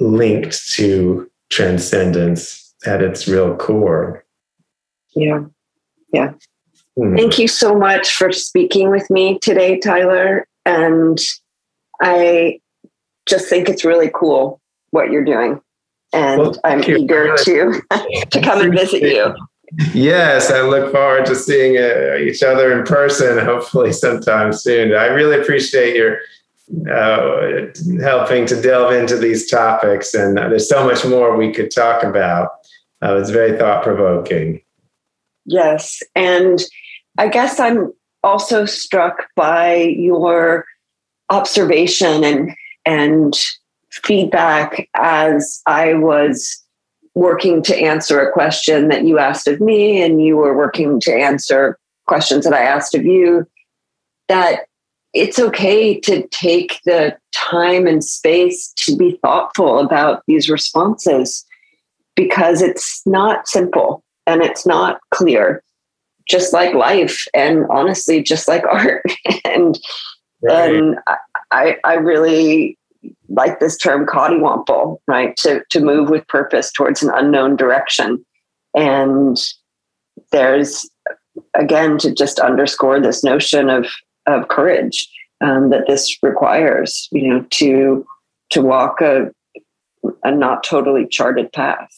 linked 0.00 0.68
to 0.70 1.30
transcendence 1.50 2.74
at 2.86 3.02
its 3.02 3.28
real 3.28 3.56
core. 3.56 4.24
Yeah. 5.14 5.44
Yeah. 6.12 6.32
Hmm. 6.96 7.16
Thank 7.16 7.38
you 7.38 7.48
so 7.48 7.74
much 7.74 8.12
for 8.12 8.32
speaking 8.32 8.90
with 8.90 9.08
me 9.10 9.38
today, 9.38 9.78
Tyler. 9.78 10.46
And 10.66 11.18
I 12.00 12.60
just 13.26 13.48
think 13.48 13.68
it's 13.68 13.84
really 13.84 14.10
cool 14.12 14.60
what 14.90 15.10
you're 15.10 15.24
doing. 15.24 15.60
And 16.14 16.40
well, 16.40 16.56
I'm 16.64 16.82
eager 16.84 17.36
to, 17.36 17.82
to 18.30 18.40
come 18.40 18.60
and 18.60 18.72
visit 18.72 19.02
you. 19.02 19.34
Yes, 19.92 20.50
I 20.50 20.60
look 20.60 20.92
forward 20.92 21.26
to 21.26 21.34
seeing 21.34 21.76
uh, 21.76 22.16
each 22.16 22.42
other 22.42 22.78
in 22.78 22.84
person, 22.84 23.44
hopefully 23.44 23.92
sometime 23.92 24.52
soon. 24.52 24.94
I 24.94 25.06
really 25.06 25.40
appreciate 25.40 25.96
your 25.96 26.18
uh, 26.90 27.66
helping 28.00 28.46
to 28.46 28.60
delve 28.60 28.92
into 28.92 29.16
these 29.16 29.50
topics, 29.50 30.14
and 30.14 30.36
there's 30.36 30.68
so 30.68 30.84
much 30.84 31.04
more 31.04 31.36
we 31.36 31.52
could 31.52 31.70
talk 31.70 32.02
about. 32.02 32.50
Uh, 33.02 33.16
it's 33.16 33.30
very 33.30 33.58
thought 33.58 33.82
provoking. 33.82 34.62
Yes, 35.44 36.02
and 36.14 36.62
I 37.18 37.28
guess 37.28 37.58
I'm 37.58 37.92
also 38.22 38.64
struck 38.64 39.26
by 39.36 39.74
your 39.74 40.64
observation 41.30 42.24
and 42.24 42.54
and 42.86 43.34
feedback 44.02 44.88
as 44.94 45.60
I 45.66 45.94
was 45.94 46.62
working 47.14 47.62
to 47.62 47.76
answer 47.76 48.20
a 48.20 48.32
question 48.32 48.88
that 48.88 49.04
you 49.04 49.18
asked 49.18 49.46
of 49.46 49.60
me, 49.60 50.02
and 50.02 50.20
you 50.20 50.36
were 50.36 50.56
working 50.56 51.00
to 51.00 51.12
answer 51.12 51.78
questions 52.06 52.44
that 52.44 52.54
I 52.54 52.62
asked 52.62 52.94
of 52.94 53.04
you, 53.04 53.46
that 54.28 54.66
it's 55.12 55.38
okay 55.38 55.98
to 56.00 56.26
take 56.28 56.80
the 56.84 57.16
time 57.32 57.86
and 57.86 58.02
space 58.02 58.72
to 58.76 58.96
be 58.96 59.18
thoughtful 59.22 59.78
about 59.78 60.22
these 60.26 60.50
responses 60.50 61.44
because 62.16 62.60
it's 62.60 63.02
not 63.06 63.46
simple 63.46 64.02
and 64.26 64.42
it's 64.42 64.66
not 64.66 64.98
clear 65.10 65.62
just 66.28 66.52
like 66.52 66.74
life 66.74 67.24
and 67.34 67.66
honestly 67.70 68.22
just 68.22 68.48
like 68.48 68.64
art 68.70 69.02
and 69.44 69.78
right. 70.42 70.74
and 70.74 70.98
I, 71.50 71.76
I 71.84 71.94
really 71.94 72.78
like 73.34 73.60
this 73.60 73.76
term 73.76 74.06
"cottywomple," 74.06 74.98
right? 75.06 75.36
To 75.38 75.62
to 75.70 75.80
move 75.80 76.08
with 76.10 76.26
purpose 76.28 76.72
towards 76.72 77.02
an 77.02 77.10
unknown 77.14 77.56
direction, 77.56 78.24
and 78.74 79.38
there's 80.32 80.88
again 81.54 81.98
to 81.98 82.12
just 82.12 82.38
underscore 82.38 83.00
this 83.00 83.24
notion 83.24 83.68
of 83.68 83.86
of 84.26 84.48
courage 84.48 85.08
um, 85.40 85.70
that 85.70 85.86
this 85.86 86.16
requires, 86.22 87.08
you 87.12 87.28
know, 87.28 87.46
to 87.50 88.06
to 88.50 88.62
walk 88.62 89.00
a 89.00 89.30
a 90.22 90.30
not 90.30 90.64
totally 90.64 91.06
charted 91.06 91.52
path. 91.52 91.90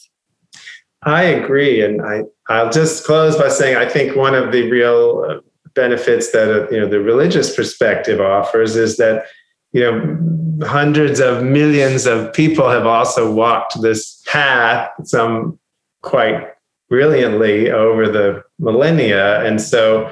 I 1.03 1.22
agree, 1.22 1.82
and 1.82 2.03
I 2.03 2.24
I'll 2.49 2.70
just 2.70 3.05
close 3.05 3.37
by 3.37 3.49
saying 3.49 3.76
I 3.76 3.89
think 3.89 4.16
one 4.16 4.34
of 4.34 4.53
the 4.53 4.70
real 4.70 5.24
uh, 5.28 5.41
benefits 5.74 6.32
that 6.32 6.51
uh, 6.51 6.68
you 6.70 6.80
know 6.80 6.89
the 6.89 7.01
religious 7.01 7.55
perspective 7.55 8.20
offers 8.20 8.76
is 8.76 8.97
that 8.97 9.26
you 9.72 9.80
know, 9.80 10.66
hundreds 10.66 11.20
of 11.20 11.42
millions 11.42 12.06
of 12.06 12.32
people 12.32 12.68
have 12.68 12.86
also 12.86 13.32
walked 13.32 13.80
this 13.82 14.22
path, 14.26 14.90
some 15.04 15.58
quite 16.02 16.48
brilliantly 16.88 17.70
over 17.70 18.08
the 18.08 18.42
millennia. 18.58 19.44
And 19.44 19.60
so 19.60 20.10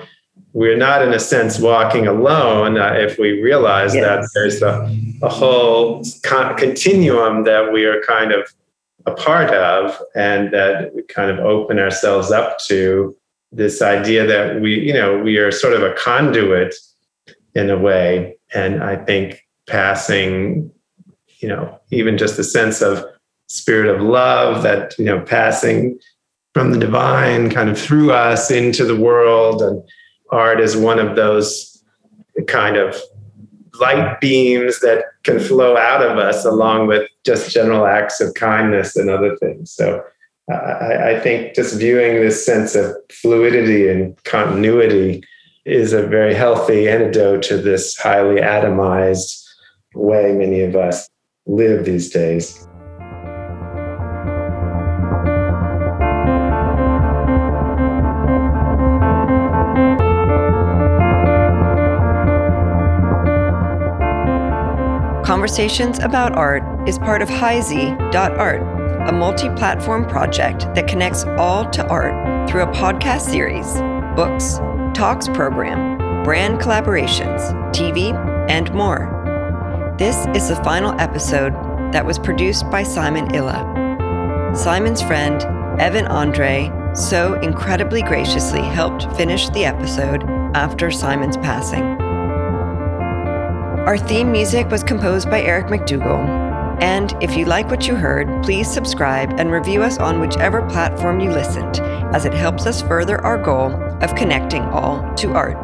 we're 0.52 0.76
not, 0.76 1.02
in 1.02 1.12
a 1.12 1.18
sense, 1.18 1.58
walking 1.58 2.06
alone 2.06 2.78
uh, 2.78 2.94
if 2.94 3.18
we 3.18 3.40
realize 3.40 3.94
yes. 3.94 4.04
that 4.04 4.28
there's 4.34 4.62
a, 4.62 4.96
a 5.22 5.28
whole 5.28 6.04
con- 6.22 6.56
continuum 6.56 7.44
that 7.44 7.72
we 7.72 7.84
are 7.84 8.02
kind 8.02 8.32
of 8.32 8.52
a 9.06 9.12
part 9.12 9.50
of, 9.50 10.00
and 10.14 10.52
that 10.52 10.94
we 10.94 11.02
kind 11.02 11.30
of 11.30 11.38
open 11.38 11.78
ourselves 11.78 12.30
up 12.30 12.58
to 12.66 13.14
this 13.52 13.82
idea 13.82 14.26
that 14.26 14.60
we, 14.60 14.80
you 14.80 14.94
know, 14.94 15.18
we 15.18 15.36
are 15.36 15.52
sort 15.52 15.74
of 15.74 15.82
a 15.82 15.92
conduit 15.94 16.74
in 17.54 17.70
a 17.70 17.78
way. 17.78 18.36
And 18.54 18.82
I 18.82 18.96
think 18.96 19.43
passing, 19.66 20.70
you 21.38 21.48
know, 21.48 21.78
even 21.90 22.18
just 22.18 22.38
a 22.38 22.44
sense 22.44 22.82
of 22.82 23.04
spirit 23.48 23.94
of 23.94 24.02
love 24.02 24.62
that, 24.62 24.94
you 24.98 25.04
know, 25.04 25.20
passing 25.20 25.98
from 26.52 26.70
the 26.70 26.78
divine 26.78 27.50
kind 27.50 27.68
of 27.68 27.78
through 27.78 28.12
us 28.12 28.50
into 28.50 28.84
the 28.84 28.96
world. 28.96 29.60
And 29.62 29.82
art 30.30 30.60
is 30.60 30.76
one 30.76 30.98
of 30.98 31.16
those 31.16 31.82
kind 32.46 32.76
of 32.76 33.00
light 33.80 34.20
beams 34.20 34.80
that 34.80 35.04
can 35.24 35.40
flow 35.40 35.76
out 35.76 36.02
of 36.02 36.18
us 36.18 36.44
along 36.44 36.86
with 36.86 37.08
just 37.24 37.50
general 37.52 37.86
acts 37.86 38.20
of 38.20 38.34
kindness 38.34 38.96
and 38.96 39.10
other 39.10 39.36
things. 39.36 39.72
So 39.72 40.04
uh, 40.52 40.56
I, 40.56 41.12
I, 41.12 41.20
think 41.20 41.54
just 41.54 41.78
viewing 41.78 42.16
this 42.16 42.44
sense 42.44 42.74
of 42.74 42.94
fluidity 43.10 43.88
and 43.88 44.22
continuity 44.24 45.24
is 45.64 45.92
a 45.92 46.06
very 46.06 46.34
healthy 46.34 46.88
antidote 46.88 47.42
to 47.44 47.56
this 47.56 47.96
highly 47.96 48.40
atomized 48.40 49.43
way 49.94 50.32
many 50.32 50.62
of 50.62 50.76
us 50.76 51.08
live 51.46 51.84
these 51.84 52.10
days. 52.10 52.66
Conversations 65.24 65.98
about 66.00 66.34
Art 66.36 66.62
is 66.88 66.98
part 66.98 67.22
of 67.22 67.28
HiZ.art, 67.28 69.08
a 69.08 69.12
multi 69.12 69.48
platform 69.50 70.06
project 70.06 70.60
that 70.74 70.86
connects 70.86 71.24
all 71.38 71.68
to 71.70 71.86
art 71.88 72.48
through 72.48 72.62
a 72.62 72.72
podcast 72.72 73.22
series, 73.22 73.66
books, 74.16 74.58
talks 74.96 75.28
program, 75.28 76.24
brand 76.24 76.60
collaborations, 76.60 77.40
TV, 77.72 78.12
and 78.48 78.72
more. 78.74 79.13
This 79.96 80.26
is 80.34 80.48
the 80.48 80.56
final 80.64 81.00
episode 81.00 81.52
that 81.92 82.04
was 82.04 82.18
produced 82.18 82.68
by 82.68 82.82
Simon 82.82 83.32
Illa. 83.32 84.52
Simon's 84.52 85.00
friend, 85.00 85.40
Evan 85.80 86.08
Andre, 86.08 86.68
so 86.96 87.34
incredibly 87.42 88.02
graciously 88.02 88.60
helped 88.60 89.04
finish 89.16 89.48
the 89.50 89.64
episode 89.64 90.24
after 90.56 90.90
Simon's 90.90 91.36
passing. 91.36 91.84
Our 93.86 93.96
theme 93.96 94.32
music 94.32 94.68
was 94.68 94.82
composed 94.82 95.30
by 95.30 95.42
Eric 95.42 95.66
McDougall. 95.66 96.26
And 96.82 97.14
if 97.22 97.36
you 97.36 97.44
like 97.44 97.70
what 97.70 97.86
you 97.86 97.94
heard, 97.94 98.42
please 98.42 98.68
subscribe 98.68 99.38
and 99.38 99.52
review 99.52 99.84
us 99.84 99.98
on 99.98 100.18
whichever 100.18 100.68
platform 100.68 101.20
you 101.20 101.30
listened, 101.30 101.78
as 102.12 102.24
it 102.24 102.34
helps 102.34 102.66
us 102.66 102.82
further 102.82 103.20
our 103.20 103.40
goal 103.40 103.72
of 104.02 104.16
connecting 104.16 104.64
all 104.64 105.08
to 105.14 105.34
art. 105.34 105.56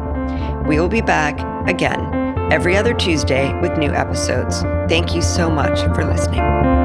We 0.65 0.79
will 0.79 0.87
be 0.87 1.01
back 1.01 1.37
again 1.67 2.20
every 2.51 2.75
other 2.75 2.93
Tuesday 2.93 3.53
with 3.61 3.77
new 3.77 3.91
episodes. 3.91 4.61
Thank 4.89 5.15
you 5.15 5.21
so 5.21 5.49
much 5.49 5.79
for 5.95 6.03
listening. 6.03 6.80